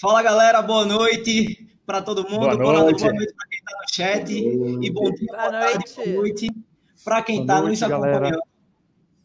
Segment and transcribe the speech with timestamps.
[0.00, 2.56] Fala galera, boa noite para todo mundo.
[2.56, 4.32] Boa noite, boa noite para quem está no chat.
[4.32, 5.72] E bom dia, boa, boa noite.
[5.72, 6.48] tarde, boa noite
[7.04, 8.40] para quem está nos acompanhando galera.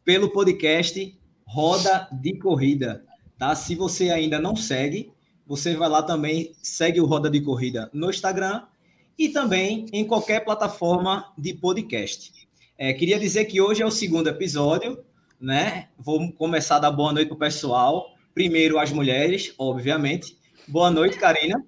[0.04, 1.16] pelo podcast
[1.46, 3.06] Roda de Corrida.
[3.38, 3.54] Tá?
[3.54, 5.14] Se você ainda não segue,
[5.46, 8.64] você vai lá também, segue o Roda de Corrida no Instagram
[9.16, 12.48] e também em qualquer plataforma de podcast.
[12.80, 15.04] É, queria dizer que hoje é o segundo episódio,
[15.40, 15.90] né?
[16.00, 18.08] Vou começar a dar boa noite para o pessoal.
[18.34, 20.42] Primeiro as mulheres, obviamente.
[20.68, 21.62] Boa noite, Karina.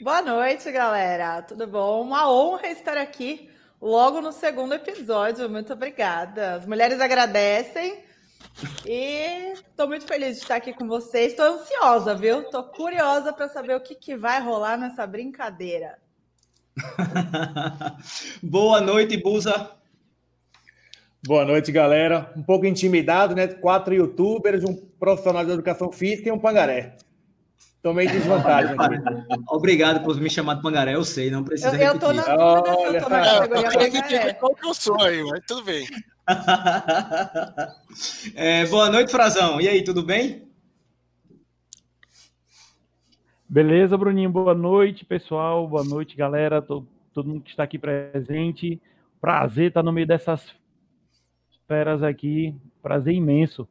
[0.00, 1.42] Boa noite, galera.
[1.42, 2.00] Tudo bom?
[2.00, 3.50] Uma honra estar aqui
[3.80, 5.50] logo no segundo episódio.
[5.50, 6.54] Muito obrigada.
[6.54, 8.04] As mulheres agradecem.
[8.86, 11.32] E estou muito feliz de estar aqui com vocês.
[11.32, 12.40] Estou ansiosa, viu?
[12.40, 15.98] Estou curiosa para saber o que, que vai rolar nessa brincadeira.
[18.42, 19.72] Boa noite, Busa.
[21.26, 22.32] Boa noite, galera.
[22.34, 23.46] Um pouco intimidado, né?
[23.46, 26.96] Quatro youtubers, um profissional de educação física e um pangaré.
[27.86, 28.96] Tomei desvantagem aqui.
[29.48, 32.74] Obrigado por me chamar de pangaré, eu sei, não precisa eu, eu tô na dúvida
[32.74, 34.32] se eu tô na categoria pangaré.
[34.32, 35.86] Qual que eu sou aí, mas tudo bem.
[38.34, 39.60] é, boa noite, Frazão.
[39.60, 40.48] E aí, tudo bem?
[43.48, 44.30] Beleza, Bruninho.
[44.30, 45.68] Boa noite, pessoal.
[45.68, 46.60] Boa noite, galera.
[46.60, 48.82] Todo, todo mundo que está aqui presente.
[49.20, 50.52] Prazer estar no meio dessas
[51.68, 52.52] feras aqui.
[52.82, 53.68] Prazer imenso.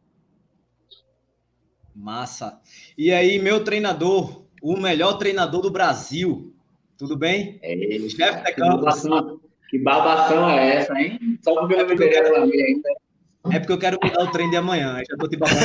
[1.95, 2.59] Massa.
[2.97, 6.53] E aí, meu treinador, o melhor treinador do Brasil.
[6.97, 7.59] Tudo bem?
[7.61, 7.75] É,
[8.09, 9.41] Chefe de campo.
[9.69, 11.39] Que babação é essa, hein?
[11.41, 12.35] Só porque eu não me quero...
[12.35, 12.89] ainda.
[13.51, 15.01] É porque eu quero mudar o trem de amanhã.
[15.09, 15.59] Já tô te babando.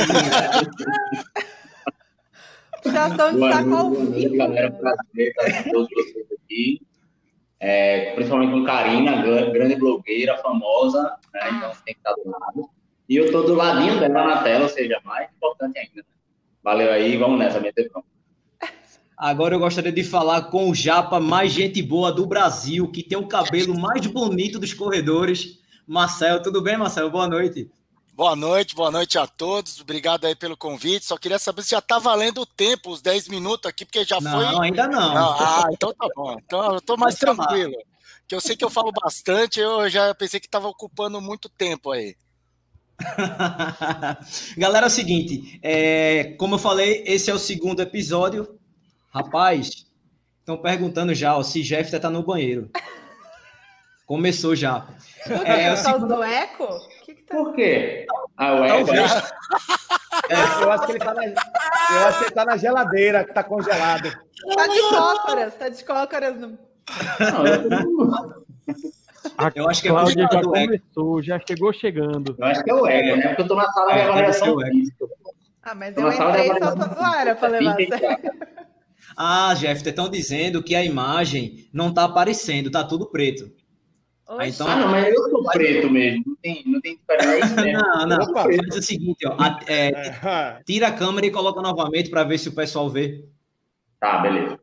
[2.85, 4.37] Já estão de saco ao vivo.
[4.37, 6.81] Galera, prazer estar com todos vocês aqui.
[7.59, 11.49] É, principalmente com Karina, grande blogueira, famosa, né?
[11.51, 12.69] Então tem que estar do lado.
[13.07, 15.97] E eu tô do ladinho dela na tela, ou seja, mais importante ainda.
[15.97, 16.03] Né?
[16.63, 18.07] Valeu aí, vamos nessa, meter pronto.
[19.17, 23.17] Agora eu gostaria de falar com o Japa, mais gente boa do Brasil, que tem
[23.17, 25.59] o cabelo mais bonito dos corredores.
[25.85, 27.09] Marcel, tudo bem, Marcel?
[27.09, 27.69] Boa noite.
[28.13, 29.79] Boa noite, boa noite a todos.
[29.79, 31.05] Obrigado aí pelo convite.
[31.05, 34.19] Só queria saber se já tá valendo o tempo, os 10 minutos aqui, porque já
[34.19, 34.45] não, foi.
[34.45, 35.13] Não, ainda não.
[35.13, 35.31] não.
[35.39, 36.37] Ah, então tá bom.
[36.43, 37.73] Então eu tô mais tranquilo.
[38.27, 41.91] Que eu sei que eu falo bastante, eu já pensei que estava ocupando muito tempo
[41.91, 42.15] aí.
[44.57, 48.59] Galera, é o seguinte, é, como eu falei, esse é o segundo episódio.
[49.13, 49.85] Rapaz,
[50.39, 52.69] estão perguntando já ó, se Jeff tá no banheiro.
[54.05, 54.87] Começou já.
[55.45, 56.15] É, é o segundo...
[56.15, 56.67] do eco?
[57.05, 57.35] Que que tá...
[57.35, 58.05] Por quê?
[58.37, 58.91] Ah, o eco.
[60.29, 63.33] É, eu acho que ele tá na, eu acho que ele tá na geladeira, que
[63.33, 64.11] tá congelado.
[64.55, 66.59] Tá de cócoras, tá de cócoras no.
[67.19, 68.45] Não, eu...
[69.37, 72.35] A eu acho que Cláudia já começou, já chegou chegando.
[72.37, 73.27] Eu acho que é o ego, né?
[73.29, 75.05] Porque eu tô na sala de avaliação física.
[75.63, 77.77] Ah, mas eu entrei só pra zoar, pra levar
[79.15, 83.51] Ah, Jeff, estão dizendo que a imagem não tá aparecendo, tá tudo preto.
[84.27, 87.61] Ah, então, ah, não, mas eu sou preto mesmo, não tem, não tem diferença.
[87.61, 87.73] Né?
[87.73, 89.91] Não, não, faz o seguinte, ó, a, é,
[90.65, 93.25] tira a câmera e coloca novamente para ver se o pessoal vê.
[93.99, 94.57] Tá, beleza.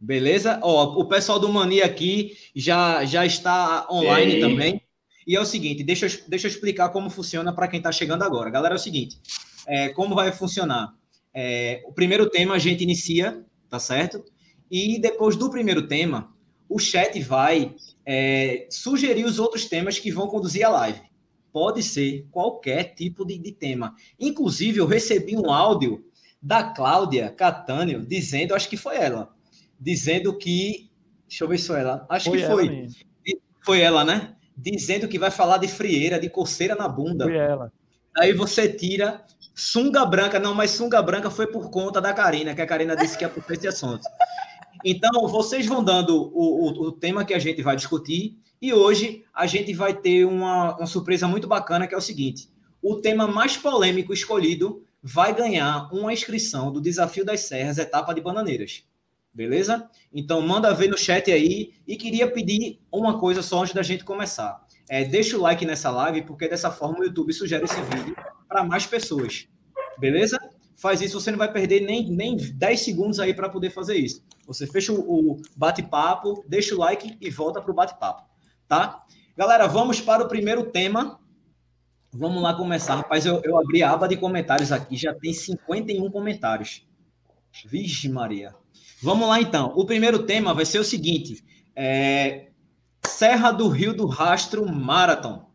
[0.00, 0.60] Beleza?
[0.62, 4.40] Ó, o pessoal do Mania aqui já, já está online Ei.
[4.40, 4.82] também.
[5.26, 8.22] E é o seguinte, deixa eu, deixa eu explicar como funciona para quem está chegando
[8.22, 8.48] agora.
[8.48, 9.20] Galera, é o seguinte,
[9.66, 10.94] é, como vai funcionar?
[11.34, 14.24] É, o primeiro tema a gente inicia, tá certo?
[14.70, 16.34] E depois do primeiro tema,
[16.68, 17.74] o chat vai
[18.06, 21.02] é, sugerir os outros temas que vão conduzir a live.
[21.52, 23.94] Pode ser qualquer tipo de, de tema.
[24.18, 26.04] Inclusive, eu recebi um áudio
[26.40, 29.34] da Cláudia Catânio dizendo, acho que foi ela,
[29.78, 30.90] dizendo que.
[31.26, 32.06] Deixa eu ver se foi ela.
[32.08, 32.66] Acho foi que foi.
[32.66, 32.88] Ela
[33.64, 34.34] foi ela, né?
[34.56, 37.24] Dizendo que vai falar de frieira, de coceira na bunda.
[37.24, 37.72] Foi ela.
[38.16, 39.24] Aí você tira
[39.54, 40.38] sunga branca.
[40.38, 43.28] Não, mas sunga branca foi por conta da Karina, que a Karina disse que é
[43.28, 44.02] por esse assunto.
[44.84, 48.38] Então, vocês vão dando o, o, o, tema que a gente vai discutir.
[48.60, 52.48] E hoje a gente vai ter uma, uma surpresa muito bacana, que é o seguinte:
[52.82, 58.20] o tema mais polêmico escolhido vai ganhar uma inscrição do Desafio das Serras, etapa de
[58.20, 58.84] Bananeiras.
[59.32, 59.88] Beleza?
[60.12, 61.72] Então, manda ver no chat aí.
[61.86, 64.66] E queria pedir uma coisa só antes da gente começar.
[64.88, 68.16] É, deixa o like nessa live, porque dessa forma o YouTube sugere esse vídeo
[68.48, 69.46] para mais pessoas.
[69.98, 70.38] Beleza?
[70.76, 74.24] Faz isso, você não vai perder nem, nem 10 segundos aí para poder fazer isso.
[74.46, 78.22] Você fecha o, o bate-papo, deixa o like e volta para o bate-papo.
[78.66, 79.04] Tá?
[79.36, 81.20] Galera, vamos para o primeiro tema.
[82.12, 82.94] Vamos lá começar.
[82.94, 86.86] Rapaz, eu, eu abri a aba de comentários aqui, já tem 51 comentários.
[87.66, 88.54] Vixe, Maria.
[89.02, 89.72] Vamos lá, então.
[89.76, 92.48] O primeiro tema vai ser o seguinte: é...
[93.06, 95.48] Serra do Rio do Rastro Marathon.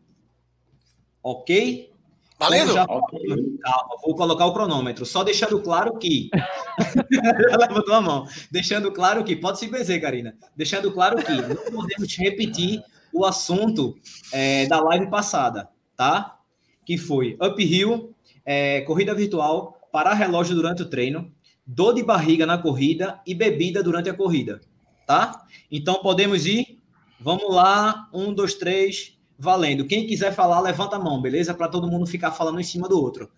[1.22, 1.92] Ok?
[2.38, 2.72] Valendo?
[2.72, 2.86] Já...
[2.86, 5.06] Calma, vou colocar o cronômetro.
[5.06, 6.30] Só deixando claro que.
[7.58, 8.26] levantou a mão.
[8.50, 9.36] Deixando claro que.
[9.36, 10.36] Pode se benzer, Karina.
[10.56, 12.82] Deixando claro que não podemos repetir
[13.12, 13.96] o assunto
[14.32, 16.38] é, da live passada, tá?
[16.84, 18.14] Que foi uphill,
[18.44, 21.32] é, corrida virtual, parar relógio durante o treino,
[21.66, 24.60] dor de barriga na corrida e bebida durante a corrida,
[25.06, 25.46] tá?
[25.70, 26.82] Então podemos ir?
[27.20, 29.86] Vamos lá, um, dois, três, valendo.
[29.86, 31.54] Quem quiser falar, levanta a mão, beleza?
[31.54, 33.30] Para todo mundo ficar falando em cima do outro.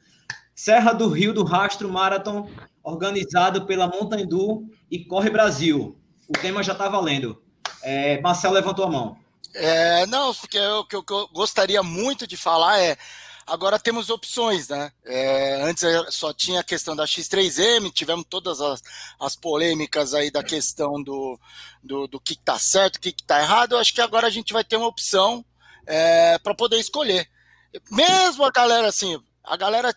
[0.54, 2.48] Serra do Rio do Rastro Marathon,
[2.82, 5.96] organizado pela Montandu e Corre Brasil.
[6.28, 7.42] O tema já está valendo.
[7.82, 9.16] É, Marcel levantou a mão.
[9.54, 12.96] É, não, o que eu, eu gostaria muito de falar é
[13.46, 14.90] Agora temos opções, né?
[15.04, 18.82] É, antes só tinha a questão da X3M, tivemos todas as,
[19.20, 21.38] as polêmicas aí da questão do,
[21.80, 23.72] do, do que está certo, o que está errado.
[23.72, 25.44] Eu acho que agora a gente vai ter uma opção
[25.86, 27.28] é, para poder escolher.
[27.88, 29.94] Mesmo a galera assim, a galera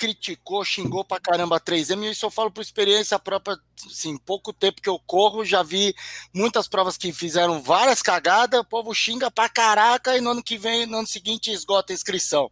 [0.00, 4.50] criticou, xingou pra caramba a 3M, e isso eu falo por experiência própria, assim, pouco
[4.50, 5.94] tempo que eu corro, já vi
[6.32, 10.56] muitas provas que fizeram várias cagadas, o povo xinga pra caraca e no ano que
[10.56, 12.50] vem, no ano seguinte, esgota a inscrição.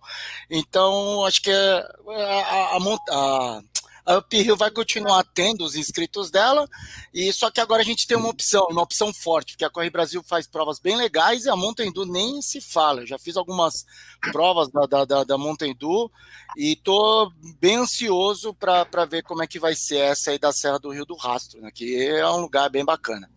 [0.51, 2.79] Então, acho que é, a, a, a,
[3.13, 3.63] a
[4.09, 6.67] a Uphill vai continuar tendo os inscritos dela,
[7.13, 9.91] e só que agora a gente tem uma opção, uma opção forte, porque a Corre
[9.91, 13.03] Brasil faz provas bem legais e a Mountain Dew nem se fala.
[13.03, 13.85] Eu já fiz algumas
[14.33, 16.11] provas da, da, da, da Mountain Dew
[16.57, 20.79] e tô bem ansioso para ver como é que vai ser essa aí da Serra
[20.79, 23.31] do Rio do Rastro, né, que é um lugar bem bacana.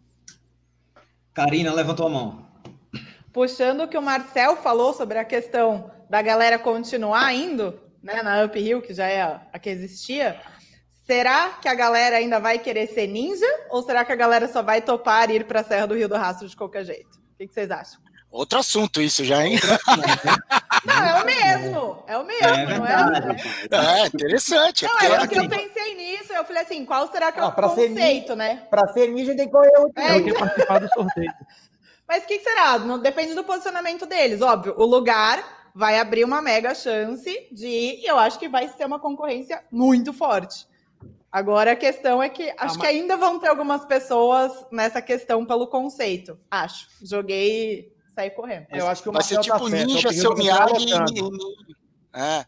[1.34, 2.46] Karina levantou a mão.
[3.34, 8.46] Puxando o que o Marcel falou sobre a questão da galera continuar indo, né, na
[8.46, 10.42] Uphill, que já é a que existia,
[11.12, 13.46] Será que a galera ainda vai querer ser ninja?
[13.70, 16.16] Ou será que a galera só vai topar ir para a Serra do Rio do
[16.16, 17.20] Rastro de qualquer jeito?
[17.34, 18.00] O que, que vocês acham?
[18.32, 19.60] Outro assunto isso já, hein?
[20.86, 22.04] Não, é o mesmo.
[22.08, 24.04] É o mesmo, é não é?
[24.04, 24.86] É interessante.
[24.86, 26.32] Não, é porque eu pensei nisso.
[26.32, 28.66] Eu falei assim, qual será que é o conceito, ser, né?
[28.70, 30.02] Para ser ninja tem que correr outro.
[30.02, 30.40] É, então...
[30.40, 31.34] participar do sorteio.
[32.08, 32.80] Mas o que, que será?
[32.80, 34.42] Não, depende do posicionamento deles.
[34.42, 35.44] Óbvio, o lugar
[35.76, 38.00] vai abrir uma mega chance de ir.
[38.00, 40.71] E eu acho que vai ser uma concorrência muito forte.
[41.32, 45.46] Agora a questão é que acho ah, que ainda vão ter algumas pessoas nessa questão
[45.46, 46.38] pelo conceito.
[46.50, 46.88] Acho.
[47.02, 48.68] Joguei e saí correndo.
[48.70, 52.20] Eu acho que o Vai ser tá tipo tá Ninja, seu Miyagi e...
[52.20, 52.46] É.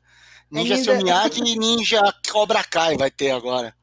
[0.51, 3.73] Ninja, seu Miyagi e Ninja Cobra Kai vai ter agora.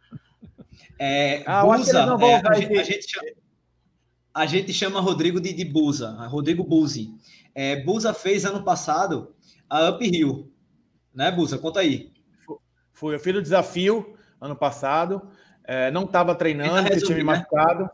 [1.03, 3.29] É, ah, Busa, é, a, gente, a, gente chama,
[4.35, 7.15] a, gente, chama, Rodrigo de, de Busa, Rodrigo Buzi.
[7.55, 9.35] É, Busa fez ano passado
[9.67, 10.53] a Uphill,
[11.15, 11.57] né, Busa?
[11.57, 12.13] Conta aí.
[12.93, 15.23] Foi, eu fiz o desafio, ano passado.
[15.65, 17.33] É, não estava treinando, resumir, tinha me né?
[17.33, 17.91] machucado.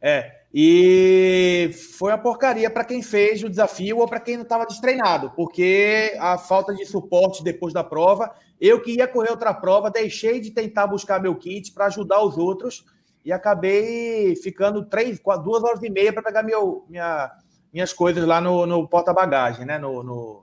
[0.00, 4.64] É, e foi uma porcaria para quem fez o desafio ou para quem não estava
[4.64, 8.32] destreinado, porque a falta de suporte depois da prova.
[8.58, 12.38] Eu que ia correr outra prova, deixei de tentar buscar meu kit para ajudar os
[12.38, 12.86] outros
[13.22, 17.30] e acabei ficando três, quatro, duas horas e meia para pegar meu, minha,
[17.70, 19.76] minhas coisas lá no, no porta-bagagem, né?
[19.78, 20.42] No, no,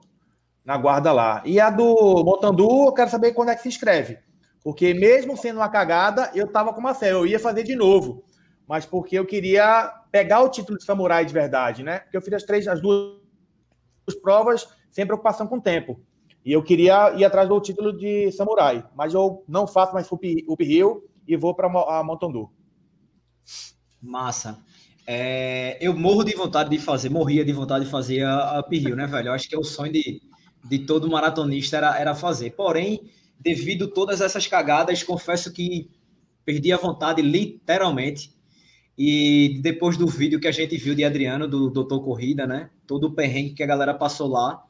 [0.64, 1.42] na guarda lá.
[1.44, 4.18] E a do Motandu, eu quero saber quando é que se inscreve.
[4.64, 8.24] Porque mesmo sendo uma cagada, eu tava com uma fé, eu ia fazer de novo.
[8.66, 11.98] Mas porque eu queria pegar o título de samurai de verdade, né?
[11.98, 13.20] Porque eu fiz as três, as duas
[14.22, 16.00] provas sem preocupação com o tempo.
[16.42, 18.82] E eu queria ir atrás do título de samurai.
[18.94, 22.50] Mas eu não faço mais uphill e vou para a Montandu.
[24.00, 24.58] Massa.
[25.06, 28.66] É, eu morro de vontade de fazer, morria de vontade de fazer a, a
[28.96, 29.28] né, velho?
[29.28, 30.22] Eu acho que é o sonho de,
[30.64, 32.52] de todo maratonista era, era fazer.
[32.52, 33.10] Porém,
[33.44, 35.90] devido todas essas cagadas, confesso que
[36.44, 38.32] perdi a vontade literalmente.
[38.96, 42.70] E depois do vídeo que a gente viu de Adriano, do Doutor Corrida, né?
[42.86, 44.62] Todo o perrengue que a galera passou lá,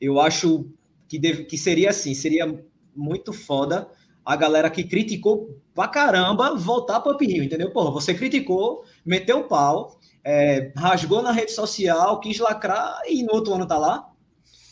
[0.00, 0.68] eu acho
[1.08, 2.62] que, deve, que seria assim, seria
[2.94, 3.88] muito foda
[4.24, 7.70] a galera que criticou pra caramba voltar para o Rio, entendeu?
[7.70, 13.32] Porra, você criticou, meteu o pau, é, rasgou na rede social, quis lacrar e no
[13.32, 14.10] outro ano tá lá.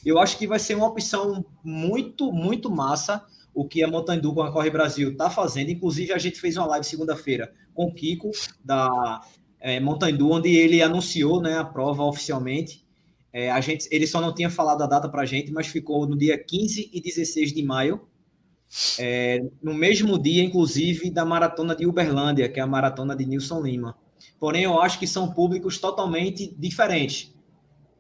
[0.05, 3.25] Eu acho que vai ser uma opção muito, muito massa
[3.57, 5.71] o que a Montandu com a Corre Brasil está fazendo.
[5.71, 8.31] Inclusive, a gente fez uma live segunda-feira com o Kiko,
[8.63, 9.23] da
[9.59, 12.85] é, Montandu, onde ele anunciou né, a prova oficialmente.
[13.33, 16.07] É, a gente, ele só não tinha falado a data para a gente, mas ficou
[16.07, 18.07] no dia 15 e 16 de maio.
[18.99, 23.63] É, no mesmo dia, inclusive, da maratona de Uberlândia, que é a maratona de Nilson
[23.63, 23.97] Lima.
[24.39, 27.35] Porém, eu acho que são públicos totalmente diferentes.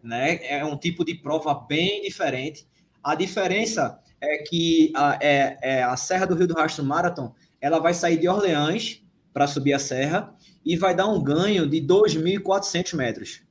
[0.02, 0.38] Né?
[0.44, 2.66] É um tipo de prova bem diferente.
[3.02, 7.78] A diferença é que a, é, é, a Serra do Rio do Rastro Marathon ela
[7.78, 12.96] vai sair de Orleans para subir a serra e vai dar um ganho de 2.400
[12.96, 13.42] metros.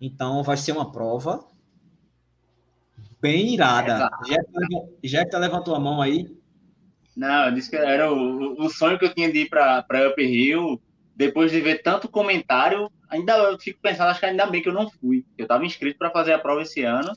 [0.00, 1.46] Então, vai ser uma prova
[3.22, 4.10] Bem irada.
[5.00, 6.26] Jeff levantou a mão aí.
[7.16, 10.20] Não, eu disse que era o, o sonho que eu tinha de ir para Up
[10.20, 10.82] Hill.
[11.14, 14.72] Depois de ver tanto comentário, ainda eu fico pensando, acho que ainda bem que eu
[14.72, 15.24] não fui.
[15.38, 17.12] Eu estava inscrito para fazer a prova esse ano,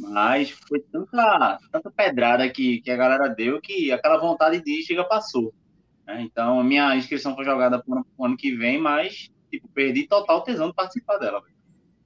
[0.00, 4.82] mas foi tanta, tanta pedrada que, que a galera deu que aquela vontade de ir
[4.82, 5.52] chega passou.
[6.06, 6.22] Né?
[6.22, 10.42] Então, a minha inscrição foi jogada para o ano que vem, mas tipo, perdi total
[10.42, 11.42] tesão de participar dela.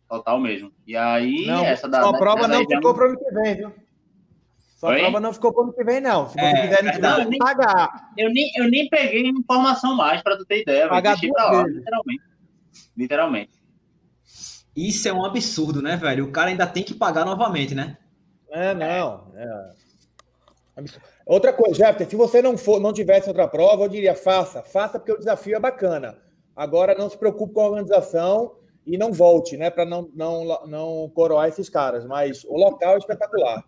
[0.09, 0.73] Total mesmo.
[0.87, 2.03] E aí, não, essa da.
[2.03, 3.73] Sua prova não ficou para o ano que vem, viu?
[4.77, 5.01] Sua Oi?
[5.01, 6.29] prova não ficou para o ano que vem, não.
[6.29, 8.11] Se você é, quiser, não, eu nem, pagar.
[8.19, 10.89] Eu nem, eu nem peguei informação mais, para tu ter ideia.
[10.89, 12.25] Pagar deixei lá, literalmente.
[12.97, 13.64] Literalmente.
[14.77, 16.25] Isso é um absurdo, né, velho?
[16.25, 17.97] O cara ainda tem que pagar novamente, né?
[18.51, 19.33] É, não.
[19.37, 19.71] É.
[21.27, 24.99] Outra coisa, Jefferson, se você não for, não tivesse outra prova, eu diria faça, faça
[24.99, 26.19] porque o desafio é bacana.
[26.55, 31.13] Agora não se preocupe com a organização e não volte, né, para não, não, não
[31.15, 32.05] coroar esses caras.
[32.05, 33.65] Mas o local é espetacular.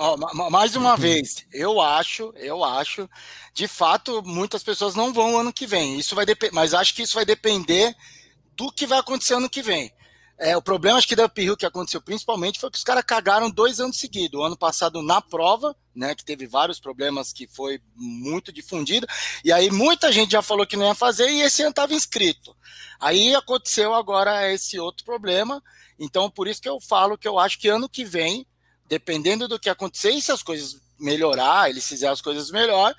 [0.00, 0.16] Oh,
[0.48, 3.10] mais uma vez, eu acho, eu acho,
[3.52, 5.98] de fato, muitas pessoas não vão ano que vem.
[5.98, 7.96] Isso vai mas acho que isso vai depender
[8.58, 9.92] do que vai acontecer ano que vem.
[10.40, 13.50] É, o problema, acho que da Uphill que aconteceu principalmente foi que os caras cagaram
[13.50, 14.38] dois anos seguidos.
[14.38, 19.06] O ano passado na prova, né, que teve vários problemas que foi muito difundido,
[19.44, 22.54] e aí muita gente já falou que não ia fazer e esse ano estava inscrito.
[23.00, 25.62] Aí aconteceu agora esse outro problema,
[25.98, 28.46] então por isso que eu falo que eu acho que ano que vem,
[28.88, 32.94] dependendo do que acontecer, e se as coisas melhorar, eles fizerem as coisas melhor,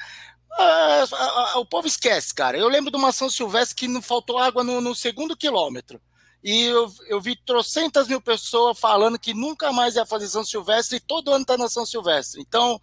[1.56, 2.58] o povo esquece, cara.
[2.58, 6.02] Eu lembro de uma São Silvestre que não faltou água no, no segundo quilômetro
[6.44, 10.98] e eu, eu vi trocentas mil pessoas falando que nunca mais ia fazer São Silvestre
[10.98, 12.42] e todo ano está na São Silvestre.
[12.42, 12.80] Então,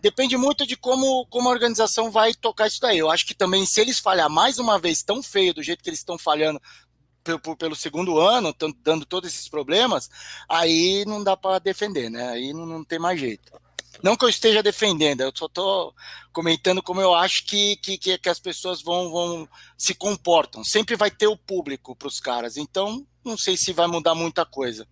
[0.00, 2.98] depende muito de como, como a organização vai tocar isso daí.
[2.98, 5.90] Eu acho que também, se eles falhar mais uma vez tão feio do jeito que
[5.90, 6.60] eles estão falhando
[7.22, 10.08] pelo, pelo segundo ano, dando todos esses problemas,
[10.48, 12.30] aí não dá para defender, né?
[12.30, 13.52] Aí não, não tem mais jeito.
[14.02, 15.94] Não que eu esteja defendendo, eu só estou
[16.32, 20.64] comentando como eu acho que, que, que as pessoas vão, vão se comportam.
[20.64, 24.44] Sempre vai ter o público para os caras, então não sei se vai mudar muita
[24.44, 24.86] coisa.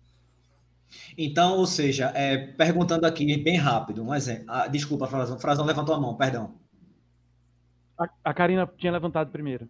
[1.17, 4.45] Então, ou seja, é, perguntando aqui bem rápido, um exemplo.
[4.47, 5.39] Ah, desculpa, Frazão.
[5.39, 6.55] Frazão levantou a mão, perdão.
[7.97, 9.69] A, a Karina tinha levantado primeiro.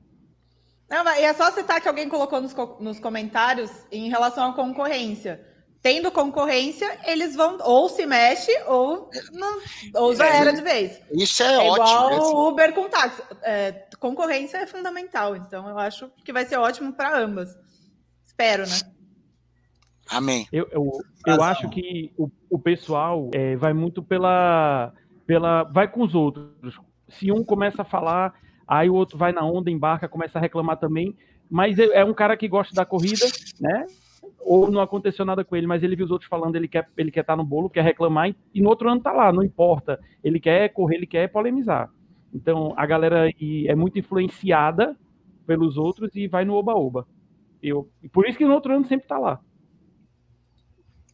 [0.89, 5.52] Não, e é só citar que alguém colocou nos, nos comentários em relação à concorrência
[5.83, 9.59] tendo concorrência, eles vão ou se mexe ou, não,
[9.95, 11.01] ou já é, era de vez.
[11.11, 11.85] Isso é, é ótimo.
[11.85, 13.21] Igual o Uber com táxi.
[13.41, 17.49] É, concorrência é fundamental, então eu acho que vai ser ótimo para ambas.
[18.25, 18.79] Espero, né?
[20.09, 20.47] Amém.
[20.53, 20.89] Eu, eu,
[21.27, 24.93] eu acho que o, o pessoal é, vai muito pela,
[25.27, 25.63] pela.
[25.63, 26.79] Vai com os outros.
[27.09, 28.33] Se um começa a falar,
[28.65, 31.15] aí o outro vai na onda, embarca, começa a reclamar também.
[31.49, 33.25] Mas é, é um cara que gosta da corrida,
[33.59, 33.85] né?
[34.45, 37.12] Ou não aconteceu nada com ele, mas ele viu os outros falando, ele quer ele
[37.12, 40.00] quer estar tá no bolo, quer reclamar, e no outro ano tá lá, não importa.
[40.23, 41.89] Ele quer correr, ele quer polemizar.
[42.33, 44.97] Então, a galera é muito influenciada
[45.45, 47.07] pelos outros e vai no oba-oba.
[47.62, 49.39] Eu, por isso que no outro ano sempre tá lá.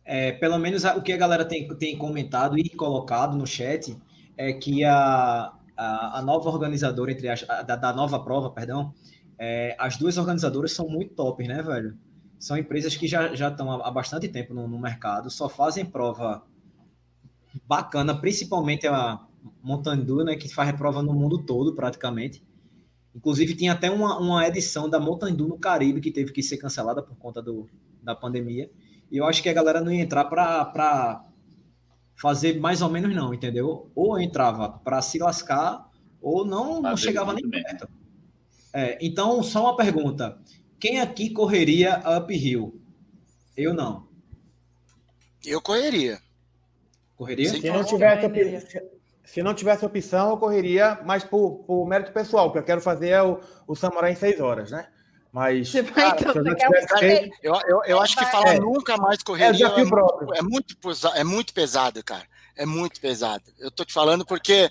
[0.05, 3.95] É, pelo menos o que a galera tem, tem comentado e colocado no chat
[4.36, 8.91] é que a, a, a nova organizadora, entre as, a, da, da, nova prova, perdão,
[9.38, 11.95] é, as duas organizadoras são muito top, né, velho?
[12.39, 16.41] São empresas que já, já estão há bastante tempo no, no mercado, só fazem prova
[17.67, 19.19] bacana, principalmente a
[19.62, 22.41] Montandu, né, que faz prova no mundo todo, praticamente.
[23.13, 27.01] Inclusive, tinha até uma, uma edição da Montandu no Caribe que teve que ser cancelada
[27.01, 27.67] por conta do,
[28.01, 28.72] da pandemia.
[29.12, 31.25] E eu acho que a galera não ia entrar para
[32.15, 33.91] fazer mais ou menos, não, entendeu?
[33.96, 35.89] Ou entrava para se lascar,
[36.22, 37.89] ou não, não chegava nem perto.
[38.74, 40.39] É, então, só uma pergunta.
[40.79, 42.79] Quem aqui correria uphill?
[43.55, 44.07] Eu não.
[45.45, 46.19] Eu correria.
[47.15, 47.50] Correria?
[47.50, 48.81] Se não tivesse, opção,
[49.25, 53.21] se não tivesse opção, eu correria, mas por, por mérito pessoal, porque eu quero fazer
[53.21, 54.88] o, o Samurai em seis horas, né?
[55.31, 55.71] Mas.
[55.93, 57.38] Cara, então, eu, feito...
[57.43, 60.75] eu, eu, eu, acho que falar é, nunca mais correria é, é, é, muito,
[61.15, 62.24] é muito pesado, cara.
[62.55, 63.43] É muito pesado.
[63.59, 64.69] Eu tô te falando porque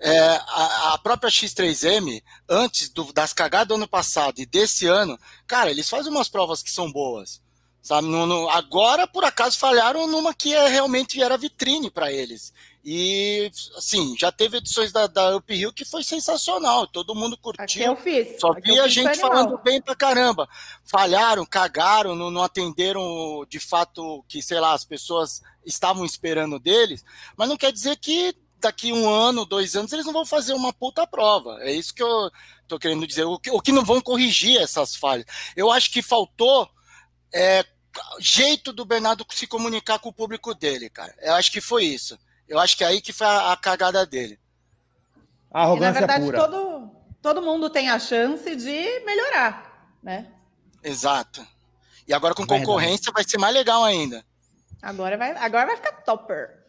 [0.00, 5.18] é, a, a, própria X3M, antes do, das cagadas do ano passado e desse ano,
[5.46, 7.40] cara, eles fazem umas provas que são boas.
[7.82, 8.08] Sabe?
[8.08, 12.52] No, no, agora, por acaso, falharam numa que é, realmente era vitrine para eles.
[12.82, 17.62] E, assim, já teve edições da, da Up Hill que foi sensacional, todo mundo curtiu.
[17.62, 18.40] Aqui eu fiz.
[18.40, 20.48] Só vi a gente falando bem pra caramba.
[20.84, 27.04] Falharam, cagaram, não, não atenderam de fato que, sei lá, as pessoas estavam esperando deles,
[27.36, 30.72] mas não quer dizer que daqui um ano, dois anos, eles não vão fazer uma
[30.72, 31.58] puta prova.
[31.60, 32.30] É isso que eu
[32.68, 33.24] tô querendo dizer.
[33.24, 35.26] O que, o que não vão corrigir essas falhas.
[35.56, 36.68] Eu acho que faltou
[37.32, 37.64] é,
[38.18, 41.14] jeito do Bernardo se comunicar com o público dele, cara.
[41.20, 42.18] Eu acho que foi isso.
[42.48, 44.38] Eu acho que é aí que foi a, a cagada dele.
[45.50, 46.38] A arrogância e, na verdade, pura.
[46.38, 46.90] todo,
[47.20, 50.32] todo mundo tem a chance de melhorar, né?
[50.82, 51.46] Exato.
[52.06, 52.64] E agora com Verdade.
[52.64, 54.24] concorrência vai ser mais legal ainda.
[54.82, 56.59] Agora vai, agora vai ficar topper.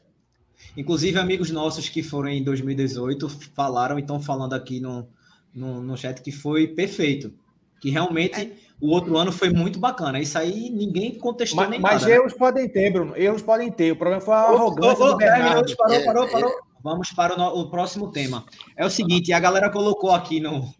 [0.77, 5.07] Inclusive, amigos nossos que foram em 2018 falaram e estão falando aqui no,
[5.53, 7.33] no, no chat que foi perfeito.
[7.79, 10.19] Que realmente o outro ano foi muito bacana.
[10.19, 12.07] Isso aí ninguém contestou Mas, nem mas nada.
[12.07, 12.13] né?
[12.15, 13.17] erros podem ter, Bruno.
[13.17, 13.91] Erros podem ter.
[13.91, 15.53] O problema foi a arrogância ô, ô, do dez Bernardo.
[15.55, 16.31] minutos, parou, É, parou, é.
[16.31, 16.51] parou.
[16.83, 18.45] Vamos para o, no- o próximo tema.
[18.77, 20.73] É o seguinte, a galera colocou aqui no,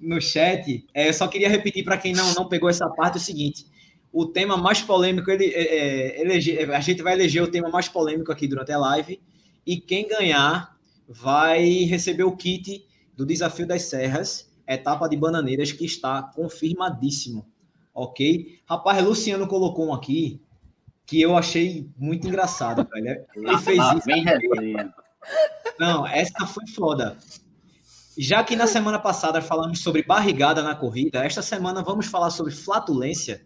[0.00, 3.20] no chat, é, eu só queria repetir para quem não, não pegou essa parte, o
[3.20, 3.66] seguinte,
[4.12, 7.88] o tema mais polêmico, ele, é, é, elege- a gente vai eleger o tema mais
[7.88, 9.20] polêmico aqui durante a live,
[9.66, 10.76] e quem ganhar
[11.08, 12.84] vai receber o kit
[13.16, 17.46] do Desafio das Serras, etapa de Bananeiras, que está confirmadíssimo,
[17.94, 18.58] ok?
[18.66, 20.40] Rapaz, Luciano colocou um aqui,
[21.06, 23.24] que eu achei muito engraçado, velho.
[23.36, 24.06] Ele fez Ah, isso.
[24.06, 24.24] bem.
[25.78, 27.16] Não, essa foi foda.
[28.16, 32.52] Já que na semana passada falamos sobre barrigada na corrida, esta semana vamos falar sobre
[32.52, 33.44] flatulência.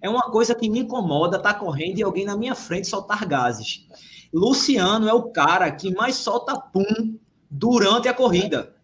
[0.00, 3.86] É uma coisa que me incomoda estar correndo e alguém na minha frente soltar gases.
[4.32, 7.18] Luciano é o cara que mais solta pum
[7.50, 8.74] durante a corrida.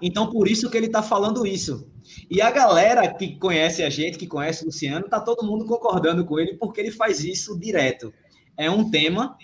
[0.00, 1.90] Então, por isso que ele está falando isso.
[2.30, 6.24] E a galera que conhece a gente, que conhece o Luciano, tá todo mundo concordando
[6.24, 8.12] com ele porque ele faz isso direto.
[8.56, 9.36] É um tema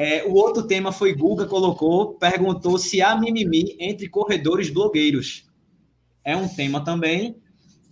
[0.00, 5.44] é, o outro tema foi Guga colocou, perguntou se há mimimi entre corredores blogueiros.
[6.24, 7.34] É um tema também.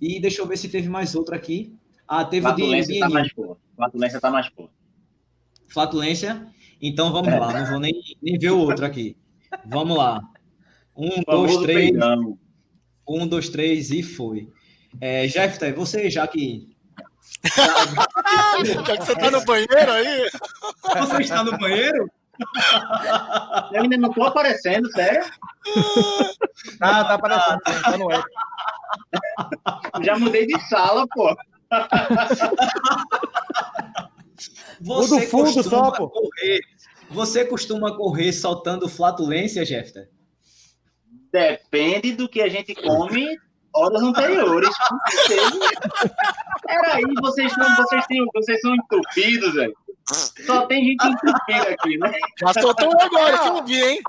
[0.01, 1.75] E deixa eu ver se teve mais outro aqui.
[2.09, 3.61] Ah, teve Flatulência de tá mais forte.
[3.77, 4.73] Flatulência tá mais forte.
[5.69, 6.47] flatulência.
[6.81, 9.17] Então vamos lá, não vou nem, nem ver o outro aqui.
[9.65, 10.21] Vamos lá.
[10.97, 11.91] Um, dois, três.
[11.91, 12.39] peidão.
[13.09, 14.51] Um, dois, três e foi.
[15.01, 16.75] É, Jeffter, você já que.
[18.65, 20.31] Já que você tá no banheiro aí,
[20.99, 22.11] Você está no banheiro?
[23.73, 25.25] Eu ainda não tô aparecendo, sério.
[26.81, 27.61] Ah, tá aparecendo.
[27.83, 28.29] Tá no app.
[30.03, 31.35] Já mudei de sala, pô.
[34.81, 36.11] Você O do fundo costuma só, pô.
[36.11, 36.61] correr.
[37.11, 40.11] Você costuma correr soltando flatulência, Jeffter?
[41.33, 43.39] Depende do que a gente come
[43.75, 44.71] horas anteriores.
[46.67, 49.77] Peraí, vocês, são, vocês, têm, vocês são entupidos, velho.
[50.47, 52.13] Só tem gente entupida aqui, né?
[52.41, 54.01] já soltou um agora que eu vi, hein?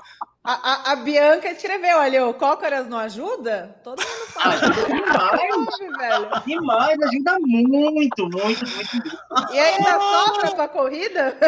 [0.48, 3.76] A, a, a Bianca escreveu ali, o cócoras não ajuda?
[3.84, 4.54] Todo mundo fala.
[4.54, 6.30] Ajuda demais, Ouve, velho.
[6.46, 8.64] demais, ajuda muito, muito, muito.
[9.52, 11.36] E ainda sopra pra corrida?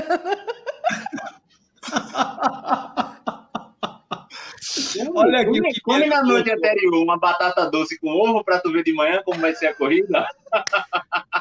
[5.15, 8.71] Olha aqui come, que come na noite anterior uma batata doce com ovo pra tu
[8.73, 10.27] ver de manhã como vai ser a corrida.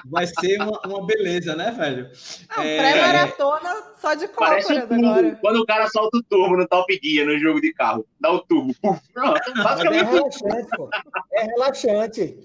[0.06, 2.10] Vai ser uma, uma beleza, né, velho?
[2.56, 5.38] Não, É, pré-maratona só de cócoras agora.
[5.42, 8.06] Quando o cara solta o turbo no Top Gear no jogo de carro.
[8.20, 8.74] Dá o turbo.
[8.82, 9.02] Pronto.
[9.16, 10.90] Mas é Basicamente relaxante, pô.
[11.34, 12.38] É relaxante.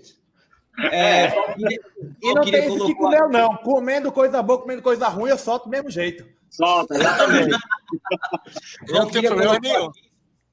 [0.91, 1.29] É,
[2.21, 3.57] E não queria tem esse colocar- tipo meu, não.
[3.59, 6.27] Comendo coisa boa, comendo coisa ruim, eu solto do mesmo jeito.
[6.51, 7.57] solta, exatamente.
[8.89, 9.87] Eu Não tem problema nenhum.
[9.87, 10.01] aqui-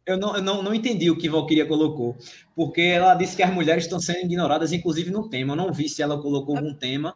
[0.06, 2.18] Eu não, eu não, não entendi o que Valkyria colocou,
[2.56, 5.54] porque ela disse que as mulheres estão sendo ignoradas, inclusive no tema.
[5.54, 7.16] Eu não vi se ela colocou algum tema.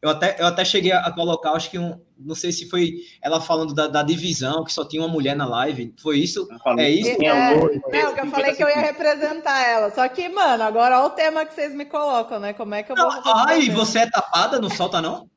[0.00, 2.00] Eu até, eu até cheguei a colocar, acho que um.
[2.18, 5.46] Não sei se foi ela falando da, da divisão, que só tinha uma mulher na
[5.46, 5.94] live.
[6.02, 6.48] Foi isso?
[6.64, 7.22] Falei, É isso?
[7.22, 9.90] É, amor, não, que eu falei que eu ia representar ela.
[9.90, 12.52] Só que, mano, agora olha o tema que vocês me colocam, né?
[12.52, 13.06] Como é que eu vou.
[13.06, 13.74] Ai, representar?
[13.74, 14.58] você é tapada?
[14.58, 15.30] Não solta, não?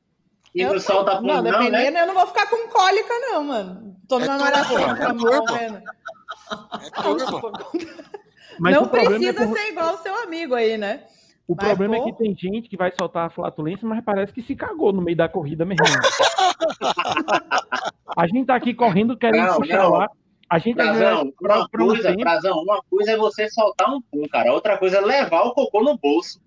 [0.56, 1.52] E Eu no sol tá Não, não, né?
[1.52, 3.96] dependendo, eu não vou ficar com cólica, não, mano.
[4.08, 5.54] Tô numa É maratona, turbo, tá
[6.50, 7.82] é.
[7.82, 8.06] É.
[8.58, 11.04] Mas não é precisa que, ser igual o seu amigo aí, né?
[11.48, 12.04] o Mas, problema é pô.
[12.06, 15.16] que tem gente que vai soltar a flatulência, mas parece que se cagou no meio
[15.16, 15.84] da corrida mesmo.
[18.16, 19.90] a gente tá aqui correndo querendo Não, puxar não.
[19.90, 20.08] lá.
[20.48, 22.16] A gente tá Prazão, pra, uma pra um coisa.
[22.16, 24.52] Prazão, uma coisa é você soltar um pum, cara.
[24.52, 26.40] Outra coisa é levar o cocô no bolso.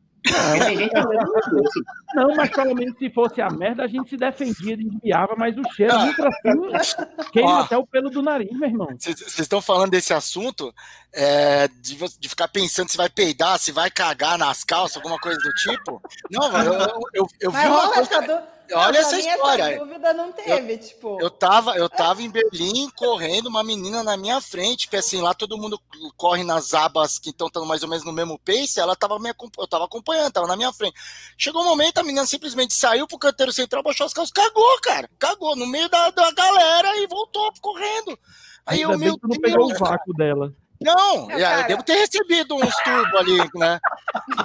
[2.13, 5.63] Não, mas pelo menos se fosse a merda, a gente se defendia, desviava, mas o
[5.73, 6.07] cheiro Ah.
[6.07, 6.95] entra assim,
[7.31, 8.87] queima até o pelo do nariz, meu irmão.
[8.97, 10.73] Vocês estão falando desse assunto
[11.13, 15.39] é, de, de ficar pensando se vai peidar, se vai cagar nas calças, alguma coisa
[15.39, 16.01] do tipo.
[16.29, 18.58] Não, eu, eu, eu, eu vi uma coisa.
[18.71, 19.63] Olha Não, essa história.
[19.63, 21.17] Essa dúvida não teve, tipo.
[21.19, 25.33] Eu tava, eu tava em Berlim correndo, uma menina na minha frente, que assim, lá
[25.33, 25.79] todo mundo
[26.15, 29.63] corre nas abas que estão mais ou menos no mesmo pace, ela tava me acompanhando,
[29.63, 30.95] eu tava acompanhando, tava na minha frente.
[31.37, 35.09] Chegou um momento, a menina simplesmente saiu pro canteiro central, baixou as calças, cagou, cara,
[35.17, 38.17] cagou no meio da, da galera e voltou correndo.
[38.65, 40.53] Aí Ainda eu, meu não pegou Deus, o vácuo dela.
[40.79, 43.79] não, é, eu devo ter recebido uns turbos ali, né?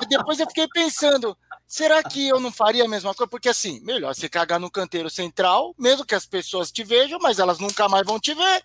[0.03, 1.37] E depois eu fiquei pensando,
[1.75, 3.29] Será que eu não faria a mesma coisa?
[3.29, 7.41] Porque assim, melhor você cagar no canteiro central, mesmo que as pessoas te vejam, mas
[7.41, 8.63] elas nunca mais vão te ver,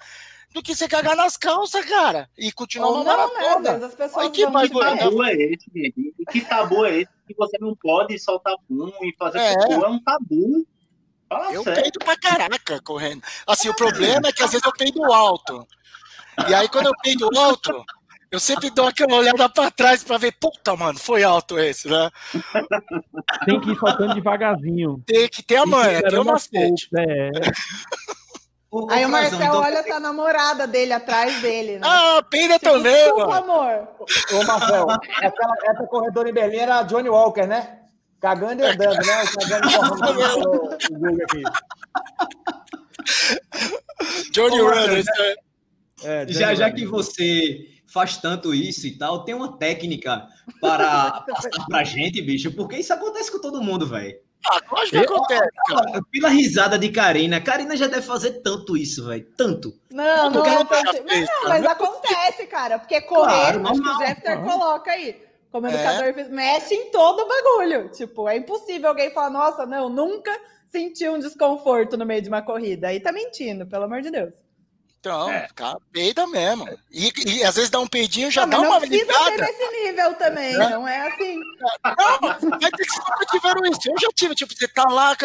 [0.54, 3.34] do que você cagar nas calças, cara, e continuar Ou uma não, né?
[3.34, 3.70] Maratona.
[3.72, 4.70] vezes as pessoas que vão Que
[5.00, 6.14] tabu é esse, gente?
[6.32, 9.56] Que tabu é esse que você não pode soltar pum e fazer É.
[9.56, 9.86] cocô?
[9.86, 10.68] É um tabu.
[11.28, 11.82] Fala Eu sério.
[11.82, 13.24] peido pra caraca correndo.
[13.48, 15.68] Assim, o problema é que às vezes eu peido alto.
[16.48, 17.84] E aí, quando eu peido alto,
[18.32, 22.10] eu sempre dou aquela olhada pra trás pra ver, puta, mano, foi alto esse, né?
[23.46, 25.02] Tem que ir soltando devagarzinho.
[25.06, 26.88] Tem que ter a manha, tem o macete.
[26.98, 27.30] É.
[28.72, 31.82] Ô, Aí o Marcel então- olha tá a namorada dele atrás dele, né?
[31.84, 33.52] Ah, peida Tipo, também, Desculpa, mano.
[33.52, 33.88] amor.
[34.32, 37.78] Ô, Marcel, aquela, essa corredora em Berlim era a Johnny Walker, né?
[38.22, 39.24] Cagando e andando, né?
[39.24, 40.70] O Cagando e correndo.
[44.32, 45.00] Johnny Ô, Runner.
[45.00, 45.36] Isso é-
[46.02, 50.28] É, Já, já que você faz tanto isso e tal, tem uma técnica
[50.62, 54.18] para passar pra gente, bicho, porque isso acontece com todo mundo, velho.
[54.48, 56.02] Ah, lógico que acontece, cara.
[56.12, 59.26] Pela risada de Karina, Karina já deve fazer tanto isso, velho.
[59.36, 59.74] Tanto.
[59.92, 60.82] Não, não é ela tão...
[60.82, 61.50] já Não, cara.
[61.50, 62.80] mas acontece, cara.
[62.80, 63.98] Porque correr, Claro, acho que o.
[63.98, 65.22] Jeffter coloca aí.
[65.52, 65.74] Como É.
[65.74, 67.90] educador físico, mexe em todo o bagulho.
[67.90, 70.32] Tipo, é impossível alguém falar, nossa, não, nunca
[70.70, 72.88] senti um desconforto no meio de uma corrida.
[72.88, 74.32] Aí tá mentindo, pelo amor de Deus.
[75.00, 75.48] Então, É.
[75.56, 76.68] cara, peida mesmo.
[76.92, 79.32] E, e às vezes dá um peidinho, já Não, dá mas uma não precisa ser
[79.32, 79.38] ligada.
[79.52, 80.58] nesse nível também, É.
[80.70, 81.40] não é assim.
[81.40, 82.20] Não,
[82.60, 83.80] vai ter que vocês nunca tiveram isso.
[83.86, 85.16] Eu já tive, tipo, você tá lá,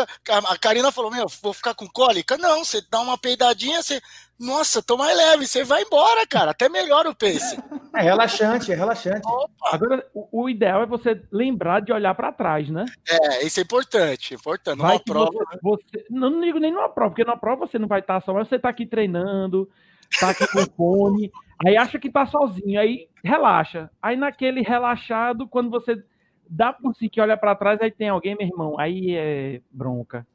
[0.49, 2.39] a Karina falou, meu, vou ficar com cólica.
[2.39, 4.01] Não, você dá uma peidadinha, você.
[4.39, 6.51] Nossa, tô mais leve, você vai embora, cara.
[6.51, 7.57] Até melhora o pace.
[7.95, 9.23] É relaxante, é relaxante.
[9.71, 12.85] Agora, o, o ideal é você lembrar de olhar para trás, né?
[13.09, 14.79] É, isso é importante, importante.
[14.79, 15.31] Vai Numa prova.
[15.63, 18.21] você, você- não, não digo nem numa prova, porque numa prova você não vai estar
[18.23, 19.71] só, mas você tá aqui treinando,
[20.19, 21.31] tá aqui com fone,
[21.65, 23.89] aí acha que tá sozinho, aí relaxa.
[24.03, 26.03] Aí naquele relaxado, quando você
[26.51, 30.27] dá por si que olha para trás, aí tem alguém, meu irmão, aí é bronca.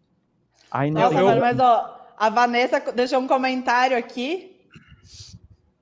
[0.72, 4.60] Aí não Nossa, eu- mano, mas ó, a Vanessa deixou um comentário aqui.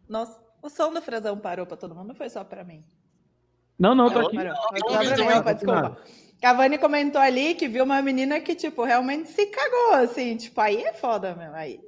[0.08, 2.84] Nossa, o som do Frazão parou pra todo mundo, não foi só pra mim.
[3.78, 4.36] Não, não, tô aqui.
[4.36, 4.54] Parou.
[4.54, 5.98] Não, não, não, não, desculpa.
[6.42, 10.38] Cavani comentou ali que viu uma menina que, tipo, realmente se cagou, assim.
[10.38, 11.56] Tipo, aí é foda mesmo.
[11.56, 11.80] Aí.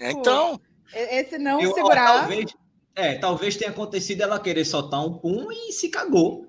[0.00, 0.60] Então,
[0.94, 2.20] E- Esse não Eu- ó, segurar.
[2.20, 2.54] talvez,
[2.94, 6.46] é, talvez tenha acontecido ela querer soltar um pum e se cagou.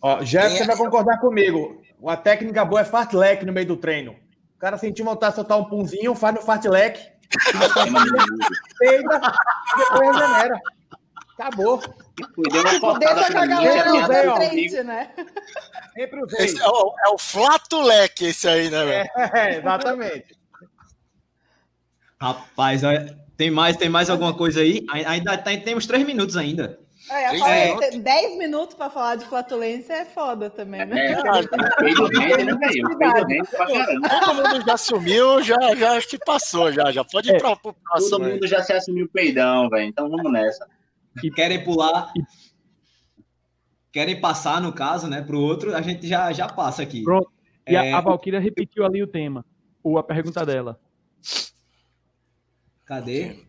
[0.00, 0.58] Ó, Jeff, É.
[0.58, 1.82] você vai concordar comigo.
[1.98, 4.14] Uma técnica boa é fartlek no meio do treino.
[4.60, 7.00] O cara sentiu vontade de soltar um punzinho, faz no fartlek,
[8.78, 9.20] peida,
[9.78, 10.60] depois regenera.
[11.38, 11.80] Acabou.
[11.80, 15.10] Foi, deu uma Tipo, deixa pra a galera frente, né?
[15.94, 16.44] Sempre usei.
[16.44, 19.10] esse é o, é o flato leque esse aí, né, velho?
[19.34, 20.38] É, exatamente.
[22.20, 24.84] Rapaz, olha, tem mais, tem mais alguma coisa aí?
[24.90, 26.78] Ai- Ainda tá- temos três minutos ainda.
[27.10, 27.88] É, falei, minutos.
[27.90, 31.06] ter 10 minutos pra falar de flatulência é foda também, né?
[31.06, 31.48] É, rende,
[33.28, 33.38] né.
[34.08, 36.92] Todo mundo já sumiu, já, já acho que passou, já.
[36.92, 37.40] Já pode ir É.
[37.40, 38.24] Todo próximo.
[38.24, 38.32] aí.
[38.32, 39.88] mundo já se assumiu peidão, velho.
[39.88, 40.68] Então vamos nessa.
[41.34, 42.12] Querem pular,
[43.92, 47.02] querem passar, no caso, né, pro outro, a gente já, já passa aqui.
[47.02, 47.28] Pronto.
[47.68, 49.44] E É, a, a Valkyria repetiu ali o tema,
[49.82, 50.80] ou a pergunta dela.
[52.84, 53.44] Cadê?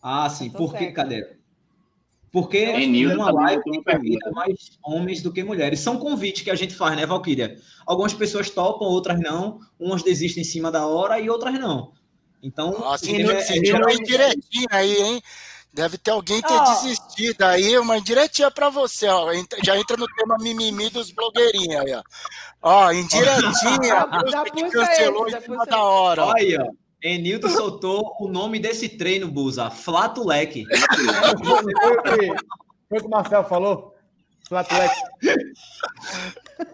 [0.00, 0.50] Ah, sim.
[0.50, 0.92] Tô Por que?
[0.92, 1.41] Cadê?
[2.32, 5.80] Porque Enildo uma live tem convida mais homens do que mulheres.
[5.80, 7.56] São convites que a gente faz, né, Valkyria?
[7.86, 9.60] Algumas pessoas topam, outras não.
[9.78, 11.92] Umas desistem em cima da hora e outras não.
[12.42, 15.22] Então, Nossa, tema é- tem é uma indiretinha aí, hein?
[15.74, 16.64] Deve ter alguém ter Ó.
[16.74, 19.30] desistido aí, uma indiretinha pra você, ó.
[19.64, 22.02] Já entra no tema mimimi dos blogueirinhos aí, ó.
[22.62, 24.06] Ó, indiretinha,
[24.52, 26.24] puxa cancelou em cima da hora.
[26.26, 26.32] ó.
[27.02, 29.70] Enildo soltou o nome desse treino, Busa.
[29.70, 30.64] Flato leque.
[30.66, 32.26] Foi o que,
[32.88, 33.94] foi o que o Marcel falou?
[34.48, 34.94] Fartlek.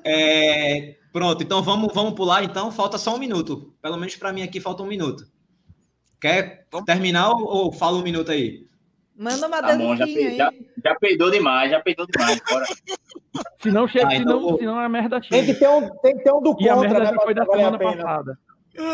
[0.04, 2.42] É, pronto, então vamos, vamos pular.
[2.42, 3.72] Então, falta só um minuto.
[3.80, 5.24] Pelo menos para mim aqui falta um minuto.
[6.20, 6.86] Quer Vamos.
[6.86, 8.66] terminar ou, ou fala um minuto aí?
[9.16, 10.66] Manda uma Tá bom, já, dancinha pe- já, aí.
[10.84, 12.40] já peidou demais, já peidou demais.
[12.48, 12.66] Bora.
[13.62, 15.58] Se não chega, Ah, se então não, vou- se não a merda Tem que chega.
[15.58, 17.16] ter um, tem que ter um do E a contra, merda né?
[17.16, 18.38] já foi da a semana passada.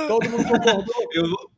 [0.07, 0.95] Todo mundo concordou.
[1.13, 1.51] Eu, vou-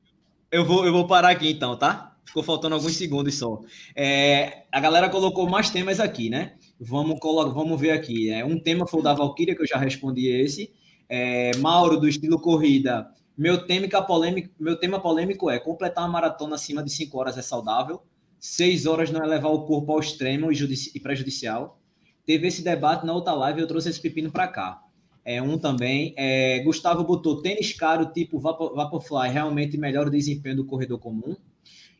[0.52, 2.16] eu, vou, eu vou parar aqui então, tá?
[2.24, 3.60] Ficou faltando alguns segundos só.
[3.96, 6.54] É, a galera colocou mais temas aqui, né?
[6.80, 8.30] Vamos, vamos ver aqui.
[8.30, 10.72] É, um tema foi o da Valkyria, que eu já respondi esse.
[11.08, 13.08] É, Mauro, do estilo corrida.
[13.36, 17.42] Meu tema, polêmico, meu tema polêmico é completar uma maratona acima de 5 horas é
[17.42, 18.02] saudável.
[18.38, 20.56] 6 horas não é levar o corpo ao extremo e,
[20.94, 21.80] e prejudicial.
[22.24, 24.82] Teve esse debate na outra live e eu trouxe esse pepino para cá.
[25.28, 26.14] É um também.
[26.16, 31.34] É, Gustavo botou tênis caro tipo Vapor, Vaporfly, realmente melhora o desempenho do corredor comum.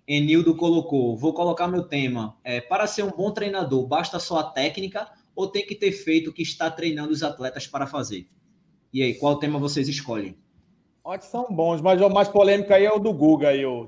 [0.07, 2.37] Enildo colocou: vou colocar meu tema.
[2.45, 6.31] É, para ser um bom treinador, basta só a técnica ou tem que ter feito
[6.31, 8.29] o que está treinando os atletas para fazer?
[8.93, 10.39] E aí, qual tema vocês escolhem?
[11.19, 13.87] Que são bons, mas o mais polêmico aí é o do Guga, aí, o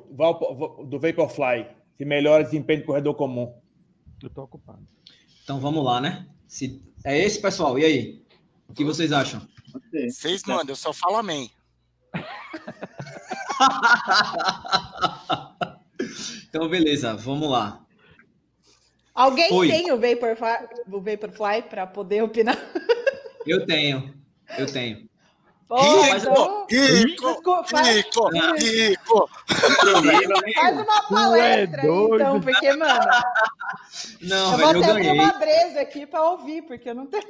[0.85, 3.55] do Vaporfly, que melhora o desempenho do corredor comum.
[4.20, 4.83] Eu tô ocupado.
[5.44, 6.27] Então vamos lá, né?
[6.48, 6.83] Se...
[7.05, 7.79] É esse, pessoal.
[7.79, 8.28] E aí?
[8.68, 9.40] O que vocês acham?
[9.92, 11.50] Vocês mandam, eu só falo amém.
[16.48, 17.81] então, beleza, vamos lá.
[19.14, 19.68] Alguém Foi.
[19.68, 22.57] tem o Vaporfly, o Vaporfly para poder opinar?
[23.46, 24.12] Eu tenho,
[24.59, 25.09] eu tenho.
[25.70, 27.42] Rico, rico,
[27.83, 28.28] rico,
[28.59, 29.31] rico,
[30.54, 33.00] Faz uma palestra aí, então, porque, mano.
[34.20, 35.12] Não, eu velho, vou eu ganhei.
[35.12, 37.24] uma brisa aqui para ouvir, porque eu não tenho.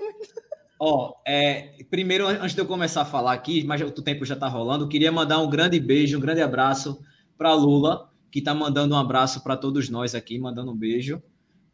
[0.79, 4.47] Ó, é, primeiro, antes de eu começar a falar aqui, mas o tempo já está
[4.47, 7.01] rolando, queria mandar um grande beijo, um grande abraço
[7.37, 11.21] para Lula, que está mandando um abraço para todos nós aqui, mandando um beijo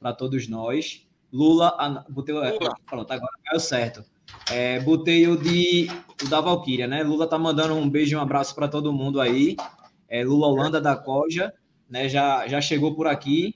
[0.01, 1.07] para todos nós.
[1.31, 2.77] Lula, ah, botei, é, Lula.
[2.87, 4.05] pronto, agora caiu certo.
[4.51, 5.89] É, botei o de
[6.23, 7.03] o da Valkyria, né?
[7.03, 9.57] Lula tá mandando um beijo e um abraço para todo mundo aí.
[10.09, 11.53] É, Lula Holanda da Coja,
[11.89, 12.09] né?
[12.09, 13.55] Já, já chegou por aqui.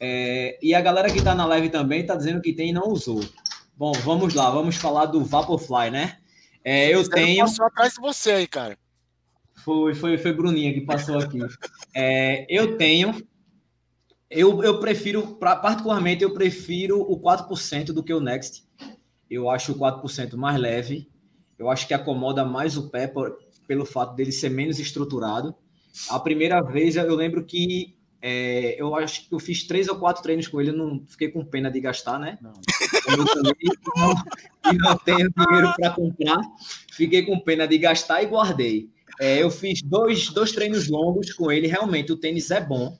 [0.00, 2.88] É, e a galera que tá na live também tá dizendo que tem e não
[2.88, 3.20] usou.
[3.80, 6.18] Bom, vamos lá, vamos falar do Vaporfly, né?
[6.62, 7.46] É, eu tenho.
[7.46, 8.76] Passou atrás de você aí, cara.
[9.64, 11.38] Foi, foi, foi Bruninha que passou aqui.
[11.96, 13.26] É, eu tenho.
[14.28, 18.68] Eu, eu prefiro, pra, particularmente, eu prefiro o 4% do que o Next.
[19.30, 21.10] Eu acho o 4% mais leve.
[21.58, 25.54] Eu acho que acomoda mais o pé por, pelo fato dele ser menos estruturado.
[26.10, 30.22] A primeira vez eu lembro que é, eu acho que eu fiz três ou quatro
[30.22, 32.38] treinos com ele, eu não fiquei com pena de gastar, né?
[32.42, 32.52] Não.
[33.08, 33.54] Eu também
[33.96, 36.40] não, e não tenho dinheiro para comprar,
[36.92, 38.90] fiquei com pena de gastar e guardei.
[39.18, 42.98] É, eu fiz dois, dois treinos longos com ele, realmente o tênis é bom,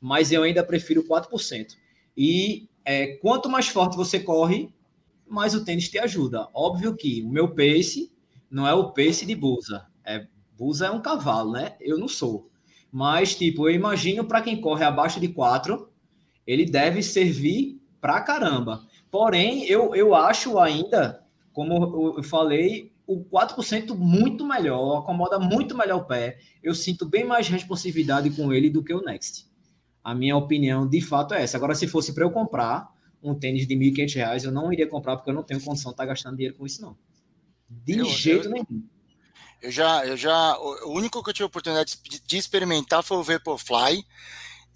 [0.00, 1.76] mas eu ainda prefiro 4%.
[2.16, 4.72] E é, quanto mais forte você corre,
[5.28, 6.48] mas o tênis te ajuda.
[6.54, 8.12] Óbvio que o meu pace
[8.50, 9.86] não é o pace de Busa.
[10.04, 11.76] É, Busa é um cavalo, né?
[11.80, 12.50] Eu não sou.
[12.94, 15.90] Mas, tipo, eu imagino para quem corre abaixo de 4,
[16.46, 18.86] ele deve servir pra caramba.
[19.10, 26.02] Porém, eu, eu acho ainda, como eu falei, o 4% muito melhor, acomoda muito melhor
[26.02, 26.38] o pé.
[26.62, 29.50] Eu sinto bem mais responsividade com ele do que o Next.
[30.04, 31.56] A minha opinião, de fato, é essa.
[31.56, 35.16] Agora, se fosse para eu comprar, um tênis de R$ 1.500, eu não iria comprar
[35.16, 36.96] porque eu não tenho condição de estar tá gastando dinheiro com isso, não.
[37.68, 38.84] De eu, jeito eu, nenhum.
[39.64, 43.22] Eu já, eu já, o único que eu tive a oportunidade de, experimentar foi o
[43.22, 44.04] Vaporfly.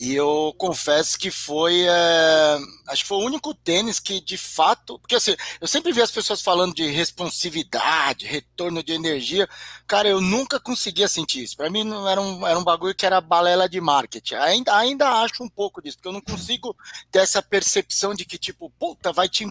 [0.00, 1.82] E eu confesso que foi.
[1.82, 4.98] É, acho que foi o único tênis que, de fato.
[5.00, 9.46] Porque assim, eu sempre vi as pessoas falando de responsividade, retorno de energia.
[9.86, 11.56] Cara, eu nunca conseguia sentir isso.
[11.56, 14.36] Para mim, não era um, era um bagulho que era balela de marketing.
[14.36, 16.74] Ainda, ainda acho um pouco disso, porque eu não consigo
[17.10, 19.46] ter essa percepção de que, tipo, puta, vai te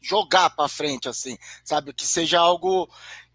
[0.00, 1.92] jogar para frente, assim, sabe?
[1.92, 2.88] Que seja algo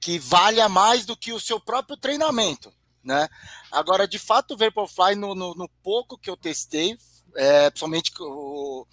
[0.04, 2.72] que valha mais do que o seu próprio treinamento
[3.04, 3.28] né?
[3.72, 6.98] Agora, de fato, o Vaporfly, no, no, no pouco que eu testei,
[7.36, 8.88] é, principalmente o,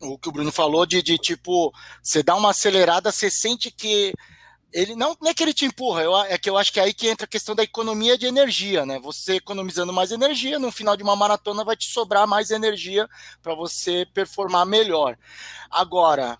[0.00, 4.14] o que o Bruno falou, de, de tipo, você dá uma acelerada, você sente que
[4.72, 6.84] ele não, não é que ele te empurra, eu, é que eu acho que é
[6.84, 9.00] aí que entra a questão da economia de energia, né?
[9.00, 13.08] Você economizando mais energia, no final de uma maratona vai te sobrar mais energia
[13.42, 15.18] para você performar melhor.
[15.68, 16.38] Agora,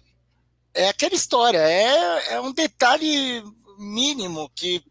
[0.73, 3.43] é aquela história, é, é um detalhe
[3.81, 4.85] mínimo que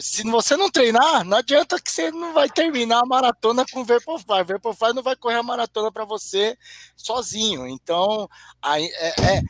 [0.00, 3.84] se você não treinar, não adianta que você não vai terminar a maratona com o
[3.84, 4.44] Vaporfly.
[4.44, 6.56] Vaporfly não vai correr a maratona para você
[6.96, 7.66] sozinho.
[7.66, 8.28] Então,
[8.62, 9.42] aí, é, é,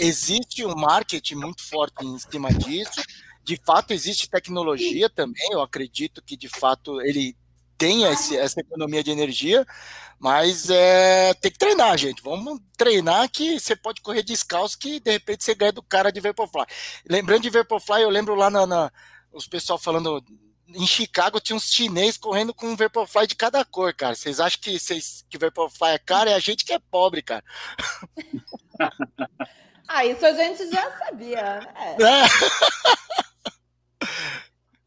[0.00, 3.00] existe um marketing muito forte em cima disso.
[3.44, 5.48] De fato, existe tecnologia também.
[5.52, 7.36] Eu acredito que, de fato, ele
[7.82, 9.66] tem esse, essa economia de energia,
[10.16, 12.22] mas é, tem que treinar, gente.
[12.22, 16.20] Vamos treinar que você pode correr descalço, que de repente você ganha do cara de
[16.20, 16.64] Vaporfly.
[17.10, 18.92] Lembrando de Vaporfly, eu lembro lá na, na
[19.32, 20.24] os pessoal falando.
[20.68, 24.14] Em Chicago tinha uns chinês correndo com um Vaporfly de cada cor, cara.
[24.14, 26.30] Vocês acham que, vocês, que Vaporfly é caro?
[26.30, 27.42] É a gente que é pobre, cara.
[29.88, 31.60] ah, isso a gente já sabia.
[31.60, 31.96] Né?
[31.98, 32.26] É.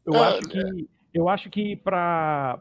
[0.06, 0.28] Eu é.
[0.28, 2.58] acho que, eu acho que para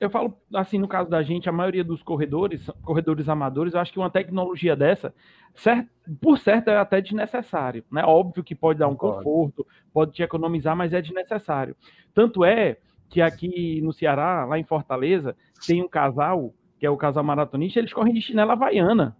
[0.00, 3.92] eu falo assim, no caso da gente, a maioria dos corredores, corredores amadores, eu acho
[3.92, 5.14] que uma tecnologia dessa,
[5.54, 5.88] certo,
[6.20, 7.84] por certo, é até desnecessário.
[7.90, 8.02] Né?
[8.04, 11.76] Óbvio que pode dar um conforto, pode te economizar, mas é desnecessário.
[12.14, 16.96] Tanto é que aqui no Ceará, lá em Fortaleza, tem um casal, que é o
[16.96, 19.16] casal maratonista, eles correm de chinela havaiana.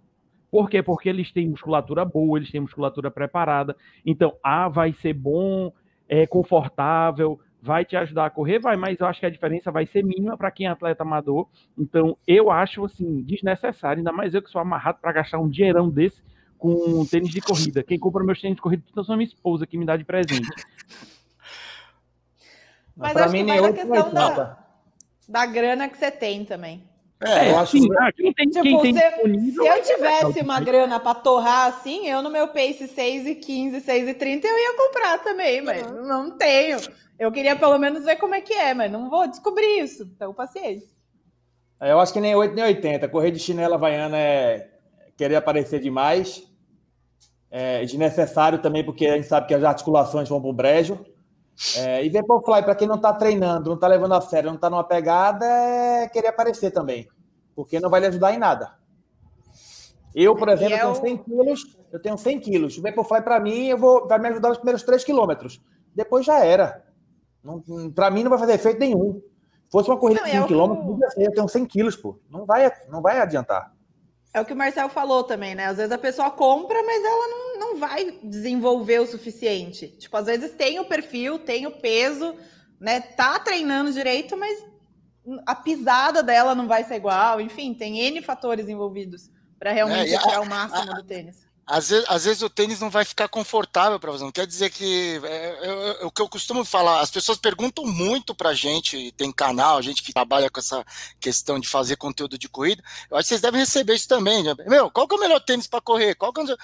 [0.50, 0.82] Por quê?
[0.82, 3.76] Porque eles têm musculatura boa, eles têm musculatura preparada.
[4.04, 5.72] Então, ah, vai ser bom,
[6.08, 9.86] é confortável, vai te ajudar a correr, vai, mas eu acho que a diferença vai
[9.86, 11.46] ser mínima para quem é atleta amador.
[11.78, 15.88] Então, eu acho assim desnecessário, ainda mais eu que sou amarrado para gastar um dinheirão
[15.88, 16.20] desse
[16.58, 17.84] com tênis de corrida.
[17.84, 20.48] Quem compra meus tênis de corrida então são minha esposa que me dá de presente.
[22.96, 24.58] Mas acho que vai da questão da,
[25.28, 26.82] da grana que você tem também.
[27.24, 30.60] É, eu acho que ah, quem tem, tipo, quem tem se, se eu tivesse uma
[30.60, 34.58] grana para torrar assim, eu no meu pace 6 e 15, 6 e 30, eu
[34.58, 36.06] ia comprar também, mas uhum.
[36.06, 36.78] não tenho.
[37.18, 40.02] Eu queria pelo menos ver como é que é, mas não vou descobrir isso.
[40.02, 40.88] Então, paciência.
[41.80, 43.08] É, eu acho que nem 8 nem 80.
[43.08, 44.70] Correr de chinela havaiana é
[45.16, 46.42] querer aparecer demais.
[47.50, 51.04] É desnecessário também, porque a gente sabe que as articulações vão para o brejo.
[51.76, 54.68] É, e Vaporfly, para quem não está treinando, não está levando a sério, não está
[54.68, 57.08] numa pegada, é querer aparecer também.
[57.54, 58.74] Porque não vai lhe ajudar em nada.
[60.14, 60.92] Eu, por exemplo, eu...
[60.94, 62.78] tenho 100 quilos, eu tenho 100 quilos.
[62.78, 65.62] O Vaporfly, para mim, eu vou, vai me ajudar nos primeiros 3 quilômetros.
[65.94, 66.84] Depois já era.
[67.94, 69.20] Para mim, não vai fazer efeito nenhum.
[69.68, 71.24] Se fosse uma corrida não, de 5 quilômetros, eu...
[71.24, 72.18] eu tenho 100 quilos, pô.
[72.28, 73.71] Não vai, não vai adiantar.
[74.34, 75.66] É o que o Marcel falou também, né?
[75.66, 79.88] Às vezes a pessoa compra, mas ela não, não vai desenvolver o suficiente.
[79.88, 82.34] Tipo, às vezes tem o perfil, tem o peso,
[82.80, 83.00] né?
[83.00, 84.64] Tá treinando direito, mas
[85.46, 87.40] a pisada dela não vai ser igual.
[87.40, 91.46] Enfim, tem N fatores envolvidos para realmente é, tirar o máximo a, do tênis.
[91.66, 94.24] Às vezes, às vezes, o tênis não vai ficar confortável para você.
[94.24, 95.20] Não quer dizer que.
[95.24, 99.30] É, é, o que eu costumo falar, as pessoas perguntam muito para a gente, tem
[99.32, 100.84] canal, a gente que trabalha com essa
[101.20, 102.82] questão de fazer conteúdo de corrida.
[103.10, 104.42] Eu acho que vocês devem receber isso também.
[104.42, 104.54] Né?
[104.66, 106.14] Meu, qual que é o melhor tênis para correr?
[106.16, 106.58] Qual que é o...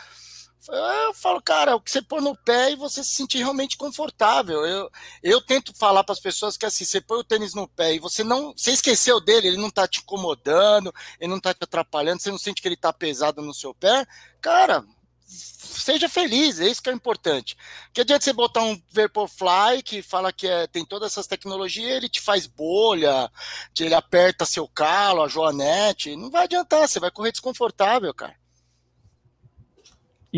[0.67, 4.67] Eu falo, cara, o que você pôr no pé e você se sentir realmente confortável.
[4.67, 4.91] Eu,
[5.23, 7.99] eu tento falar para as pessoas que assim, você põe o tênis no pé e
[7.99, 8.53] você não.
[8.57, 12.39] Você esqueceu dele, ele não tá te incomodando, ele não tá te atrapalhando, você não
[12.39, 14.07] sente que ele tá pesado no seu pé,
[14.41, 14.85] cara,
[15.27, 17.57] seja feliz, é isso que é importante.
[17.93, 22.09] Que adianta você botar um Vaporfly que fala que é, tem todas essas tecnologias, ele
[22.09, 23.31] te faz bolha,
[23.79, 28.37] ele aperta seu calo, a joanete, não vai adiantar, você vai correr desconfortável, cara.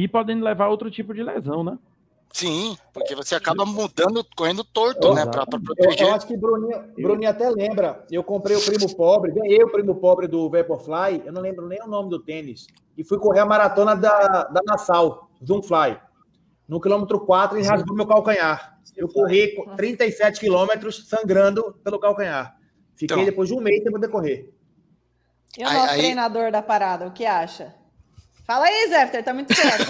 [0.01, 1.79] E podem levar outro tipo de lesão, né?
[2.33, 5.27] Sim, porque você acaba mudando, correndo torto, né?
[5.27, 6.01] Para proteger.
[6.01, 8.07] Eu, eu, acho que Bruninho, Bruninho até lembra.
[8.11, 11.83] Eu comprei o primo pobre, ganhei o primo pobre do Vaporfly, eu não lembro nem
[11.83, 12.67] o nome do tênis.
[12.97, 16.01] E fui correr a maratona da, da Nassau, Zoomfly.
[16.67, 18.79] No quilômetro 4 e rasgou meu calcanhar.
[18.97, 22.57] Eu corri 37 quilômetros sangrando pelo calcanhar.
[22.95, 24.51] Fiquei então, depois de um mês sem poder correr.
[25.59, 27.75] E o nosso aí, treinador da parada, o que acha?
[28.51, 29.87] Fala aí, Zé, tá muito certo.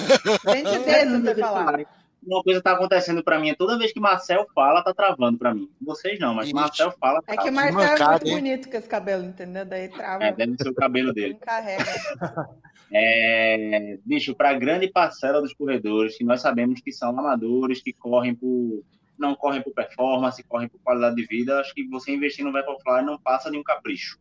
[0.53, 1.81] Gente desse pra falar.
[2.23, 5.70] Uma coisa tá acontecendo para mim, toda vez que Marcel fala, tá travando para mim.
[5.81, 6.55] Vocês não, mas Ixi.
[6.55, 7.23] Marcel fala.
[7.23, 8.35] Tá é que o Marcel é muito hein?
[8.35, 9.64] bonito com esse cabelo, entendeu?
[9.64, 10.25] Daí trava.
[10.25, 11.37] É, deve ser o cabelo dele.
[11.37, 11.85] carrega.
[12.92, 18.35] É, bicho, para grande parcela dos corredores, que nós sabemos que são amadores, que correm
[18.35, 18.83] por.
[19.16, 23.05] não correm por performance, correm por qualidade de vida, acho que você investir no Vaporfly
[23.05, 24.18] não passa de um capricho.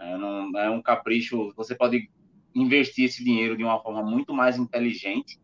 [0.00, 2.10] É, não, é um capricho, você pode
[2.54, 5.40] investir esse dinheiro de uma forma muito mais inteligente,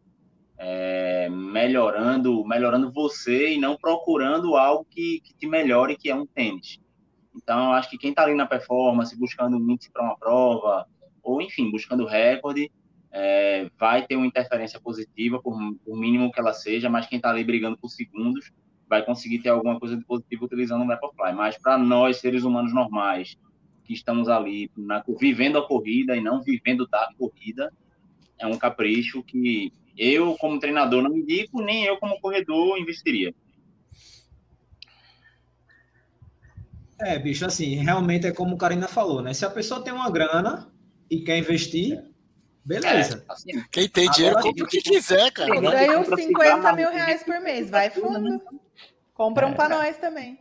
[0.59, 6.27] é, melhorando, melhorando você e não procurando algo que, que te melhore, que é um
[6.27, 6.81] tênis.
[7.35, 10.87] Então, eu acho que quem está ali na performance, buscando um índice para uma prova,
[11.23, 12.71] ou enfim, buscando recorde,
[13.13, 17.31] é, vai ter uma interferência positiva, por, por mínimo que ela seja, mas quem está
[17.31, 18.51] ali brigando por segundos
[18.89, 21.33] vai conseguir ter alguma coisa de positivo utilizando o Vaporfly.
[21.35, 23.37] Mas para nós, seres humanos normais,
[23.89, 27.73] que estamos ali na, vivendo a corrida e não vivendo da corrida,
[28.39, 33.35] é um capricho que eu, como treinador, não indico, nem eu, como corredor, investiria.
[37.01, 39.33] É, bicho, assim, realmente é como o Karina falou, né?
[39.33, 40.71] Se a pessoa tem uma grana
[41.11, 42.05] e quer investir,
[42.63, 43.25] beleza.
[43.27, 45.61] É, assim, Quem tem dinheiro, Agora, compra o que quiser, cara.
[45.61, 48.43] Ganha uns 50 mil reais por mês, vai fundo.
[49.15, 50.39] Compra um é, para nós também.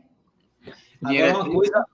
[1.01, 1.86] Agora, uma coisa,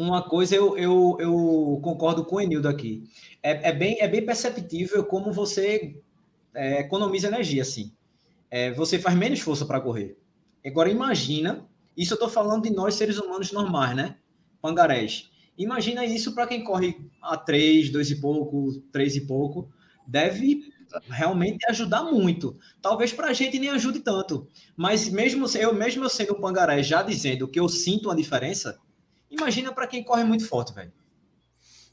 [0.00, 3.04] uma coisa eu, eu, eu concordo com o Enildo aqui.
[3.42, 6.00] É, é, bem, é bem perceptível como você
[6.54, 7.92] é, economiza energia, assim.
[8.50, 10.16] É, você faz menos força para correr.
[10.64, 14.16] Agora, imagina, isso eu estou falando de nós, seres humanos normais, né?
[14.60, 15.30] Pangarés.
[15.56, 19.70] Imagina isso para quem corre a três, dois e pouco, três e pouco.
[20.06, 20.72] Deve
[21.08, 22.58] realmente ajudar muito.
[22.80, 24.48] Talvez para a gente nem ajude tanto.
[24.76, 28.78] Mas mesmo eu, mesmo eu sendo um pangaré, já dizendo que eu sinto uma diferença,
[29.30, 30.92] Imagina para quem corre muito forte, velho.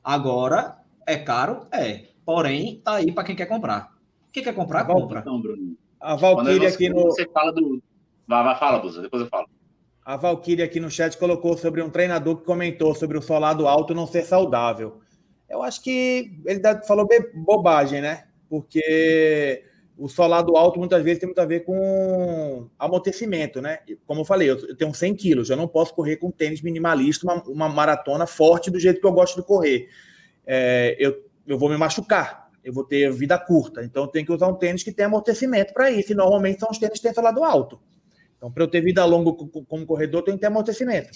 [0.04, 1.68] Agora, é caro?
[1.72, 2.08] É.
[2.26, 3.96] Porém, tá aí para quem quer comprar.
[4.32, 5.02] Quem quer comprar, Val...
[5.02, 5.20] compra.
[5.20, 5.78] Então, Bruno.
[6.00, 7.04] A Valkyrie aqui no.
[7.04, 7.82] Você fala do.
[8.28, 9.48] Vai, vai, fala, Busa, depois eu falo.
[10.04, 13.94] A Valkyrie aqui no chat colocou sobre um treinador que comentou sobre o solado alto
[13.94, 15.02] não ser saudável.
[15.50, 18.28] Eu acho que ele falou bobagem, né?
[18.50, 19.64] Porque
[19.98, 23.80] o solado alto muitas vezes tem muito a ver com amortecimento, né?
[24.06, 27.44] Como eu falei, eu tenho 100 quilos, eu não posso correr com tênis minimalista, uma,
[27.44, 29.90] uma maratona forte do jeito que eu gosto de correr.
[30.46, 34.32] É, eu, eu vou me machucar, eu vou ter vida curta, então eu tenho que
[34.32, 37.14] usar um tênis que tem amortecimento para isso, e normalmente são os tênis que têm
[37.14, 37.80] solado alto.
[38.38, 39.32] Então, para eu ter vida longa
[39.68, 41.10] como corredor, tem que ter amortecimento.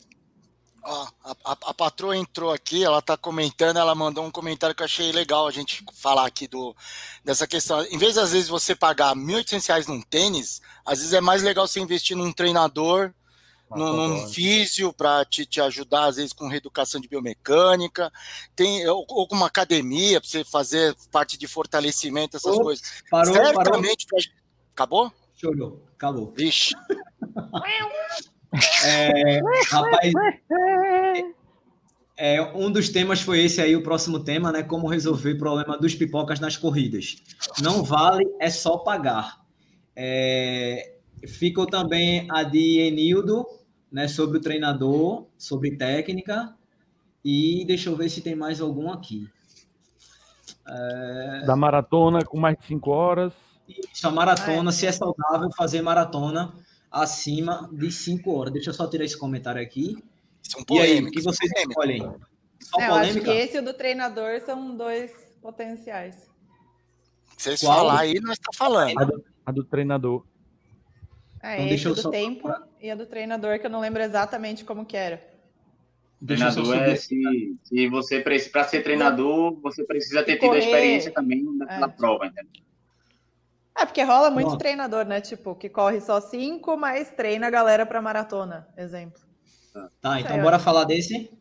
[0.84, 4.82] Ó, a, a, a, patroa entrou aqui, ela está comentando, ela mandou um comentário que
[4.82, 6.75] eu achei legal a gente falar aqui do,
[7.23, 7.84] dessa questão.
[7.86, 11.67] Em vez, às vezes, você pagar R$ 1.800 num tênis, às vezes é mais legal
[11.67, 13.13] você investir num treinador,
[13.69, 18.11] num, num físio para te, te ajudar, às vezes, com reeducação de biomecânica,
[18.55, 23.03] tem, ou, ou com uma academia para você fazer parte de fortalecimento, essas oh, coisas.
[23.09, 24.07] Parou, Certamente.
[24.07, 24.25] Parou.
[24.73, 25.13] Acabou?
[25.36, 26.34] Chorou, acabou.
[26.36, 26.73] Vixe.
[28.85, 29.39] É,
[29.69, 30.13] rapaz,
[32.17, 34.61] é, um dos temas foi esse aí, o próximo tema, né?
[34.61, 37.15] Como resolver o problema dos pipocas nas corridas.
[37.61, 39.41] Não vale, é só pagar.
[39.95, 40.97] É,
[41.27, 43.45] ficou também a de Enildo,
[43.91, 44.07] né?
[44.07, 46.53] Sobre o treinador, sobre técnica.
[47.23, 49.27] E deixa eu ver se tem mais algum aqui.
[50.67, 51.43] É...
[51.45, 53.33] Da maratona com mais de 5 horas.
[53.67, 56.53] Isso, a maratona, se é saudável fazer maratona
[56.91, 58.53] acima de 5 horas.
[58.53, 59.97] Deixa eu só tirar esse comentário aqui.
[60.43, 62.01] São e aí, o que vocês escolhem?
[62.59, 65.11] Só é, eu acho que esse e o do treinador são dois
[65.41, 66.29] potenciais.
[67.37, 68.99] Vocês falar aí, nós está falando.
[68.99, 70.25] A do, a do treinador.
[71.41, 72.09] É, então, esse do só...
[72.09, 75.31] tempo e a do treinador, que eu não lembro exatamente como que era.
[76.23, 81.43] Treinador é se, se você para ser treinador, você precisa ter tido a experiência também
[81.43, 81.87] na, é.
[81.87, 82.61] prova, entendeu?
[83.82, 84.59] É, porque rola muito Nossa.
[84.59, 85.19] treinador, né?
[85.19, 89.19] Tipo, que corre só cinco, mas treina a galera para maratona, exemplo.
[89.99, 91.32] Tá, então bora falar desse?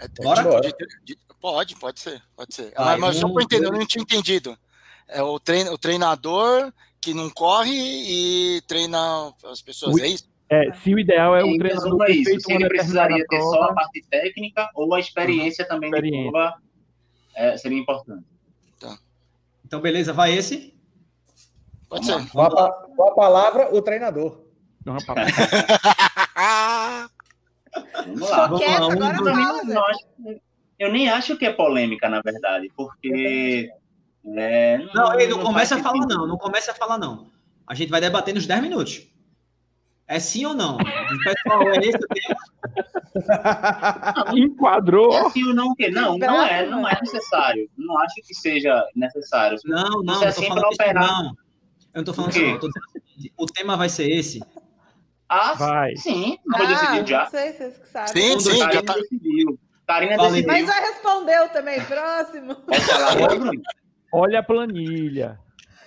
[0.00, 0.60] É, bora?
[0.60, 0.74] De,
[1.04, 2.72] de, pode, pode ser, pode ser.
[2.74, 4.58] Vai, mas, mas um, só para entender, eu não tinha entendido.
[5.06, 10.28] É o, trein, o treinador que não corre e treina as pessoas, o, é isso?
[10.48, 12.40] É, se o ideal é o treinador é isso.
[12.40, 16.24] Se ele precisaria ter prova, só a parte técnica ou a experiência também experiência.
[16.24, 16.54] de prova
[17.36, 18.24] é, seria importante.
[19.70, 20.74] Então, beleza, vai esse?
[21.90, 22.30] Pode ser.
[22.30, 24.44] Com a, com a palavra, o treinador.
[24.86, 25.04] Vamos
[28.30, 28.46] lá.
[28.46, 28.78] Vamos lá.
[28.78, 29.86] Vamos lá.
[30.18, 30.40] Um
[30.78, 33.68] eu nem acho que é polêmica, na verdade, porque.
[34.36, 36.26] É, não, não, ele não, não começa a falar, não.
[36.26, 37.30] Não começa a falar, não.
[37.66, 39.06] A gente vai debater nos 10 minutos.
[40.08, 40.78] É sim ou não?
[40.78, 42.36] Pessoal, é esse o tema?
[44.34, 45.12] Enquadrou.
[45.12, 47.68] É sim ou não, que não, não é, não é necessário.
[47.76, 49.58] Não acho que seja necessário.
[49.64, 50.70] Não, não, é assim não
[52.04, 52.42] tô falando não.
[52.42, 53.44] Eu não tô falando isso, não.
[53.44, 54.40] O tema vai ser esse.
[55.28, 55.96] Ah, vai.
[55.96, 56.38] sim.
[56.44, 57.22] Não ah, decidido já.
[57.24, 58.08] Não sei, vocês que sabem.
[58.08, 58.94] Sim, sim, já tá.
[59.86, 60.46] Karina decidiu.
[60.46, 61.80] Mas já respondeu também.
[61.84, 62.56] Próximo.
[64.12, 65.38] Olha a planilha.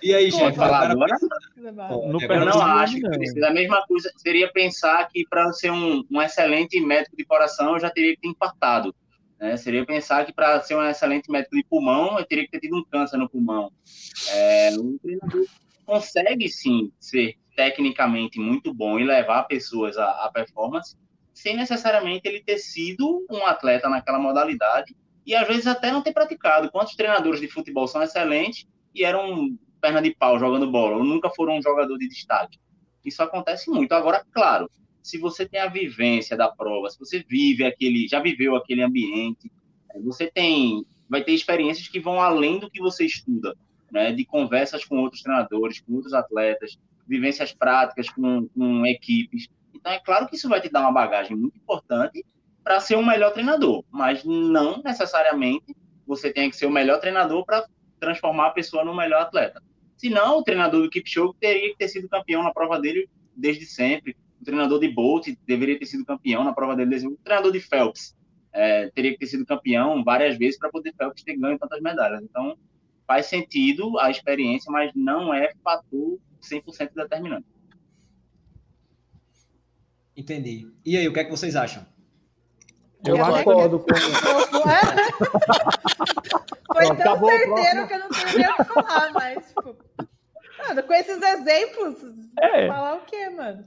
[0.01, 0.55] E aí, gente?
[0.57, 1.15] falar agora?
[1.55, 3.47] No eu não acho que precisa.
[3.47, 7.79] A mesma coisa seria pensar que para ser um, um excelente médico de coração eu
[7.79, 8.93] já teria que ter infartado.
[9.39, 9.55] Né?
[9.55, 12.77] Seria pensar que para ser um excelente médico de pulmão eu teria que ter tido
[12.77, 13.71] um câncer no pulmão.
[14.29, 15.45] É, o treinador
[15.85, 20.97] consegue sim ser tecnicamente muito bom e levar pessoas à, à performance
[21.33, 26.13] sem necessariamente ele ter sido um atleta naquela modalidade e às vezes até não ter
[26.13, 26.71] praticado.
[26.71, 31.29] Quantos treinadores de futebol são excelentes e eram perna de pau jogando bola, ou nunca
[31.29, 32.57] foram um jogador de destaque.
[33.03, 33.91] Isso acontece muito.
[33.93, 34.69] Agora, claro,
[35.01, 39.51] se você tem a vivência da prova, se você vive aquele, já viveu aquele ambiente,
[40.03, 43.57] você tem, vai ter experiências que vão além do que você estuda,
[43.93, 44.11] né?
[44.11, 49.47] De conversas com outros treinadores, com outros atletas, vivências práticas com, com equipes.
[49.73, 52.25] Então, é claro que isso vai te dar uma bagagem muito importante
[52.63, 55.75] para ser um melhor treinador, mas não necessariamente
[56.07, 57.65] você tem que ser o melhor treinador para
[57.99, 59.61] transformar a pessoa no melhor atleta.
[59.95, 64.17] Senão, o treinador do Kipchoge teria que ter sido campeão na prova dele desde sempre.
[64.41, 67.21] O treinador de Bolt deveria ter sido campeão na prova dele desde sempre.
[67.21, 68.15] O treinador de Phelps
[68.51, 72.21] é, teria que ter sido campeão várias vezes para poder Phelps ter ganho tantas medalhas.
[72.21, 72.57] Então,
[73.13, 77.45] faz sentido a experiência, mas não é fator 100% determinante.
[80.17, 80.67] Entendi.
[80.83, 81.85] E aí, o que é que vocês acham?
[83.05, 83.85] Eu concordo com
[86.73, 89.77] Foi tão Acabou certeiro que eu não tenho nem o que falar, mas, tipo,
[90.57, 91.97] mano, com esses exemplos,
[92.39, 92.67] é.
[92.67, 93.63] falar o quê, mano?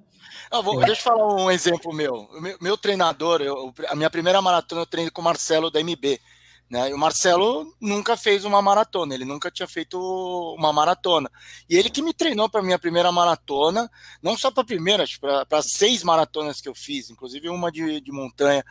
[0.51, 2.29] Ah, vou, deixa eu falar um exemplo meu.
[2.41, 6.21] Meu, meu treinador, eu, a minha primeira maratona eu treinei com o Marcelo da MB.
[6.69, 6.91] Né?
[6.91, 9.99] E o Marcelo nunca fez uma maratona, ele nunca tinha feito
[10.59, 11.31] uma maratona.
[11.71, 13.89] E ele que me treinou para minha primeira maratona,
[14.21, 15.05] não só para a primeira,
[15.49, 18.65] para seis maratonas que eu fiz, inclusive uma de, de montanha.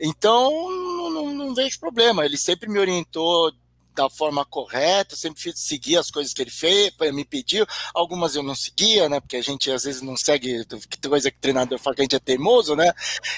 [0.00, 2.24] Então, não, não, não vejo problema.
[2.24, 3.52] Ele sempre me orientou
[3.94, 7.66] da forma correta, sempre fiz, seguir as coisas que ele fez, me pediu.
[7.94, 9.20] Algumas eu não seguia, né?
[9.20, 10.66] Porque a gente às vezes não segue
[11.06, 12.92] coisa que o treinador fala que a gente é teimoso, né?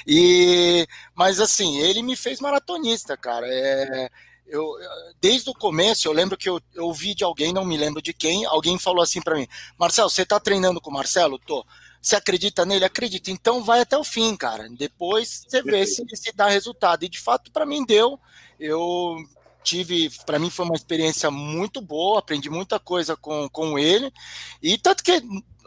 [0.07, 3.47] E mas assim, ele me fez maratonista, cara.
[3.49, 4.11] É,
[4.47, 4.77] eu,
[5.21, 8.13] desde o começo, eu lembro que eu, eu ouvi de alguém, não me lembro de
[8.13, 9.49] quem, alguém falou assim para mim:
[9.79, 11.39] Marcelo, você tá treinando com o Marcelo?
[11.39, 11.65] Tô.
[12.01, 12.85] Você acredita nele?
[12.85, 13.31] Acredita.
[13.31, 14.69] Então vai até o fim, cara.
[14.69, 17.03] Depois você vê se, se dá resultado.
[17.05, 18.21] E de fato, para mim deu.
[18.61, 19.17] Eu
[19.65, 24.13] tive, para mim foi uma experiência muito boa, aprendi muita coisa com, com ele.
[24.63, 25.23] E tanto que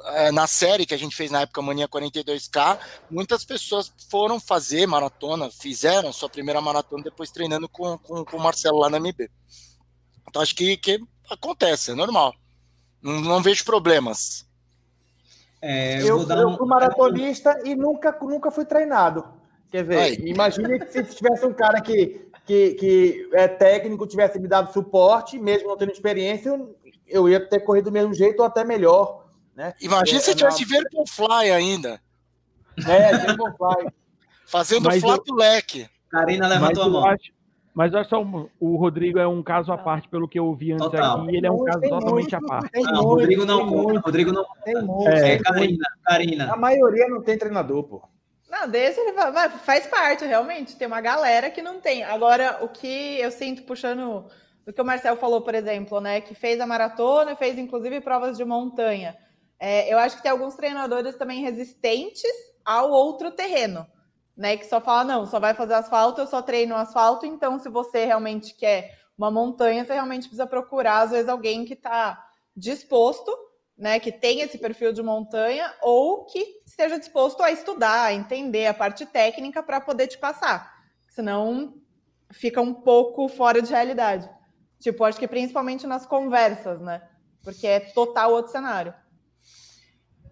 [0.05, 2.79] é, na série que a gente fez na época Mania 42K,
[3.09, 8.41] muitas pessoas foram fazer maratona, fizeram sua primeira maratona depois treinando com, com, com o
[8.41, 9.29] Marcelo lá na MB.
[10.29, 12.33] Então acho que, que acontece, é normal.
[13.01, 14.45] Não, não vejo problemas.
[15.59, 19.25] É, eu, eu, eu fui maratonista e nunca, nunca fui treinado.
[19.71, 19.99] Quer ver?
[19.99, 20.15] Aí.
[20.25, 25.67] Imagine se tivesse um cara que, que, que é técnico, tivesse me dado suporte, mesmo
[25.67, 26.75] não tendo experiência, eu,
[27.05, 29.25] eu ia ter corrido do mesmo jeito ou até melhor.
[29.53, 29.73] Né?
[29.81, 31.03] Imagina é, se tivesse na...
[31.05, 32.01] Fly ainda.
[32.87, 33.91] É, Fly.
[34.47, 35.35] Fazendo Mas flato eu...
[35.35, 35.89] leque.
[36.09, 37.05] Karina levantou a mão.
[37.05, 37.35] Acho...
[37.75, 38.25] Mas olha só,
[38.59, 41.21] o Rodrigo é um caso à parte, pelo que eu ouvi antes Total.
[41.21, 42.71] aqui, ele é um caso totalmente à parte.
[42.81, 45.09] Não, o Rodrigo não conta, Rodrigo não tem muito.
[45.09, 46.53] É, é Karina, Karina.
[46.53, 48.01] A maioria não tem treinador, pô.
[48.49, 49.13] Não, desse ele
[49.63, 50.75] faz parte, realmente.
[50.77, 52.03] Tem uma galera que não tem.
[52.03, 54.25] Agora, o que eu sinto puxando
[54.65, 56.21] do que o Marcel falou, por exemplo, né?
[56.21, 59.17] Que fez a maratona, fez inclusive provas de montanha.
[59.59, 62.31] É, eu acho que tem alguns treinadores também resistentes
[62.63, 63.85] ao outro terreno
[64.37, 64.55] né?
[64.55, 67.25] Que só fala, não, só vai fazer asfalto, eu só treino asfalto.
[67.25, 71.73] Então, se você realmente quer uma montanha, você realmente precisa procurar, às vezes, alguém que
[71.73, 72.23] está
[72.55, 73.35] disposto,
[73.77, 73.99] né?
[73.99, 78.73] Que tem esse perfil de montanha, ou que esteja disposto a estudar, a entender a
[78.73, 80.73] parte técnica para poder te passar.
[81.09, 81.75] Senão
[82.31, 84.29] fica um pouco fora de realidade.
[84.79, 87.01] Tipo, acho que principalmente nas conversas, né?
[87.43, 88.93] Porque é total outro cenário.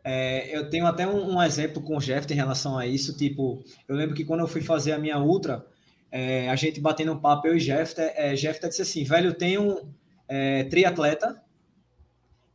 [0.03, 3.17] É, eu tenho até um, um, exemplo com o Jeff em relação a isso.
[3.17, 5.65] Tipo, eu lembro que quando eu fui fazer a minha ultra,
[6.11, 9.33] é, a gente batendo um papo, eu e Jeff, é, Jeff disse assim: velho, eu
[9.33, 9.91] tenho
[10.27, 11.41] é, triatleta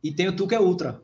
[0.03, 1.01] e tenho tu que é ultra.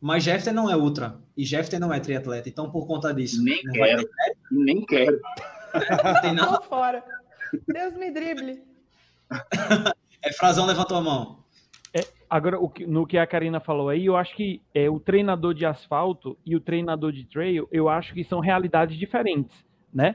[0.00, 2.48] Mas Jeffter não é ultra e Jeffter não é triatleta.
[2.48, 3.42] Então, por conta disso.
[3.42, 4.08] Nem quero.
[4.50, 5.20] Nem quero.
[6.04, 6.60] Não tem nada.
[6.68, 7.02] fora.
[7.66, 8.62] Deus me drible.
[10.22, 11.38] é, Frazão levantou a mão.
[12.30, 15.54] Agora, o que, no que a Karina falou aí, eu acho que é, o treinador
[15.54, 20.14] de asfalto e o treinador de trail, eu acho que são realidades diferentes, né?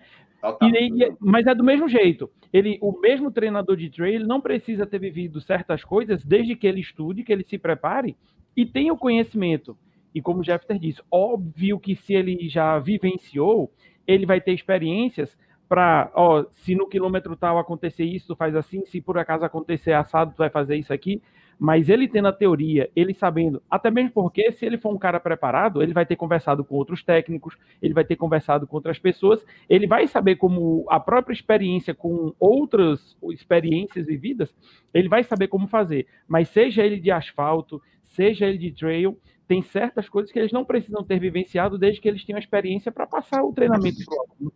[1.19, 2.29] Mas é do mesmo jeito.
[2.51, 6.81] Ele, o mesmo treinador de trail não precisa ter vivido certas coisas desde que ele
[6.81, 8.15] estude, que ele se prepare
[8.55, 9.77] e tenha o conhecimento.
[10.13, 13.71] E como o Jeffter disse, óbvio que se ele já vivenciou,
[14.05, 15.35] ele vai ter experiências
[15.67, 19.93] para, ó, se no quilômetro tal acontecer isso, tu faz assim, se por acaso acontecer
[19.93, 21.21] assado, tu vai fazer isso aqui.
[21.63, 25.17] Mas ele tendo a teoria, ele sabendo, até mesmo porque se ele for um cara
[25.17, 29.45] preparado, ele vai ter conversado com outros técnicos, ele vai ter conversado com outras pessoas,
[29.69, 34.53] ele vai saber como a própria experiência com outras experiências vividas,
[34.93, 36.05] ele vai saber como fazer.
[36.27, 40.65] Mas seja ele de asfalto, seja ele de trail, tem certas coisas que eles não
[40.65, 44.53] precisam ter vivenciado desde que eles tenham experiência para passar o treinamento para o aluno.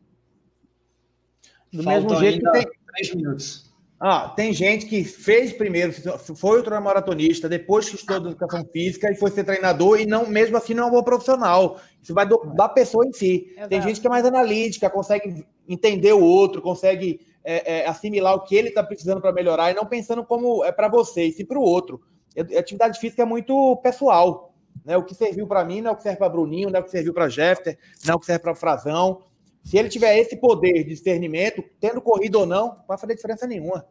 [1.71, 3.66] Do mesmo jeito que tem três minutos.
[3.99, 5.91] Ah, tem gente que fez primeiro,
[6.35, 10.75] foi ultramaratonista, depois que estudou educação física e foi ser treinador e não, mesmo assim
[10.75, 11.79] não é um bom profissional.
[12.01, 13.47] Isso vai do, da pessoa em si.
[13.53, 13.69] Exato.
[13.69, 18.43] Tem gente que é mais analítica, consegue entender o outro, consegue é, é, assimilar o
[18.43, 21.45] que ele está precisando para melhorar e não pensando como é para você, e sim
[21.45, 21.99] para o outro.
[22.37, 24.53] A atividade física é muito pessoal.
[24.85, 24.95] Né?
[24.95, 26.83] O que serviu para mim não é o que serve para Bruninho, não é o
[26.83, 29.23] que serviu para Jeffter, não é o que serve para Frazão.
[29.67, 33.45] Se ele tiver esse poder de discernimento, tendo corrido ou não, não vai fazer diferença
[33.45, 33.85] nenhuma.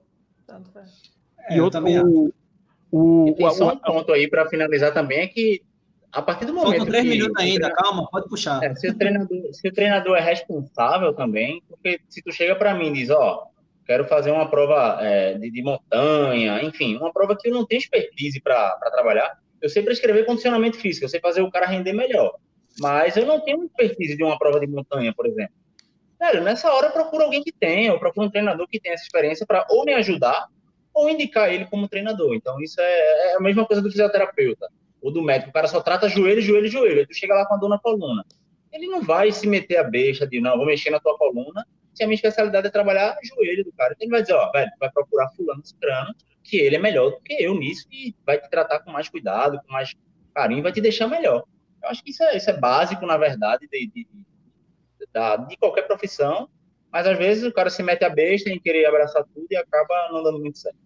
[1.50, 2.32] É, e outro, o,
[2.90, 5.62] o, e só um ponto aí para finalizar também é que
[6.10, 6.78] a partir do momento.
[6.78, 8.64] Faltam três que, minutos ainda, calma, pode puxar.
[8.64, 12.74] É, se, o treinador, se o treinador é responsável também, porque se tu chega para
[12.74, 17.12] mim e diz, ó, oh, quero fazer uma prova é, de, de, montanha, enfim, uma
[17.12, 21.20] prova que eu não tenho expertise para trabalhar, eu sei prescrever condicionamento físico, eu sei
[21.20, 22.34] fazer o cara render melhor.
[22.80, 25.65] Mas eu não tenho expertise de uma prova de montanha, por exemplo.
[26.18, 29.04] Velho, nessa hora eu procuro alguém que tenha, eu procuro um treinador que tenha essa
[29.04, 30.48] experiência para ou me ajudar
[30.94, 32.34] ou indicar ele como treinador.
[32.34, 34.68] Então, isso é, é, a mesma coisa do fisioterapeuta
[35.02, 35.50] ou do médico.
[35.50, 37.00] O cara só trata joelho, joelho, joelho.
[37.00, 38.24] Aí tu chega lá com a dor na coluna.
[38.72, 42.02] Ele não vai se meter a beixa de, não, vou mexer na tua coluna, se
[42.02, 43.92] a minha especialidade é trabalhar joelho do cara.
[43.94, 47.20] Então, ele vai dizer, ó, velho, vai procurar fulano, cicrano, que ele é melhor do
[47.20, 49.94] que eu nisso e vai te tratar com mais cuidado, com mais
[50.34, 51.44] carinho, vai te deixar melhor.
[51.82, 54.08] Eu acho que isso é, isso é básico, na verdade, de, de,
[55.16, 56.46] da, de qualquer profissão,
[56.92, 60.10] mas às vezes o cara se mete a besta em querer abraçar tudo e acaba
[60.12, 60.76] não dando muito certo.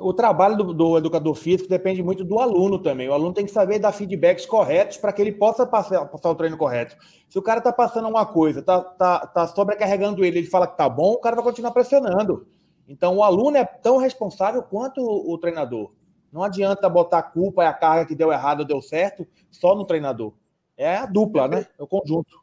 [0.00, 3.08] O trabalho do, do, educador físico depende muito do aluno também.
[3.08, 6.34] O aluno tem que saber dar feedbacks corretos para que ele possa passar, passar o
[6.34, 6.96] treino correto.
[7.28, 10.76] Se o cara está passando uma coisa, está tá, tá sobrecarregando ele, ele fala que
[10.76, 12.48] tá bom, o cara vai continuar pressionando.
[12.88, 15.92] Então, o aluno é tão responsável quanto o, o treinador.
[16.32, 19.84] Não adianta botar a culpa e a carga que deu errado deu certo só no
[19.84, 20.32] treinador.
[20.76, 21.66] É a dupla, né?
[21.78, 22.41] É o conjunto.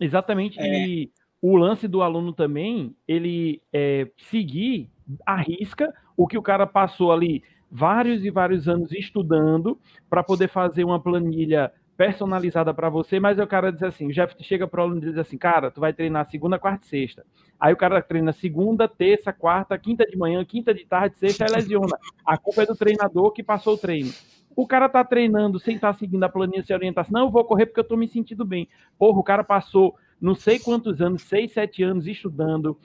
[0.00, 0.58] Exatamente.
[0.60, 0.86] É.
[0.86, 4.90] E o lance do aluno também, ele é, seguir
[5.24, 9.78] a risca o que o cara passou ali vários e vários anos estudando
[10.10, 14.34] para poder fazer uma planilha personalizada para você, mas o cara diz assim, o Jeff
[14.40, 17.26] chega para o aluno e diz assim, cara, tu vai treinar segunda, quarta e sexta.
[17.58, 21.52] Aí o cara treina segunda, terça, quarta, quinta de manhã, quinta de tarde, sexta, e
[21.52, 21.98] lesiona.
[22.24, 24.12] A culpa é do treinador que passou o treino.
[24.58, 27.12] O cara tá treinando sem estar tá seguindo a planilha sem orientação.
[27.20, 28.68] Não, eu vou correr porque eu tô me sentindo bem.
[28.98, 32.76] Porra, o cara passou não sei quantos anos, seis, sete anos estudando,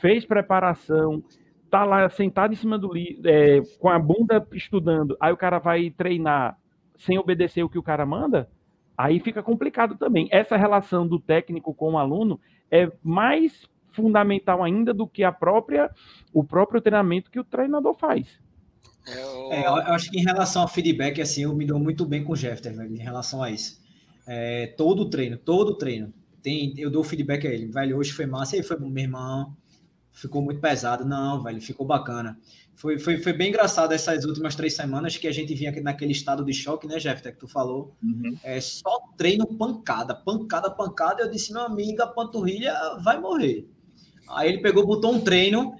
[0.00, 1.22] fez preparação,
[1.70, 5.58] tá lá sentado em cima do livro, é, com a bunda estudando, aí o cara
[5.58, 6.56] vai treinar
[6.96, 8.48] sem obedecer o que o cara manda,
[8.96, 10.28] aí fica complicado também.
[10.32, 15.90] Essa relação do técnico com o aluno é mais fundamental ainda do que a própria
[16.32, 18.40] o próprio treinamento que o treinador faz.
[19.50, 22.32] É, eu acho que em relação ao feedback, assim, eu me dou muito bem com
[22.32, 23.80] o Jeffter, velho, em relação a isso.
[24.26, 26.12] É, todo treino, todo treino.
[26.42, 29.56] Tem, eu dou feedback a ele, velho, hoje foi massa, aí foi bom, meu irmão,
[30.12, 31.04] ficou muito pesado.
[31.04, 32.38] Não, velho, ficou bacana.
[32.74, 36.44] Foi, foi, foi bem engraçado essas últimas três semanas que a gente vinha naquele estado
[36.44, 37.96] de choque, né, Jeff, que tu falou.
[38.02, 38.36] Uhum.
[38.42, 41.22] É só treino pancada, pancada, pancada.
[41.22, 43.68] Eu disse, meu amigo, a panturrilha vai morrer.
[44.28, 45.74] Aí ele pegou, botou um treino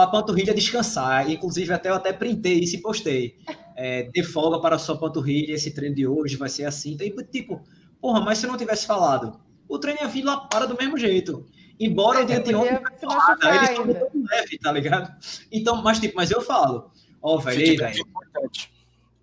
[0.00, 1.30] para a panturrilha descansar.
[1.30, 3.36] Inclusive, até eu até printei isso e postei.
[3.76, 6.96] É, de folga para a sua panturrilha, esse treino de hoje vai ser assim.
[6.98, 7.62] Então, tipo,
[8.00, 9.38] porra, mas se eu não tivesse falado,
[9.68, 11.44] o treino ia vir lá para do mesmo jeito.
[11.78, 15.14] Embora o dia de ontem eles estão muito leve, tá ligado?
[15.50, 16.90] Então, mas tipo, mas eu falo,
[17.22, 18.06] ó, oh, velho, velho.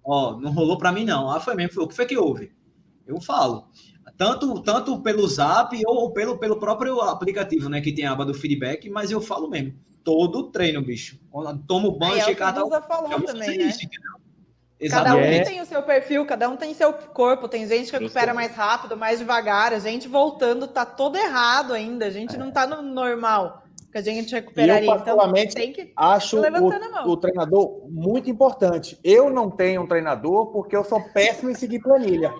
[0.03, 1.29] Ó, não rolou para mim não.
[1.29, 2.51] Ah, foi mesmo, foi o que foi que houve?
[3.05, 3.67] Eu falo.
[4.17, 8.33] Tanto, tanto pelo Zap ou pelo, pelo próprio aplicativo, né, que tem a aba do
[8.33, 9.75] feedback, mas eu falo mesmo.
[10.07, 11.19] Todo treino, bicho.
[11.29, 13.73] Quando tomo banho, é, chega a falou também, né?
[14.79, 15.43] Isso, Cada um é.
[15.43, 17.49] tem o seu perfil, cada um tem seu corpo.
[17.49, 19.73] Tem gente que recupera mais rápido, mais devagar.
[19.73, 22.05] A gente voltando tá todo errado ainda.
[22.05, 22.37] A gente é.
[22.37, 24.89] não tá no normal que a gente recuperaria.
[24.89, 28.97] Eu, então, tem que acho o, o, treinador muito importante.
[29.03, 32.33] Eu não tenho um treinador porque eu sou péssimo em seguir planilha.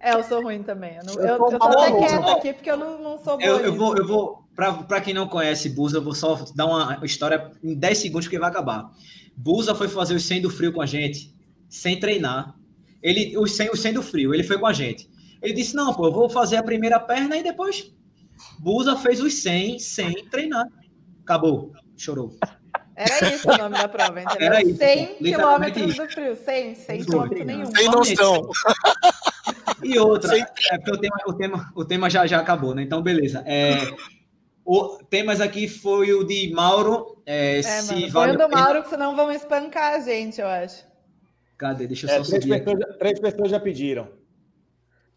[0.00, 0.96] É, eu sou ruim também.
[0.96, 3.42] Eu, não, eu, eu, eu tô até quieta aqui porque eu não, não sou boa.
[3.42, 6.98] Eu, eu vou, eu vou para quem não conhece Busa, eu vou só dar uma
[7.04, 8.90] história em 10 segundos que vai acabar.
[9.36, 11.34] Busa foi fazer o 100 do frio com a gente
[11.68, 12.54] sem treinar.
[13.02, 15.08] Ele, o sem, o sem do frio, ele foi com a gente.
[15.40, 17.90] Ele disse: Não, pô, eu vou fazer a primeira perna e depois.
[18.58, 20.66] Busa fez os 100 sem treinar.
[21.22, 21.72] Acabou.
[21.96, 22.34] Chorou.
[22.96, 24.46] Era isso o nome da prova, entendeu?
[24.46, 26.36] Era isso, 100 quilômetros do frio.
[26.36, 27.66] 100, 100 quilômetros nenhum.
[27.66, 28.50] Sem noção.
[29.82, 32.82] E outra, é porque o tema, o tema, o tema já, já acabou, né?
[32.82, 33.42] Então, beleza.
[33.46, 33.74] É,
[34.64, 37.22] o temas aqui foi o de Mauro.
[37.26, 40.40] É, é se mano, vale foi o do Mauro, que senão vão espancar a gente,
[40.40, 40.84] eu acho.
[41.56, 41.86] Cadê?
[41.86, 42.46] Deixa eu é, só três.
[42.46, 44.20] Pessoas, três pessoas já pediram.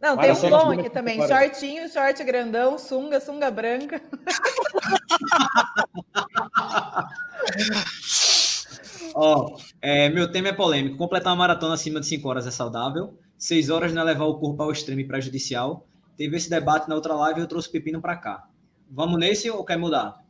[0.04, 1.18] Não, tem um bom aqui também.
[1.18, 1.48] Para.
[1.48, 4.02] Shortinho, short grandão, sunga, sunga branca.
[9.16, 10.96] Ó, é, meu tema é polêmico.
[10.96, 13.20] Completar uma maratona acima de 5 horas é saudável.
[13.38, 15.86] 6 horas não é levar o corpo ao extremo e prejudicial.
[16.16, 18.48] Teve esse debate na outra live e eu trouxe o pepino para cá.
[18.90, 20.24] Vamos nesse ou quer mudar?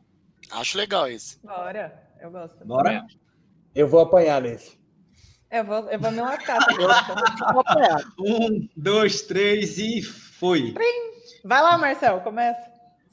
[0.50, 1.38] Acho legal esse.
[1.46, 2.64] Bora, eu gosto.
[2.64, 3.06] Bora?
[3.72, 4.76] Eu vou apanhar nesse.
[5.48, 6.58] Eu vou, eu vou me lascar.
[8.18, 10.74] um, dois, três e foi.
[11.44, 12.60] Vai lá, Marcel, começa.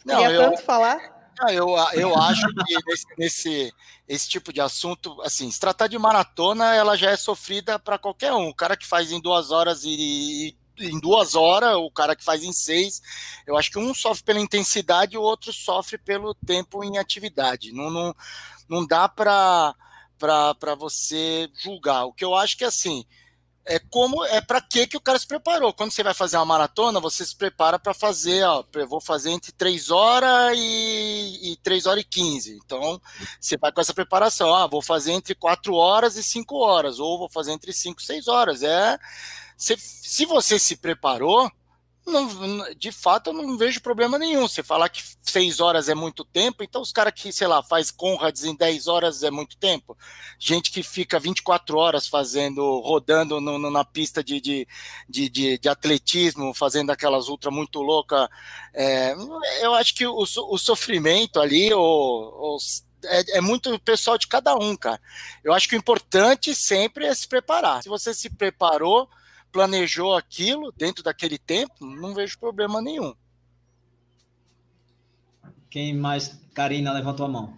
[0.03, 1.20] Não, Queria eu, tanto falar.
[1.41, 3.73] Não, eu, eu acho que nesse, nesse
[4.07, 8.33] esse tipo de assunto, assim, se tratar de maratona, ela já é sofrida para qualquer
[8.33, 8.49] um.
[8.49, 12.23] O cara que faz em duas horas e, e em duas horas, o cara que
[12.23, 13.01] faz em seis,
[13.47, 17.71] eu acho que um sofre pela intensidade o outro sofre pelo tempo em atividade.
[17.71, 18.15] Não, não,
[18.69, 19.73] não dá para
[20.19, 22.05] para você julgar.
[22.05, 23.03] O que eu acho que assim
[23.66, 25.74] é como é para que que o cara se preparou.
[25.74, 29.32] Quando você vai fazer uma maratona, você se prepara para fazer, ó, eu vou fazer
[29.32, 32.59] entre 3 horas e, e 3 horas e 15.
[32.66, 33.01] Então,
[33.39, 37.20] você vai com essa preparação, ah, vou fazer entre 4 horas e 5 horas, ou
[37.20, 38.64] vou fazer entre 5 e 6 horas.
[38.64, 38.97] É,
[39.57, 41.49] se, se você se preparou,
[42.05, 44.47] não, de fato, eu não vejo problema nenhum.
[44.47, 47.91] Você falar que seis horas é muito tempo, então os caras que, sei lá, faz
[47.91, 49.97] Conrads em 10 horas é muito tempo.
[50.39, 54.67] Gente que fica 24 horas fazendo, rodando no, no, na pista de, de,
[55.07, 58.29] de, de, de atletismo, fazendo aquelas ultra muito louca.
[58.73, 59.13] É,
[59.61, 64.55] eu acho que o, o sofrimento ali, o, os, é, é, muito pessoal de cada
[64.55, 64.99] um, cara.
[65.43, 67.83] Eu acho que o importante sempre é se preparar.
[67.83, 69.07] Se você se preparou
[69.51, 73.13] planejou aquilo dentro daquele tempo, não vejo problema nenhum.
[75.69, 76.39] Quem mais?
[76.53, 77.57] Karina, levantou a mão.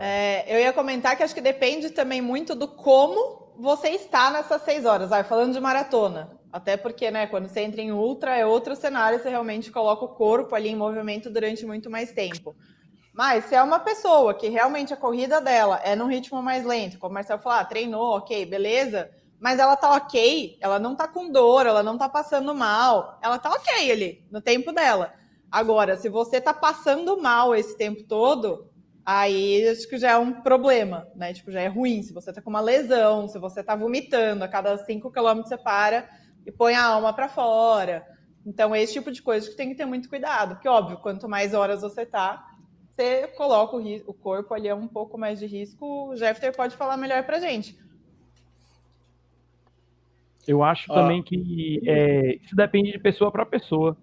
[0.00, 4.62] É, eu ia comentar que acho que depende também muito do como você está nessas
[4.62, 5.10] seis horas.
[5.10, 6.30] Vai falando de maratona.
[6.52, 10.08] Até porque, né, quando você entra em ultra, é outro cenário, você realmente coloca o
[10.08, 12.54] corpo ali em movimento durante muito mais tempo.
[13.12, 16.98] Mas se é uma pessoa que realmente a corrida dela é num ritmo mais lento,
[16.98, 19.10] como o Marcelo falou, ah, treinou, ok, beleza,
[19.42, 23.40] mas ela tá ok, ela não tá com dor, ela não tá passando mal, ela
[23.40, 25.12] tá ok ali, no tempo dela.
[25.50, 28.70] Agora, se você tá passando mal esse tempo todo,
[29.04, 31.34] aí acho que já é um problema, né?
[31.34, 32.04] Tipo, já é ruim.
[32.04, 35.58] Se você tá com uma lesão, se você tá vomitando, a cada 5 quilômetros você
[35.58, 36.08] para
[36.46, 38.06] e põe a alma para fora.
[38.46, 41.52] Então, esse tipo de coisa que tem que ter muito cuidado, porque, óbvio, quanto mais
[41.52, 42.46] horas você tá,
[42.94, 46.10] você coloca o, o corpo ali é um pouco mais de risco.
[46.10, 47.76] O Jeffter pode falar melhor pra gente.
[50.46, 50.96] Eu acho ah.
[50.96, 53.96] também que é, isso depende de pessoa para pessoa.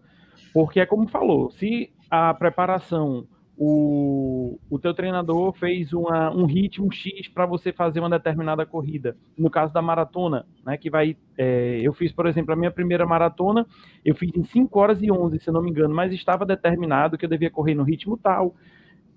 [0.54, 3.28] Porque é como falou, se a preparação,
[3.62, 9.18] o, o teu treinador fez uma, um ritmo X para você fazer uma determinada corrida.
[9.38, 11.18] No caso da maratona, né, que vai.
[11.38, 13.68] É, eu fiz, por exemplo, a minha primeira maratona,
[14.04, 17.26] eu fiz em 5 horas e 11, se não me engano, mas estava determinado que
[17.26, 18.56] eu devia correr no ritmo tal,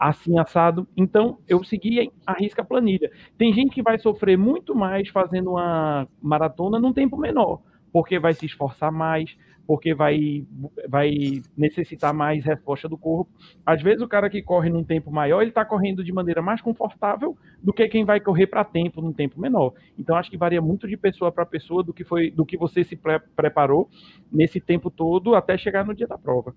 [0.08, 0.86] assim assado.
[0.96, 3.10] Então, eu segui a risca planilha.
[3.38, 7.60] Tem gente que vai sofrer muito mais fazendo uma maratona num tempo menor,
[7.92, 10.44] porque vai se esforçar mais, porque vai,
[10.88, 13.30] vai necessitar mais resposta do corpo.
[13.64, 16.60] Às vezes, o cara que corre num tempo maior, ele está correndo de maneira mais
[16.60, 19.72] confortável do que quem vai correr para tempo num tempo menor.
[19.96, 22.82] Então, acho que varia muito de pessoa para pessoa do que foi, do que você
[22.82, 23.88] se pre preparou
[24.32, 26.54] nesse tempo todo até chegar no dia da prova.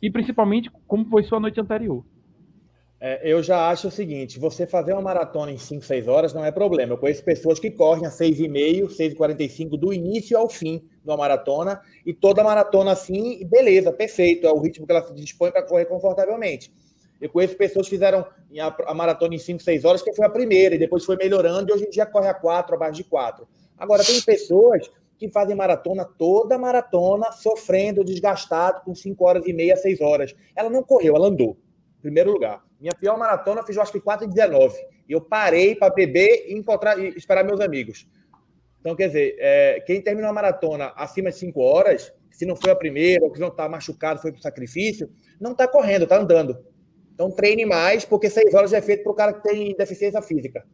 [0.00, 2.04] E principalmente como foi sua noite anterior.
[3.00, 6.44] É, eu já acho o seguinte: você fazer uma maratona em 5, 6 horas não
[6.44, 6.94] é problema.
[6.94, 11.80] Eu conheço pessoas que correm a 6,5, 6,45 do início ao fim de uma maratona,
[12.04, 15.84] e toda maratona assim, beleza, perfeito, é o ritmo que ela se dispõe para correr
[15.86, 16.72] confortavelmente.
[17.20, 18.24] Eu conheço pessoas que fizeram
[18.86, 21.74] a, maratona em 5, 6 horas, que foi a primeira, e depois foi melhorando, e
[21.74, 23.46] hoje em dia corre a 4, abaixo de 4.
[23.76, 29.76] Agora, tem pessoas que fazem maratona, toda maratona, sofrendo, desgastado, com 5 horas e meia,
[29.76, 30.34] 6 horas.
[30.54, 31.56] Ela não correu, ela andou,
[31.98, 32.67] em primeiro lugar.
[32.80, 34.72] Minha pior maratona eu fiz, eu acho que 4,19.
[35.08, 38.06] E eu parei para beber e encontrar e esperar meus amigos.
[38.80, 42.70] Então, quer dizer, é, quem terminou a maratona acima de 5 horas, se não foi
[42.70, 45.10] a primeira, ou que não está machucado, foi para o sacrifício,
[45.40, 46.56] não está correndo, está andando.
[47.12, 50.64] Então, treine mais, porque 6 horas é feito para o cara que tem deficiência física.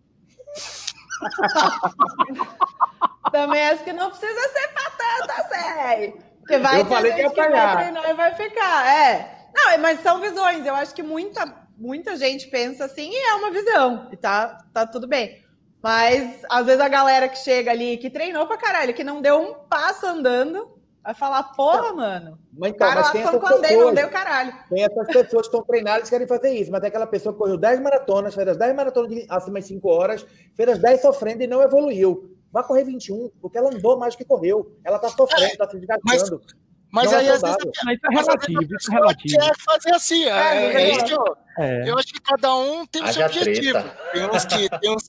[3.32, 6.18] Também acho que não precisa ser para tanto, sério.
[6.40, 7.74] Porque vai eu falei que ia pagar.
[7.74, 9.48] Vai treinar e vai ficar, é.
[9.54, 10.66] Não, mas são visões.
[10.66, 14.86] Eu acho que muita muita gente pensa assim e é uma visão, e tá, tá
[14.86, 15.42] tudo bem.
[15.82, 19.38] Mas às vezes a galera que chega ali, que treinou pra caralho, que não deu
[19.38, 20.72] um passo andando,
[21.02, 22.38] vai falar, porra, mano.
[22.56, 24.54] Mas, então, cara, mas tem essas pessoas, andei, não deu caralho.
[24.70, 27.38] Tem essas pessoas que estão treinadas e querem fazer isso, mas tem aquela pessoa que
[27.38, 31.02] correu 10 maratonas, fez as 10 maratonas de acima de 5 horas, fez as 10
[31.02, 32.34] sofrendo e não evoluiu.
[32.50, 34.74] Vai correr 21, porque ela andou mais que correu.
[34.84, 36.40] Ela tá sofrendo, tá se desgastando.
[36.46, 36.63] Mas
[37.02, 39.40] não aí, é às vezes, mas é relativo, isso é relativo.
[39.40, 40.24] quer fazer assim.
[40.26, 41.90] É, é, é isso que eu, é.
[41.90, 43.78] eu acho que cada um tem o seu objetivo.
[44.12, 45.08] Tem uns, que, tem, uns,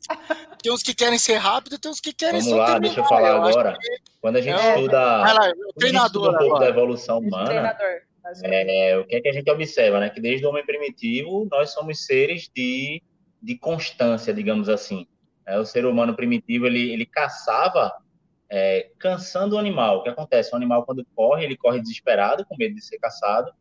[0.64, 3.30] tem uns que querem ser rápido, tem uns que querem Vamos lá, deixa eu falar
[3.30, 3.78] eu agora.
[3.80, 3.98] Que...
[4.20, 7.78] Quando a gente é, estuda, lá, treinador, um pouco da evolução humana,
[8.44, 10.10] é, o que é que a gente observa, né?
[10.10, 13.04] Que desde o homem primitivo, nós somos seres de,
[13.40, 15.06] de constância, digamos assim.
[15.46, 17.94] É, o ser humano primitivo, ele, ele caçava
[18.50, 20.00] é, cansando o animal.
[20.00, 20.54] O que acontece?
[20.54, 23.52] O animal, quando corre, ele corre desesperado, com medo de ser caçado,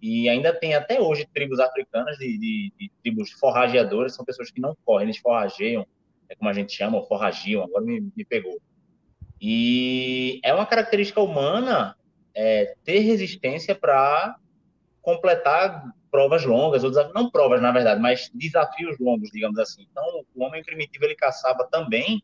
[0.00, 4.60] e ainda tem até hoje tribos africanas, de, de, de tribos forrageadoras, são pessoas que
[4.60, 5.86] não correm, eles forrageiam,
[6.28, 8.60] é como a gente chama, ou forragiam, agora me, me pegou.
[9.40, 11.96] E é uma característica humana
[12.34, 14.36] é, ter resistência para
[15.00, 19.86] completar provas longas, ou desafios, não provas, na verdade, mas desafios longos, digamos assim.
[19.90, 22.22] Então, o homem primitivo, ele caçava também,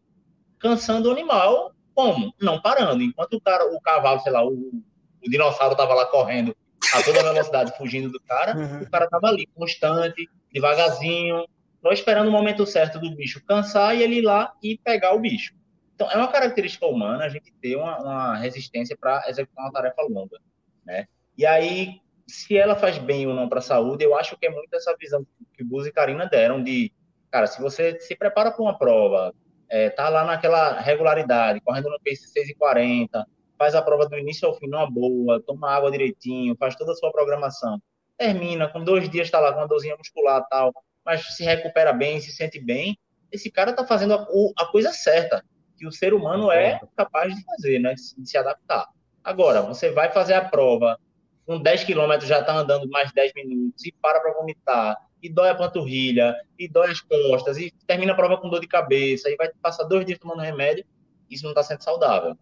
[0.59, 2.33] cansando o animal como?
[2.41, 3.03] Não parando.
[3.03, 6.57] Enquanto o cara, o cavalo, sei lá, o, o dinossauro estava lá correndo
[6.95, 8.83] a toda velocidade, fugindo do cara, uhum.
[8.83, 11.45] o cara estava ali, constante, devagarzinho,
[11.83, 15.19] só esperando o momento certo do bicho cansar e ele ir lá e pegar o
[15.19, 15.57] bicho.
[15.97, 20.01] Então, é uma característica humana a gente ter uma, uma resistência para executar uma tarefa
[20.09, 20.39] longa,
[20.87, 21.09] né?
[21.37, 24.51] E aí, se ela faz bem ou não para a saúde, eu acho que é
[24.51, 26.93] muito essa visão que Buz e Karina deram de,
[27.29, 29.35] cara, se você se prepara para uma prova,
[29.69, 33.25] é, tá lá naquela regularidade, correndo no pace 6,40,
[33.59, 36.95] faz a prova do início ao fim numa boa, toma água direitinho, faz toda a
[36.95, 37.81] sua programação.
[38.17, 40.73] Termina, com dois dias está lá com uma dorzinha muscular tal,
[41.05, 42.99] mas se recupera bem, se sente bem,
[43.31, 44.27] esse cara está fazendo a,
[44.59, 45.45] a, coisa certa,
[45.77, 48.89] que o ser humano é capaz de fazer, né, de se adaptar.
[49.23, 50.99] Agora, você vai fazer a prova,
[51.47, 55.51] com 10 quilômetros já está andando mais 10 minutos e para para vomitar, e dói
[55.51, 59.37] a panturrilha, e dói as costas, e termina a prova com dor de cabeça, e
[59.37, 60.85] vai passar dois dias tomando remédio,
[61.31, 62.37] isso não está sendo saudável.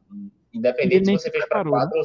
[0.52, 2.00] Independente se você fez para quatro,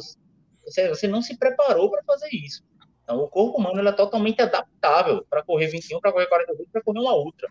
[0.64, 2.62] você, você não se preparou para fazer isso.
[3.02, 7.00] Então, o corpo humano é totalmente adaptável para correr 21, para correr 42, para correr
[7.00, 7.48] uma outra.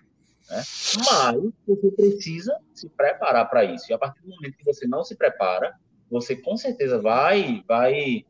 [0.50, 0.64] Né?
[0.98, 3.86] Mas você precisa se preparar para isso.
[3.90, 5.74] E a partir do momento que você não se prepara,
[6.10, 8.26] você com certeza vai, vai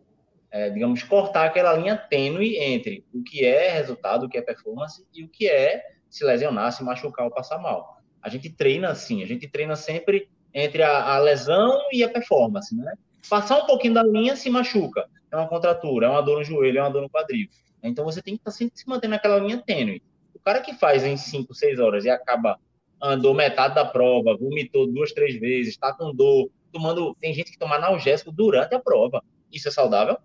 [0.52, 5.06] é, digamos, cortar aquela linha tênue entre o que é resultado, o que é performance
[5.14, 7.98] e o que é se lesionar, se machucar ou passar mal.
[8.22, 12.76] A gente treina assim, a gente treina sempre entre a, a lesão e a performance,
[12.76, 12.94] né?
[13.30, 16.80] Passar um pouquinho da linha se machuca, é uma contratura, é uma dor no joelho,
[16.80, 17.48] é uma dor no quadril.
[17.82, 20.04] Então você tem que estar tá sempre se mantendo naquela linha tênue.
[20.36, 22.60] O cara que faz em 5, 6 horas e acaba
[23.02, 27.16] andou metade da prova, vomitou duas, três vezes, está com dor, tomando.
[27.16, 29.24] Tem gente que toma analgésico durante a prova.
[29.52, 30.18] Isso é saudável?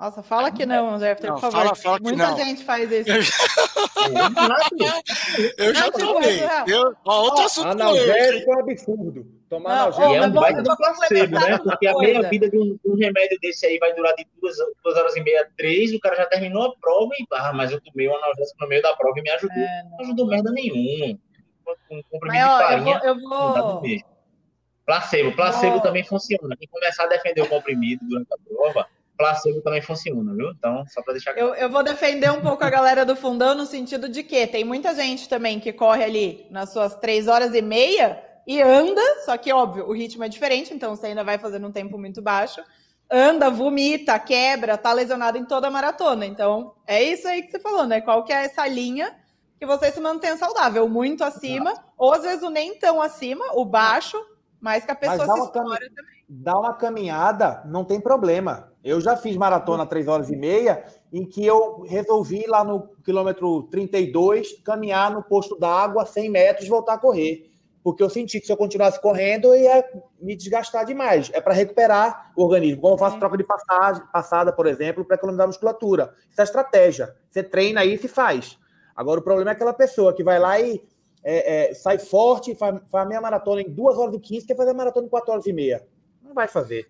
[0.00, 1.58] Nossa, fala que não, Jeffter, por favor.
[1.58, 3.10] Fala, fala Muita gente faz isso.
[5.58, 6.40] Eu já, tomei.
[6.66, 9.26] Eu, ó, outro assunto analgésico é um absurdo.
[9.50, 10.14] Tomar analgésico.
[10.14, 11.58] é um baita do placebo, né?
[11.58, 14.96] Porque a meia vida de um, um, remédio desse aí vai durar de duas, duas
[14.96, 18.08] horas e meia, três, o cara já terminou a prova e, ah, mas eu tomei
[18.08, 19.58] um analgésico no meio da prova e me ajudou.
[19.58, 19.90] É, não.
[19.90, 21.18] não ajudou merda nenhuma.
[21.90, 23.00] Um comprimido de farinha.
[23.04, 23.56] Eu vou.
[23.56, 23.82] Eu vou...
[24.86, 25.82] Placebo, placebo vou...
[25.82, 26.56] também funciona.
[26.56, 28.88] Quem começar a defender o comprimido durante a prova
[29.20, 30.50] placebo também funciona, viu?
[30.50, 31.50] Então, só para deixar claro.
[31.50, 34.64] Eu, eu vou defender um pouco a galera do fundão no sentido de que tem
[34.64, 39.36] muita gente também que corre ali nas suas três horas e meia e anda, só
[39.36, 42.62] que óbvio, o ritmo é diferente, então você ainda vai fazendo um tempo muito baixo.
[43.10, 46.24] Anda, vomita, quebra, tá lesionado em toda a maratona.
[46.24, 48.00] Então, é isso aí que você falou, né?
[48.00, 49.14] Qual que é essa linha
[49.58, 50.88] que você se mantenha saudável?
[50.88, 51.88] Muito acima, Exato.
[51.98, 54.16] ou às vezes o nem tão acima, o baixo,
[54.58, 58.72] mas que a pessoa se estoura também dar uma caminhada, não tem problema.
[58.84, 63.64] Eu já fiz maratona 3 horas e meia, em que eu resolvi lá no quilômetro
[63.64, 67.50] 32 caminhar no posto d'água 100 metros e voltar a correr.
[67.82, 69.84] Porque eu senti que se eu continuasse correndo, ia
[70.20, 71.30] me desgastar demais.
[71.34, 72.80] É para recuperar o organismo.
[72.80, 76.14] Como eu faço troca de passagem, passada, por exemplo, para economizar musculatura.
[76.30, 77.12] Isso é estratégia.
[77.28, 78.56] Você treina aí e se faz.
[78.94, 80.80] Agora, o problema é aquela pessoa que vai lá e
[81.24, 84.56] é, é, sai forte, faz, faz a meia maratona em 2 horas e 15, quer
[84.56, 85.84] fazer a maratona em 4 horas e meia
[86.30, 86.88] não vai fazer.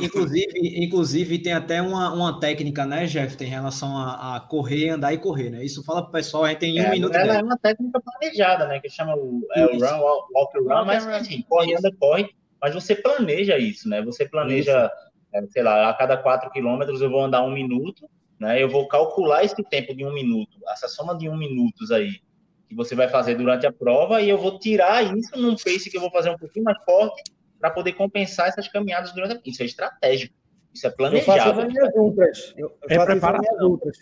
[0.00, 5.14] Inclusive, inclusive tem até uma, uma técnica, né, Jeff, em relação a, a, correr, andar
[5.14, 5.64] e correr, né?
[5.64, 7.14] Isso fala para o pessoal, a gente tem um é, minuto.
[7.14, 8.80] Ela é uma técnica planejada, né?
[8.80, 12.28] Que chama o, é, o run, walk, run, walk mas assim, corre, anda, corre,
[12.60, 14.02] mas você planeja isso, né?
[14.02, 14.90] Você planeja,
[15.32, 18.10] é, sei lá, a cada quatro quilômetros eu vou andar um minuto,
[18.40, 18.60] né?
[18.60, 22.20] Eu vou calcular esse tempo de um minuto, essa soma de um minutos aí
[22.68, 25.96] que você vai fazer durante a prova e eu vou tirar isso num pace que
[25.96, 27.22] eu vou fazer um pouquinho mais forte
[27.64, 29.40] para poder compensar essas caminhadas durante a...
[29.42, 30.34] Isso é estratégico.
[30.74, 31.30] Isso é planejado.
[31.30, 32.54] Eu faço as minhas ultras.
[32.58, 33.98] Eu, eu é faço as minhas ultras.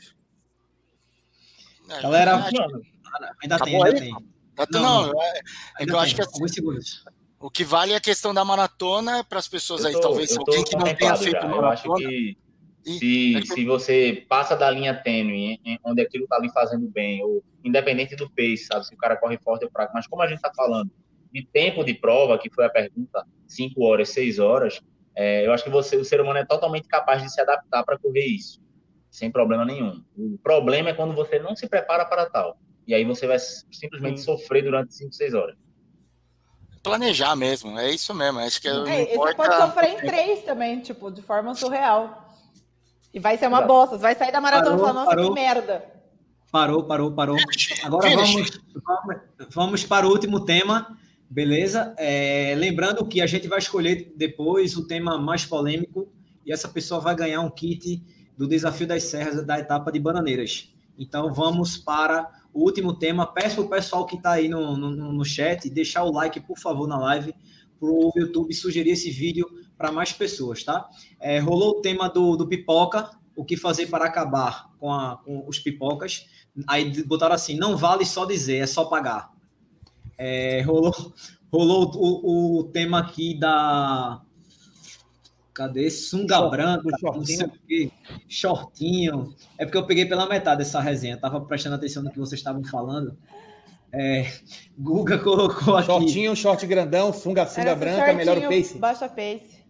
[2.02, 2.44] Galera,
[3.40, 4.10] ainda tem, ainda tem.
[4.72, 5.38] Não, não, é,
[5.78, 6.42] é eu acho que assim,
[7.38, 10.74] o que vale é a questão da maratona para as pessoas aí, talvez alguém que
[10.74, 11.56] não tenha feito maratona.
[11.56, 12.36] Eu acho que
[12.84, 17.44] se, é se você passa da linha tênue, onde aquilo está ali fazendo bem, ou
[17.62, 20.38] independente do pace, sabe, se o cara corre forte ou fraco, mas como a gente
[20.38, 20.90] está falando,
[21.32, 24.80] de tempo de prova, que foi a pergunta, 5 horas, 6 horas,
[25.14, 27.98] é, eu acho que você, o ser humano é totalmente capaz de se adaptar para
[27.98, 28.60] correr isso,
[29.10, 30.02] sem problema nenhum.
[30.16, 32.58] O problema é quando você não se prepara para tal.
[32.86, 34.24] E aí você vai simplesmente hum.
[34.24, 35.56] sofrer durante 5, 6 horas.
[36.82, 38.40] Planejar mesmo, é isso mesmo.
[38.40, 39.30] Acho que é, importa...
[39.30, 42.28] Você pode sofrer em três também, tipo, de forma surreal.
[43.14, 43.72] E vai ser uma Exato.
[43.72, 43.96] bosta.
[43.96, 45.28] Você vai sair da maratona falando, nossa, parou.
[45.28, 45.84] que merda.
[46.50, 47.36] Parou, parou, parou.
[47.84, 49.20] Agora vamos, vamos,
[49.54, 50.98] vamos para o último tema,
[51.32, 51.94] Beleza?
[51.96, 56.12] É, lembrando que a gente vai escolher depois o tema mais polêmico
[56.44, 58.04] e essa pessoa vai ganhar um kit
[58.36, 60.74] do Desafio das Serras da etapa de Bananeiras.
[60.98, 63.26] Então vamos para o último tema.
[63.26, 66.58] Peço para o pessoal que está aí no, no, no, chat deixar o like, por
[66.58, 67.32] favor, na live,
[67.80, 70.86] para o YouTube sugerir esse vídeo para mais pessoas, tá?
[71.18, 75.48] É, rolou o tema do, do pipoca, o que fazer para acabar com, a, com
[75.48, 76.26] os pipocas.
[76.68, 79.32] Aí botaram assim: não vale só dizer, é só pagar.
[80.24, 80.94] É, rolou
[81.52, 84.22] rolou o, o, tema aqui da.
[85.52, 85.90] Cadê?
[85.90, 87.90] Sunga Short, branca, não sei o quê.
[88.28, 89.34] Shortinho.
[89.58, 92.62] É porque eu peguei pela metade essa resenha, tava prestando atenção no que vocês estavam
[92.64, 93.18] falando.
[93.92, 94.32] É,
[94.78, 95.86] Guga colocou aqui.
[95.86, 98.78] Shortinho, short grandão, sunga, sunga branca, melhor o pace.
[98.78, 99.60] Baixa pace.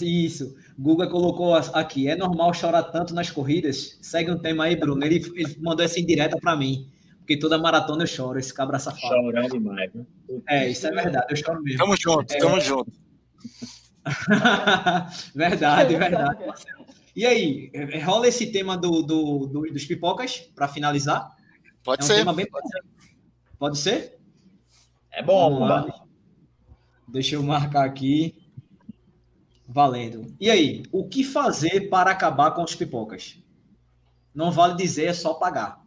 [0.00, 0.54] Isso.
[0.78, 2.08] Guga colocou aqui.
[2.08, 3.98] É normal chorar tanto nas corridas?
[4.00, 5.04] Segue um tema aí, Bruno.
[5.04, 6.88] Ele, ele mandou essa indireta para mim.
[7.24, 9.14] Porque toda maratona eu choro, esse cabra safado.
[9.14, 10.04] Chorando demais, né?
[10.46, 11.78] É, isso é verdade, eu choro mesmo.
[11.78, 12.38] Tamo junto, é...
[12.38, 12.92] tamo junto.
[15.34, 16.44] verdade, verdade.
[17.16, 21.34] E aí, é, rola esse tema do, do, do dos pipocas para finalizar?
[21.82, 22.34] Pode é um ser.
[22.34, 22.46] Bem...
[23.58, 24.18] Pode ser?
[25.10, 25.66] É bom,
[27.08, 28.36] Deixa eu marcar aqui.
[29.66, 30.36] Valendo.
[30.38, 33.38] E aí, o que fazer para acabar com os pipocas?
[34.34, 35.83] Não vale dizer, é só pagar.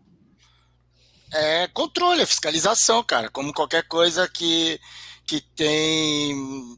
[1.34, 3.30] É controle, é fiscalização, cara.
[3.30, 4.80] Como qualquer coisa que,
[5.25, 6.78] que tem.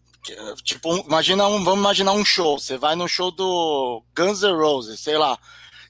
[0.63, 2.59] Tipo, imagina um, vamos imaginar um show.
[2.59, 5.37] Você vai no show do Guns N' Roses, sei lá.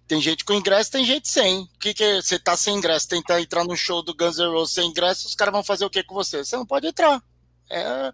[0.07, 1.61] Tem gente com ingresso, tem gente sem.
[1.61, 4.73] O que, que você tá sem ingresso, tentar entrar no show do Guns N' Roses
[4.73, 6.43] sem ingresso, os caras vão fazer o que com você?
[6.43, 7.21] Você não pode entrar.
[7.69, 8.11] É,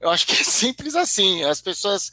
[0.00, 1.44] eu acho que é simples assim.
[1.44, 2.10] As pessoas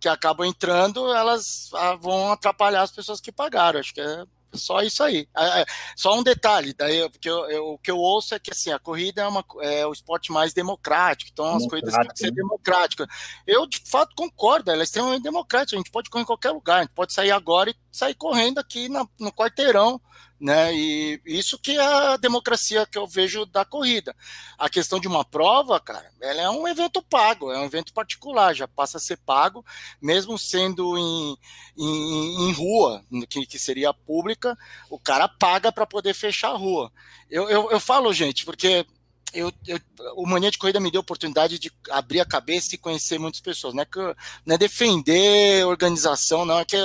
[0.00, 3.80] que acabam entrando, elas ah, vão atrapalhar as pessoas que pagaram.
[3.80, 4.24] Acho que é
[4.54, 5.28] só isso aí.
[5.36, 5.64] É,
[5.96, 8.78] só um detalhe, daí, porque eu, eu, o que eu ouço é que assim, a
[8.78, 13.06] corrida é, uma, é o esporte mais democrático, então as corridas têm que ser democráticas.
[13.46, 16.78] Eu, de fato, concordo, ela é extremamente democrática, a gente pode correr em qualquer lugar,
[16.78, 20.00] a gente pode sair agora e sair correndo aqui na, no quarteirão
[20.40, 20.72] né?
[20.74, 24.14] E isso que é a democracia que eu vejo da corrida.
[24.56, 28.54] A questão de uma prova, cara, ela é um evento pago, é um evento particular,
[28.54, 29.64] já passa a ser pago,
[30.00, 31.36] mesmo sendo em,
[31.76, 34.56] em, em rua, que, que seria pública,
[34.88, 36.92] o cara paga para poder fechar a rua.
[37.28, 38.86] Eu, eu, eu falo, gente, porque
[39.32, 39.78] eu, eu,
[40.14, 43.40] o Mania de Corrida me deu a oportunidade de abrir a cabeça e conhecer muitas
[43.40, 43.74] pessoas.
[43.74, 43.98] Não é, que,
[44.46, 46.76] não é defender organização, não, é que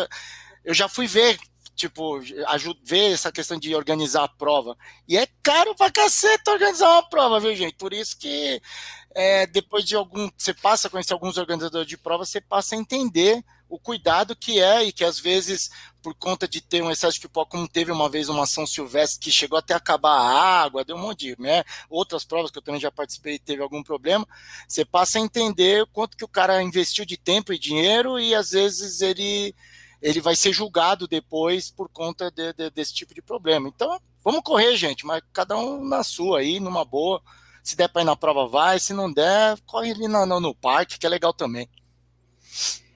[0.66, 1.39] eu já fui ver
[1.76, 2.19] tipo,
[2.84, 4.78] ver essa questão de organizar a prova.
[5.07, 7.76] E é caro pra caceta organizar uma prova, viu, gente?
[7.76, 8.61] Por isso que
[9.15, 10.30] é, depois de algum.
[10.38, 14.59] Você passa a conhecer alguns organizadores de prova, você passa a entender o cuidado que
[14.61, 15.71] é, e que às vezes,
[16.01, 19.19] por conta de ter um excesso de pipoca, como teve uma vez uma São Silvestre
[19.19, 21.63] que chegou até acabar a água, deu um monte de, né?
[21.89, 24.28] Outras provas que eu também já participei teve algum problema,
[24.67, 28.51] você passa a entender quanto que o cara investiu de tempo e dinheiro e às
[28.51, 29.55] vezes ele
[30.04, 33.70] ele vai ser julgado depois por conta de, de, desse tipo de problema.
[33.70, 37.22] Então, vamos correr, gente, mas cada um na sua aí, numa boa.
[37.64, 38.78] Se der para ir na prova, vai.
[38.80, 41.70] Se não der, corre ali no, no, no parque, que é legal também.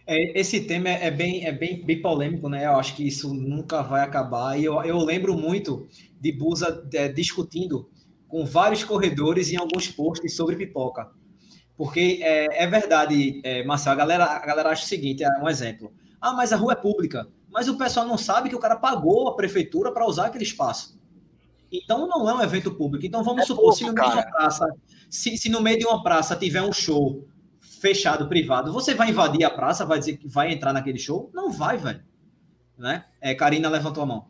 [0.06, 2.66] É, esse tema é bem, é bem, bem polêmico, né?
[2.66, 4.60] Eu acho que isso nunca vai acabar.
[4.60, 5.88] E eu, eu lembro muito
[6.20, 7.90] de Busa é, discutindo
[8.28, 11.10] com vários corredores em alguns posts sobre pipoca.
[11.78, 15.48] Porque é, é verdade, é, Marcelo, a galera, a galera acha o seguinte, é um
[15.48, 15.94] exemplo.
[16.22, 17.28] Ah, mas a rua é pública.
[17.50, 20.98] Mas o pessoal não sabe que o cara pagou a prefeitura para usar aquele espaço.
[21.72, 23.06] Então não é um evento público.
[23.06, 24.68] Então vamos é supor, pouco, se, no meio de uma praça,
[25.10, 27.28] se, se no meio de uma praça tiver um show
[27.60, 31.30] fechado, privado, você vai invadir a praça, vai dizer que vai entrar naquele show?
[31.34, 32.04] Não vai, velho.
[32.78, 33.06] Né?
[33.22, 34.28] É, Karina levantou a mão.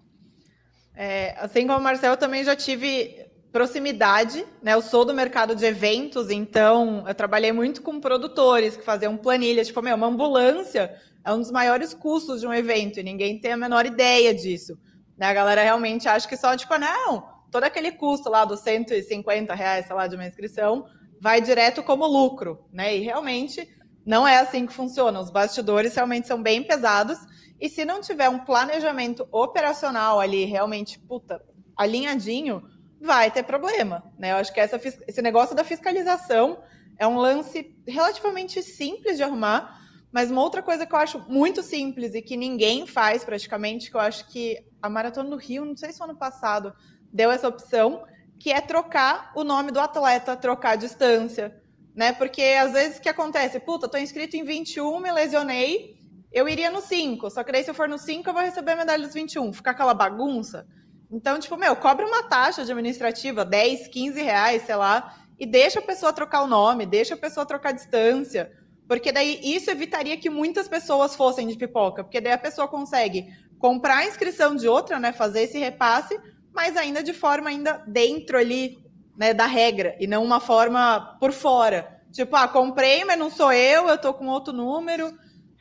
[0.95, 3.26] É, assim como o Marcel, eu também já tive
[3.57, 4.75] proximidade, né?
[4.75, 9.65] Eu sou do mercado de eventos, então eu trabalhei muito com produtores que faziam planilhas,
[9.65, 10.95] tipo, meu, uma ambulância
[11.25, 14.77] é um dos maiores custos de um evento e ninguém tem a menor ideia disso.
[15.17, 15.25] Né?
[15.25, 19.87] A galera realmente acha que só, tipo, não, todo aquele custo lá dos 150 reais,
[19.87, 20.85] sei lá, de uma inscrição,
[21.19, 22.95] vai direto como lucro, né?
[22.95, 23.67] E realmente
[24.05, 25.19] não é assim que funciona.
[25.19, 27.17] Os bastidores realmente são bem pesados.
[27.59, 31.41] E se não tiver um planejamento operacional ali, realmente, puta,
[31.75, 34.31] alinhadinho, vai ter problema, né?
[34.31, 36.61] Eu acho que essa, esse negócio da fiscalização
[36.97, 39.79] é um lance relativamente simples de arrumar,
[40.11, 43.95] mas uma outra coisa que eu acho muito simples e que ninguém faz praticamente, que
[43.95, 46.73] eu acho que a Maratona do Rio, não sei se ano passado,
[47.11, 48.03] deu essa opção,
[48.39, 51.55] que é trocar o nome do atleta, trocar a distância.
[51.95, 52.13] Né?
[52.13, 53.59] Porque às vezes o que acontece?
[53.59, 55.97] Puta, tô inscrito em 21, me lesionei,
[56.31, 58.73] eu iria no 5, só que daí se eu for no 5 eu vou receber
[58.73, 59.53] a medalha dos 21.
[59.53, 60.67] Ficar aquela bagunça.
[61.11, 65.83] Então, tipo, meu, cobra uma taxa administrativa, 10, 15 reais, sei lá, e deixa a
[65.83, 68.51] pessoa trocar o nome, deixa a pessoa trocar a distância.
[68.87, 73.27] Porque daí isso evitaria que muitas pessoas fossem de pipoca, porque daí a pessoa consegue
[73.59, 76.19] comprar a inscrição de outra, né, fazer esse repasse,
[76.53, 78.77] mas ainda de forma ainda dentro ali,
[79.17, 82.01] né, da regra e não uma forma por fora.
[82.11, 85.11] Tipo, ah, comprei, mas não sou eu, eu tô com outro número.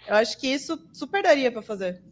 [0.06, 2.02] Eu acho que isso super daria para fazer.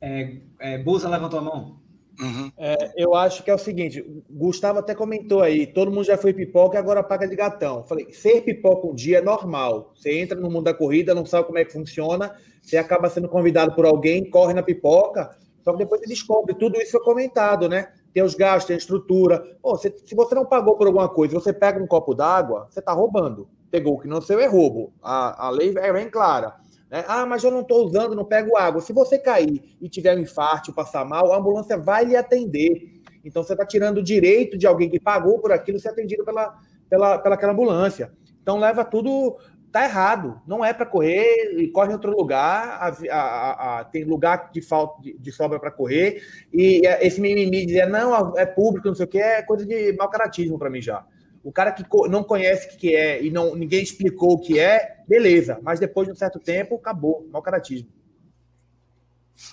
[0.00, 1.80] É, é, Busa levantou a mão.
[2.20, 2.52] Uhum.
[2.58, 6.34] É, eu acho que é o seguinte, Gustavo até comentou aí, todo mundo já foi
[6.34, 7.82] pipoca e agora paga de gatão.
[7.84, 9.92] Falei, ser pipoca um dia é normal.
[9.94, 13.28] Você entra no mundo da corrida, não sabe como é que funciona, você acaba sendo
[13.28, 16.54] convidado por alguém, corre na pipoca, só que depois você descobre.
[16.54, 17.92] Tudo isso foi comentado, né?
[18.12, 19.56] Tem os gastos, tem a estrutura.
[19.62, 22.80] Pô, se, se você não pagou por alguma coisa, você pega um copo d'água, você
[22.80, 23.48] está roubando.
[23.70, 24.92] Pegou o que não seu é roubo.
[25.02, 26.56] A, a lei é bem clara.
[26.90, 27.04] Né?
[27.06, 28.80] Ah, mas eu não estou usando, não pego água.
[28.80, 33.00] Se você cair e tiver um infarto, passar mal, a ambulância vai lhe atender.
[33.24, 36.58] Então você está tirando o direito de alguém que pagou por aquilo ser atendido pela,
[36.88, 38.12] pela, pela aquela ambulância.
[38.42, 39.38] Então leva tudo.
[39.72, 42.80] Tá errado, não é para correr e corre em outro lugar.
[42.80, 46.20] A, a, a, tem lugar de falta de, de sobra para correr.
[46.52, 50.10] E esse mimimi dizer não, é público, não sei o que, é coisa de mau
[50.10, 51.06] caratismo para mim já.
[51.42, 54.98] O cara que não conhece o que é e não, ninguém explicou o que é,
[55.08, 55.58] beleza.
[55.62, 57.26] Mas depois de um certo tempo, acabou.
[57.30, 57.88] Mau caratismo.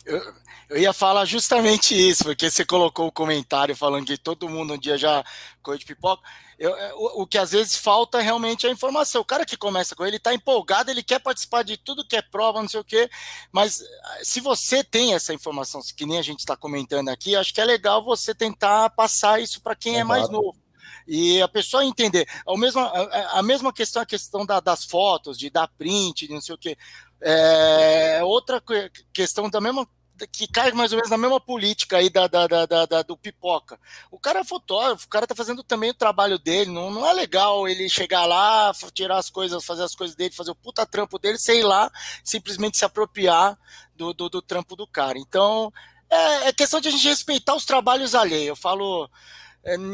[0.06, 0.22] Eu,
[0.70, 4.78] eu ia falar justamente isso, porque você colocou o comentário falando que todo mundo um
[4.78, 5.24] dia já
[5.64, 6.22] coisa de pipoca.
[6.60, 9.22] Eu, é, o, o, que às vezes falta realmente é a informação.
[9.22, 12.22] O cara que começa com ele está empolgado, ele quer participar de tudo que é
[12.22, 13.10] prova, não sei o quê.
[13.50, 17.54] Mas ah, se você tem essa informação, que nem a gente está comentando aqui, acho
[17.54, 20.06] que é legal você tentar passar isso para quem Exato.
[20.06, 20.67] é mais novo
[21.08, 22.28] e a pessoa entender.
[22.46, 22.92] A mesma,
[23.32, 26.58] a, mesma questão, a questão da, das fotos, de dar print, de não sei o
[26.58, 26.78] quê.
[27.22, 28.62] É, outra
[29.14, 29.88] questão da mesma
[30.32, 33.80] que cai mais ou menos na mesma política aí da, da, da, da, do pipoca.
[34.10, 37.14] O cara é fotógrafo, o cara tá fazendo também o trabalho dele, não, não é
[37.14, 41.20] legal ele chegar lá, tirar as coisas, fazer as coisas dele, fazer o puta trampo
[41.20, 41.92] dele, sei lá,
[42.24, 43.58] simplesmente se apropriar
[43.96, 45.20] do, do, do trampo do cara.
[45.20, 45.72] Então,
[46.10, 48.48] é, é, questão de a gente respeitar os trabalhos alheios.
[48.48, 49.10] Eu falo,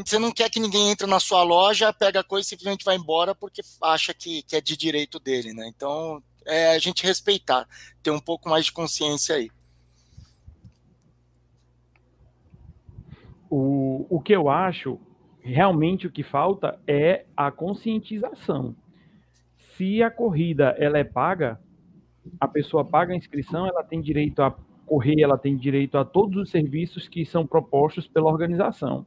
[0.05, 2.95] você não quer que ninguém entre na sua loja, pega a coisa e simplesmente vai
[2.95, 5.67] embora porque acha que, que é de direito dele, né?
[5.67, 7.67] Então, é a gente respeitar,
[8.03, 9.49] ter um pouco mais de consciência aí.
[13.49, 14.99] O, o que eu acho,
[15.41, 18.76] realmente o que falta é a conscientização.
[19.76, 21.59] Se a corrida ela é paga,
[22.39, 24.55] a pessoa paga a inscrição, ela tem direito a
[24.86, 29.05] correr, ela tem direito a todos os serviços que são propostos pela organização.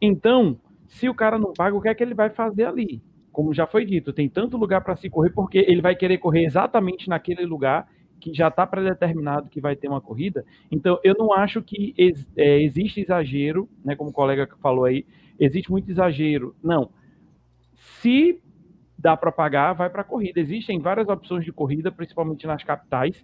[0.00, 3.02] Então, se o cara não paga, o que é que ele vai fazer ali?
[3.32, 6.44] Como já foi dito, tem tanto lugar para se correr, porque ele vai querer correr
[6.44, 7.88] exatamente naquele lugar
[8.18, 10.44] que já está predeterminado que vai ter uma corrida.
[10.70, 15.04] Então, eu não acho que ex, é, existe exagero, né, como o colega falou aí,
[15.38, 16.54] existe muito exagero.
[16.62, 16.90] Não.
[17.74, 18.40] Se
[18.98, 20.40] dá para pagar, vai para a corrida.
[20.40, 23.22] Existem várias opções de corrida, principalmente nas capitais.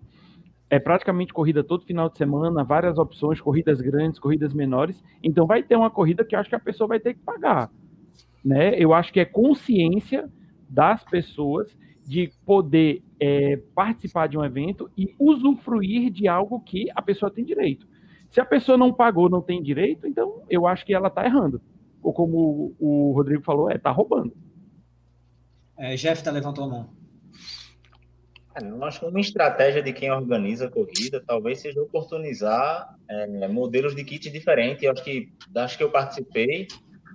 [0.73, 5.05] É praticamente corrida todo final de semana, várias opções, corridas grandes, corridas menores.
[5.23, 7.71] Então, vai ter uma corrida que eu acho que a pessoa vai ter que pagar.
[8.43, 8.75] Né?
[8.79, 10.31] Eu acho que é consciência
[10.67, 17.03] das pessoas de poder é, participar de um evento e usufruir de algo que a
[17.03, 17.87] pessoa tem direito.
[18.31, 21.61] Se a pessoa não pagou, não tem direito, então eu acho que ela está errando.
[22.03, 24.33] Ou como o Rodrigo falou, é, está roubando.
[25.77, 27.02] É, Jeff tá levantou a mão.
[28.55, 33.49] É, eu acho que uma estratégia de quem organiza a corrida talvez seja oportunizar é,
[33.49, 34.83] modelos de kit diferentes.
[34.83, 36.67] Eu acho que das que eu participei,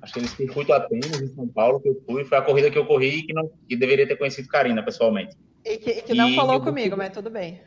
[0.02, 2.78] acho que eles circuito Atenas em São Paulo que eu fui, foi a corrida que
[2.78, 5.36] eu corri que não que deveria ter conhecido Karina pessoalmente.
[5.64, 7.62] E que, que não e falou comigo, mas tudo bem.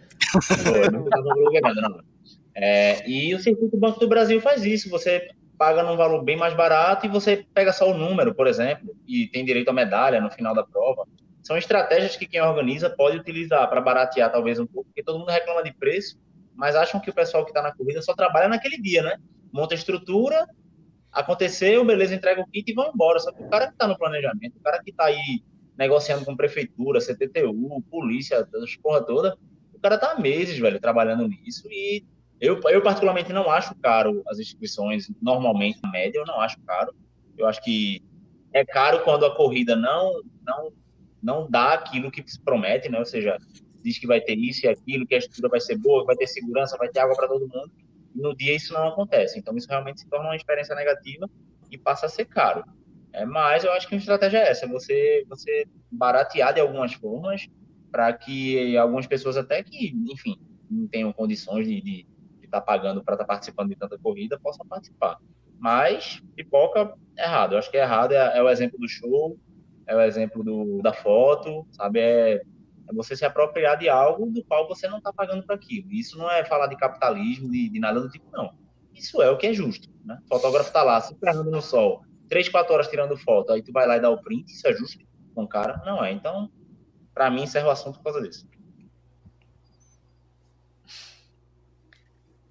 [2.55, 4.91] É, e o circuito Banco do Brasil faz isso.
[4.91, 8.97] Você paga num valor bem mais barato e você pega só o número, por exemplo,
[9.07, 11.07] e tem direito à medalha no final da prova.
[11.43, 15.31] São estratégias que quem organiza pode utilizar para baratear talvez um pouco, porque todo mundo
[15.31, 16.19] reclama de preço,
[16.55, 19.17] mas acham que o pessoal que está na corrida só trabalha naquele dia, né?
[19.53, 20.47] Monta a estrutura,
[21.11, 23.19] aconteceu, beleza, entrega o kit e vão embora.
[23.19, 25.43] Só que o cara que está no planejamento, o cara que está aí
[25.77, 29.37] negociando com prefeitura, CTTU, polícia, as porra toda,
[29.73, 32.05] o cara está meses, velho, trabalhando nisso e
[32.41, 36.95] eu, eu particularmente não acho caro as inscrições, normalmente, na média, eu não acho caro.
[37.37, 38.03] Eu acho que
[38.53, 40.73] é caro quando a corrida não, não,
[41.23, 42.99] não dá aquilo que se promete, né?
[42.99, 43.39] Ou seja,
[43.83, 46.27] diz que vai ter isso e aquilo, que a estrutura vai ser boa, vai ter
[46.27, 47.71] segurança, vai ter água para todo mundo
[48.15, 49.39] no dia isso não acontece.
[49.39, 51.29] Então isso realmente se torna uma experiência negativa
[51.71, 52.65] e passa a ser caro.
[53.13, 57.49] É, mas eu acho que a estratégia é essa, você, você baratear de algumas formas
[57.91, 60.39] para que algumas pessoas até que, enfim,
[60.71, 62.07] não tenham condições de
[62.43, 65.19] estar tá pagando para estar tá participando de tanta corrida, possam participar.
[65.59, 67.53] Mas pipoca errado.
[67.53, 69.37] Eu acho que é errado é, é o exemplo do show,
[69.91, 71.99] é o exemplo do, da foto, sabe?
[71.99, 75.93] É, é você se apropriar de algo do qual você não está pagando para aquilo.
[75.93, 78.53] Isso não é falar de capitalismo, de, de, nada do tipo, não.
[78.95, 79.89] Isso é o que é justo.
[80.05, 80.17] Né?
[80.25, 83.73] O fotógrafo está lá, se ferrando no sol, três, quatro horas tirando foto, aí tu
[83.73, 85.05] vai lá e dá o print, isso é justo
[85.35, 85.83] com o cara?
[85.85, 86.13] Não é.
[86.13, 86.49] Então,
[87.13, 88.49] para mim, encerra o assunto por causa disso.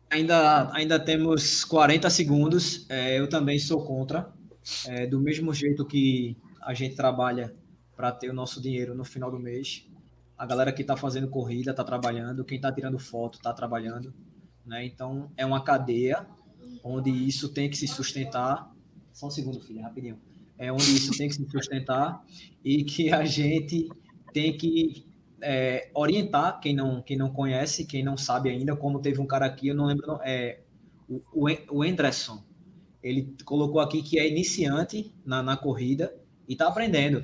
[0.09, 2.85] Ainda, ainda temos 40 segundos.
[2.89, 4.29] É, eu também sou contra.
[4.87, 7.55] É, do mesmo jeito que a gente trabalha
[7.95, 9.85] para ter o nosso dinheiro no final do mês,
[10.37, 14.13] a galera que está fazendo corrida está trabalhando, quem está tirando foto está trabalhando,
[14.65, 14.85] né?
[14.85, 16.25] Então é uma cadeia
[16.83, 18.73] onde isso tem que se sustentar.
[19.11, 20.17] Só um segundo, filha, rapidinho.
[20.57, 22.23] É onde isso tem que se sustentar
[22.63, 23.89] e que a gente
[24.33, 25.05] tem que
[25.41, 29.45] é, orientar quem não, quem não conhece, quem não sabe ainda, como teve um cara
[29.45, 30.61] aqui, eu não lembro, é,
[31.09, 32.43] o, o Anderson.
[33.01, 36.13] Ele colocou aqui que é iniciante na, na corrida
[36.49, 37.23] e está aprendendo.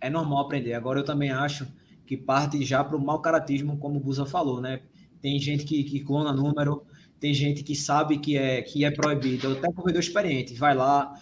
[0.00, 0.72] É normal aprender.
[0.72, 1.68] Agora eu também acho
[2.06, 4.80] que parte já para o mau caratismo, como o Busa falou, né?
[5.20, 6.84] Tem gente que, que clona número,
[7.20, 11.14] tem gente que sabe que é, que é proibido, até corredor experiente, vai lá,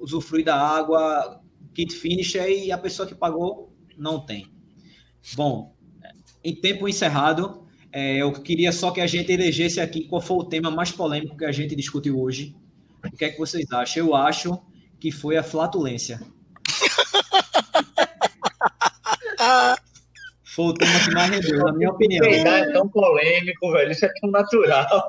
[0.00, 1.40] usufrui da água,
[1.72, 4.50] kit finisher e a pessoa que pagou não tem.
[5.36, 5.76] Bom,
[6.42, 10.44] em tempo encerrado, é, eu queria só que a gente elegesse aqui qual foi o
[10.44, 12.56] tema mais polêmico que a gente discutiu hoje.
[13.04, 14.06] O que é que vocês acham?
[14.06, 14.58] Eu acho
[14.98, 16.20] que foi a flatulência.
[20.54, 22.24] Foi o tema que mais rendeu, na minha opinião.
[22.24, 23.90] É tão polêmico, velho.
[23.92, 25.08] Isso é tão natural.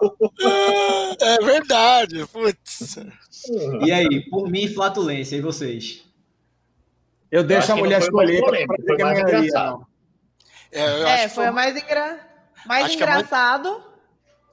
[1.22, 2.98] É verdade, putz.
[3.86, 5.36] E aí, por mim, flatulência.
[5.38, 6.04] E vocês?
[7.32, 8.42] Eu deixo Eu a mulher que escolher.
[8.42, 9.88] mais polêmico, pra foi que a mais engraçado.
[10.72, 12.20] É, eu É, acho que foi a mais, engra...
[12.66, 13.84] mais Acho que é mais- engraçado,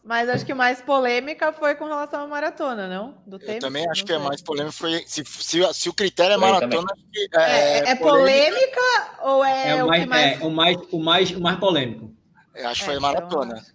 [0.04, 3.14] mas acho que mais polêmica foi com relação à maratona, não?
[3.26, 4.74] Do Eu também acho que é mais polêmico.
[4.76, 8.80] Foi, se, se, se o critério é maratona, acho que É, é polêmica
[9.22, 10.40] ou é, É, o, o mais, que mais.
[10.40, 12.14] é, o, mais, o, mais, o mais polêmico.
[12.54, 13.54] eu acho que É, foi então, maratona.
[13.54, 13.74] acho-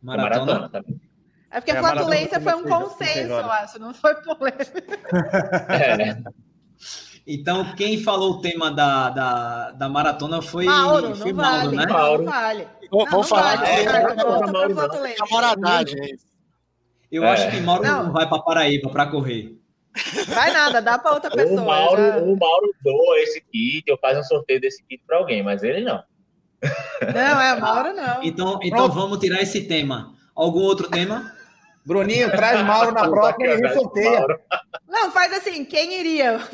[0.00, 0.44] Maratona.
[0.46, 1.00] Maratona também.
[1.50, 4.72] É porque É, flatulência foi um consenso, eu acho, não foi polêmica.
[5.70, 6.16] É,
[7.30, 11.76] Então, quem falou o tema da, da, da maratona foi, Mauro, foi não Mauro, vale.
[11.76, 11.86] né?
[11.86, 12.22] Mauro.
[12.24, 12.68] Não vale.
[12.90, 13.70] Vou- Não, vou não falar vale,
[15.12, 15.14] É.
[15.14, 16.00] Camaradagem.
[16.02, 16.16] é.
[17.12, 17.30] Eu É.
[17.32, 18.12] acho que Mauro não, Não.
[18.12, 19.54] vai para Paraíba para correr.
[20.28, 21.60] Vai nada, dá pra outra pessoa.
[21.60, 25.18] o, Mauro, já- o Mauro doa esse kit, eu faço um sorteio desse kit para
[25.18, 26.02] alguém, mas ele não.
[27.14, 28.22] Não, é Mauro, não.
[28.22, 30.14] Então, então vamos tirar esse tema.
[30.34, 31.30] Algum outro tema?
[31.88, 34.10] Bruninho, traz Mauro na próxima e a gente sorteia.
[34.20, 34.38] Mauro.
[34.86, 36.38] Não, faz assim, quem iria?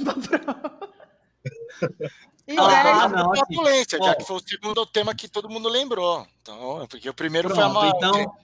[2.46, 3.54] E Ah, não, assim,
[4.04, 6.26] já que foi o segundo tema que todo mundo lembrou.
[6.42, 7.94] Então, porque o primeiro foi a Pronto, maior.
[7.96, 8.34] então,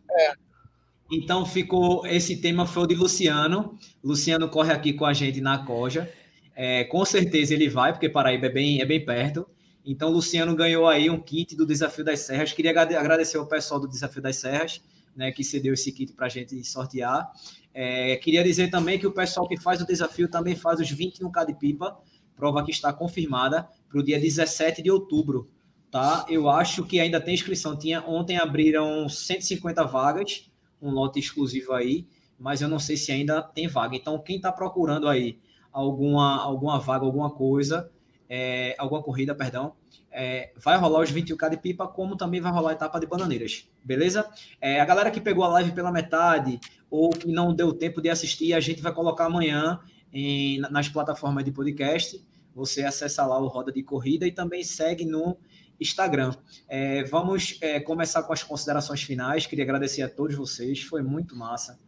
[1.13, 2.07] então ficou.
[2.07, 3.79] Esse tema foi o de Luciano.
[4.03, 6.11] Luciano corre aqui com a gente na Coja.
[6.57, 9.47] É, com certeza ele vai, porque Paraíba é bem, é bem perto.
[9.85, 12.53] Então, Luciano ganhou aí um kit do Desafio das Serras.
[12.53, 14.83] Queria agrade- agradecer ao pessoal do Desafio das Serras,
[15.15, 17.31] né, que cedeu esse kit para a gente sortear.
[17.73, 21.47] É, queria dizer também que o pessoal que faz o desafio também faz os 21K
[21.47, 21.99] de pipa,
[22.35, 25.51] prova que está confirmada para o dia 17 de outubro.
[25.91, 26.25] Tá?
[26.29, 27.77] Eu acho que ainda tem inscrição.
[27.77, 30.51] Tinha, ontem abriram 150 vagas,
[30.81, 32.07] um lote exclusivo aí,
[32.39, 33.97] mas eu não sei se ainda tem vaga.
[33.97, 35.39] Então, quem está procurando aí
[35.73, 37.91] alguma, alguma vaga, alguma coisa,
[38.33, 39.75] é, alguma corrida, perdão,
[40.13, 43.69] é, vai rolar os 21K de pipa, como também vai rolar a etapa de bananeiras,
[43.83, 44.25] beleza?
[44.61, 48.09] É, a galera que pegou a live pela metade ou que não deu tempo de
[48.09, 49.81] assistir, a gente vai colocar amanhã
[50.13, 52.25] em- nas plataformas de podcast.
[52.55, 55.37] Você acessa lá o Roda de Corrida e também segue no
[55.81, 56.33] Instagram.
[56.69, 59.47] É, vamos é, começar com as considerações finais.
[59.47, 61.79] Queria agradecer a todos vocês, foi muito massa.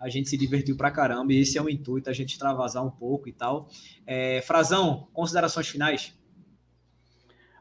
[0.00, 2.90] A gente se divertiu pra caramba e esse é o intuito, a gente extravasar um
[2.90, 3.68] pouco e tal.
[4.06, 6.16] É, Frazão, considerações finais?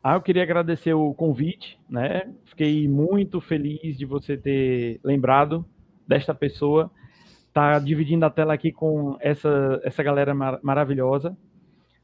[0.03, 2.31] Ah, eu queria agradecer o convite, né?
[2.45, 5.65] Fiquei muito feliz de você ter lembrado
[6.07, 6.89] desta pessoa.
[7.51, 11.35] Tá dividindo a tela aqui com essa, essa galera mar maravilhosa.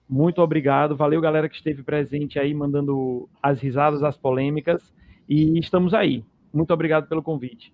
[0.09, 0.95] Muito obrigado.
[0.95, 4.93] Valeu, galera que esteve presente aí, mandando as risadas, as polêmicas.
[5.29, 6.25] E estamos aí.
[6.51, 7.73] Muito obrigado pelo convite.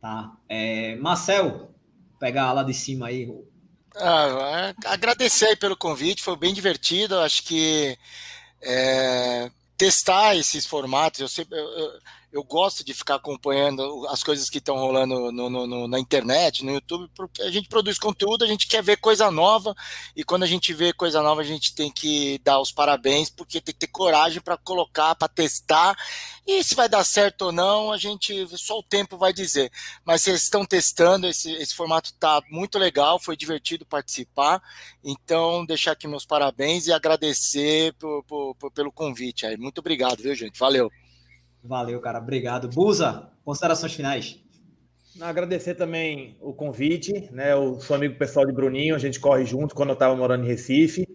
[0.00, 0.32] Tá.
[0.48, 1.70] É, Marcel,
[2.18, 3.28] pegar lá de cima aí.
[3.96, 7.18] Ah, agradecer aí pelo convite, foi bem divertido.
[7.18, 7.98] Acho que
[8.62, 12.00] é, testar esses formatos, eu, sempre, eu, eu-
[12.32, 16.64] eu gosto de ficar acompanhando as coisas que estão rolando no- no- no- na internet,
[16.64, 19.74] no YouTube, porque a gente produz conteúdo, a gente quer ver coisa nova,
[20.14, 23.60] e quando a gente vê coisa nova, a gente tem que dar os parabéns, porque
[23.60, 25.96] tem que ter coragem para colocar, para testar,
[26.46, 29.70] e se vai dar certo ou não, a gente só o tempo vai dizer.
[30.04, 34.62] Mas vocês estão testando, esse, esse formato tá muito legal, foi divertido participar.
[35.02, 39.56] Então, deixar aqui meus parabéns e agradecer por- por- por- pelo convite aí.
[39.56, 40.58] Muito obrigado, viu, gente?
[40.58, 40.90] Valeu.
[41.62, 42.18] Valeu, cara.
[42.18, 42.68] Obrigado.
[42.68, 44.40] Busa, considerações finais.
[45.20, 47.52] Agradecer também o convite, né?
[47.52, 50.48] Eu sou amigo pessoal de Bruninho, a gente corre junto quando eu estava morando em
[50.48, 51.08] Recife.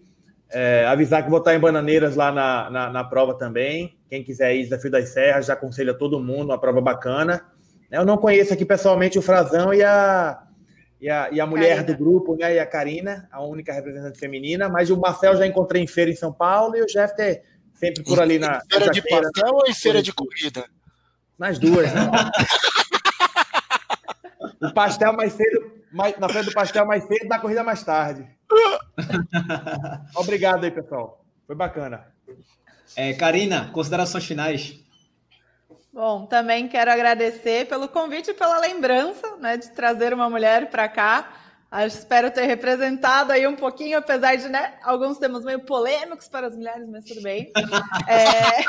[0.50, 3.96] É, avisar que vou estar em Bananeiras lá na, na, na prova também.
[4.08, 7.44] Quem quiser ir, Desafio das Serras, já aconselho a todo mundo, uma prova bacana.
[7.90, 10.42] Eu não conheço aqui pessoalmente o Frazão e a,
[11.00, 11.84] e a, e a mulher Karina.
[11.84, 12.54] do grupo, né?
[12.54, 14.68] E a Karina, a única representante feminina.
[14.68, 17.42] Mas o Marcel já encontrei em feira em São Paulo e o Jeffter
[17.86, 18.60] sempre por ali na.
[18.70, 20.64] Feira na de feira, pastel ou em feira de corrida?
[21.38, 22.00] nas duas, né?
[24.62, 28.26] o pastel mais cedo, mais, na frente do pastel mais cedo, da corrida mais tarde.
[30.16, 31.24] Obrigado aí, pessoal.
[31.46, 32.06] Foi bacana.
[32.96, 34.80] É, Karina, considerações finais.
[35.92, 40.88] Bom, também quero agradecer pelo convite e pela lembrança, né, de trazer uma mulher para
[40.88, 41.32] cá.
[41.86, 46.56] Espero ter representado aí um pouquinho, apesar de, né, alguns temas meio polêmicos para as
[46.56, 47.52] mulheres, mas tudo bem.
[48.06, 48.64] É,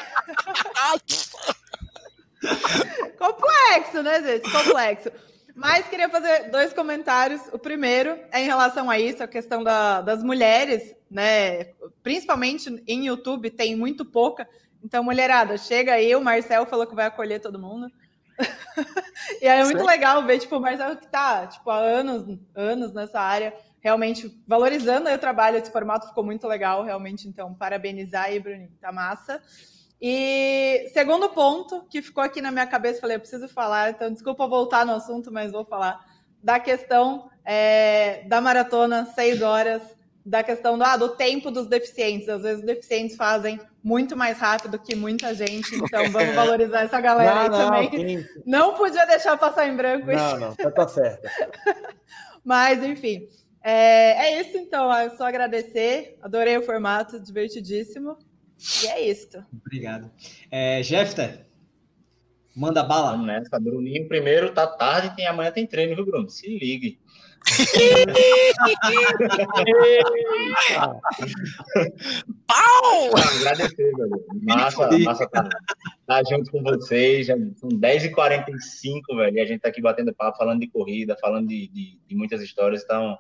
[3.18, 4.52] complexo, né, gente?
[4.52, 5.11] Complexo.
[5.56, 7.41] Mas queria fazer dois comentários.
[7.53, 11.65] O primeiro é em relação a isso, a questão da- das mulheres né?
[12.03, 14.48] Principalmente em YouTube, tem muito pouca.
[14.84, 17.88] Então, mulherada, chega aí, o Marcel falou que vai acolher todo mundo.
[19.41, 22.93] e aí é muito legal ver, tipo, o Marcelo que tá, tipo, há anos, anos
[22.93, 28.39] nessa área, realmente valorizando o trabalho, esse formato ficou muito legal, realmente, então, parabenizar aí,
[28.39, 29.41] Bruninho, tá massa.
[30.01, 34.47] E segundo ponto que ficou aqui na minha cabeça, falei, eu preciso falar, então desculpa
[34.47, 36.03] voltar no assunto, mas vou falar,
[36.43, 39.81] da questão é, da maratona, seis horas,
[40.26, 42.27] da questão do, ah, do tempo dos deficientes.
[42.27, 46.99] Às vezes os deficientes fazem muito mais rápido que muita gente, então vamos valorizar essa
[46.99, 48.27] galera aí não, também.
[48.45, 50.19] Não podia deixar passar em branco isso.
[50.19, 51.30] Não, não, tá, tá certo.
[52.43, 53.27] Mas, enfim,
[53.64, 54.91] é, é isso então.
[54.91, 56.18] É só agradecer.
[56.22, 58.18] Adorei o formato, divertidíssimo.
[58.84, 59.43] E é isso.
[59.65, 60.11] Obrigado.
[60.49, 61.45] É, Jefter,
[62.56, 63.11] manda bala.
[63.11, 63.60] Vamos nessa.
[63.60, 66.30] Bruninho, primeiro tá tarde, tem, amanhã tem treino, viu, Bruno?
[66.30, 66.99] Se ligue.
[72.47, 73.11] Pau!
[73.39, 74.26] Agradecer, velho.
[74.41, 75.47] Massa, massa tá,
[76.07, 77.27] tá junto com vocês.
[77.27, 79.38] Já são 10h45, velho.
[79.38, 82.41] E a gente tá aqui batendo papo, falando de corrida, falando de, de, de muitas
[82.41, 82.84] histórias.
[82.84, 83.17] Então,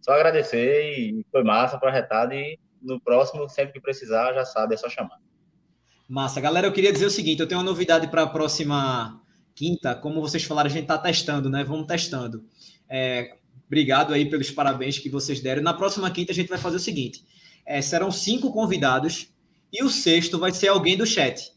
[0.00, 2.32] só agradecer e foi massa, projetado.
[2.34, 5.18] E no próximo, sempre que precisar, já sabe, é só chamar.
[6.08, 6.40] Massa.
[6.40, 9.20] Galera, eu queria dizer o seguinte: eu tenho uma novidade para a próxima
[9.54, 9.94] quinta.
[9.94, 11.64] Como vocês falaram, a gente tá testando, né?
[11.64, 12.44] Vamos testando.
[12.88, 15.62] É, Obrigado aí pelos parabéns que vocês deram.
[15.62, 17.24] Na próxima quinta a gente vai fazer o seguinte:
[17.64, 19.28] é, serão cinco convidados
[19.72, 21.52] e o sexto vai ser alguém do chat.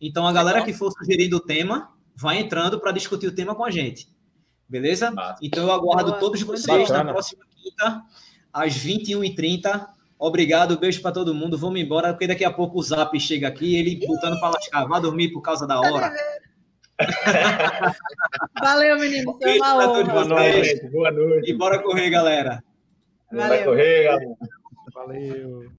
[0.00, 3.64] Então a galera que for sugerindo o tema vai entrando para discutir o tema com
[3.64, 4.08] a gente.
[4.68, 5.12] Beleza?
[5.40, 7.04] Então eu aguardo todos vocês bacana.
[7.04, 8.02] na próxima quinta,
[8.52, 9.86] às 21h30.
[10.18, 11.56] Obrigado, beijo para todo mundo.
[11.58, 14.84] Vamos embora, porque daqui a pouco o Zap chega aqui, ele botando para lascar.
[14.86, 16.12] Vai dormir por causa da hora.
[18.60, 19.38] Valeu, menino.
[19.38, 20.04] Foi uma honra.
[20.04, 20.88] Boa noite.
[20.88, 21.50] Boa noite.
[21.50, 22.62] E bora correr, galera.
[23.30, 23.48] Valeu.
[23.48, 24.36] Vai correr, galera.
[24.94, 25.70] Valeu.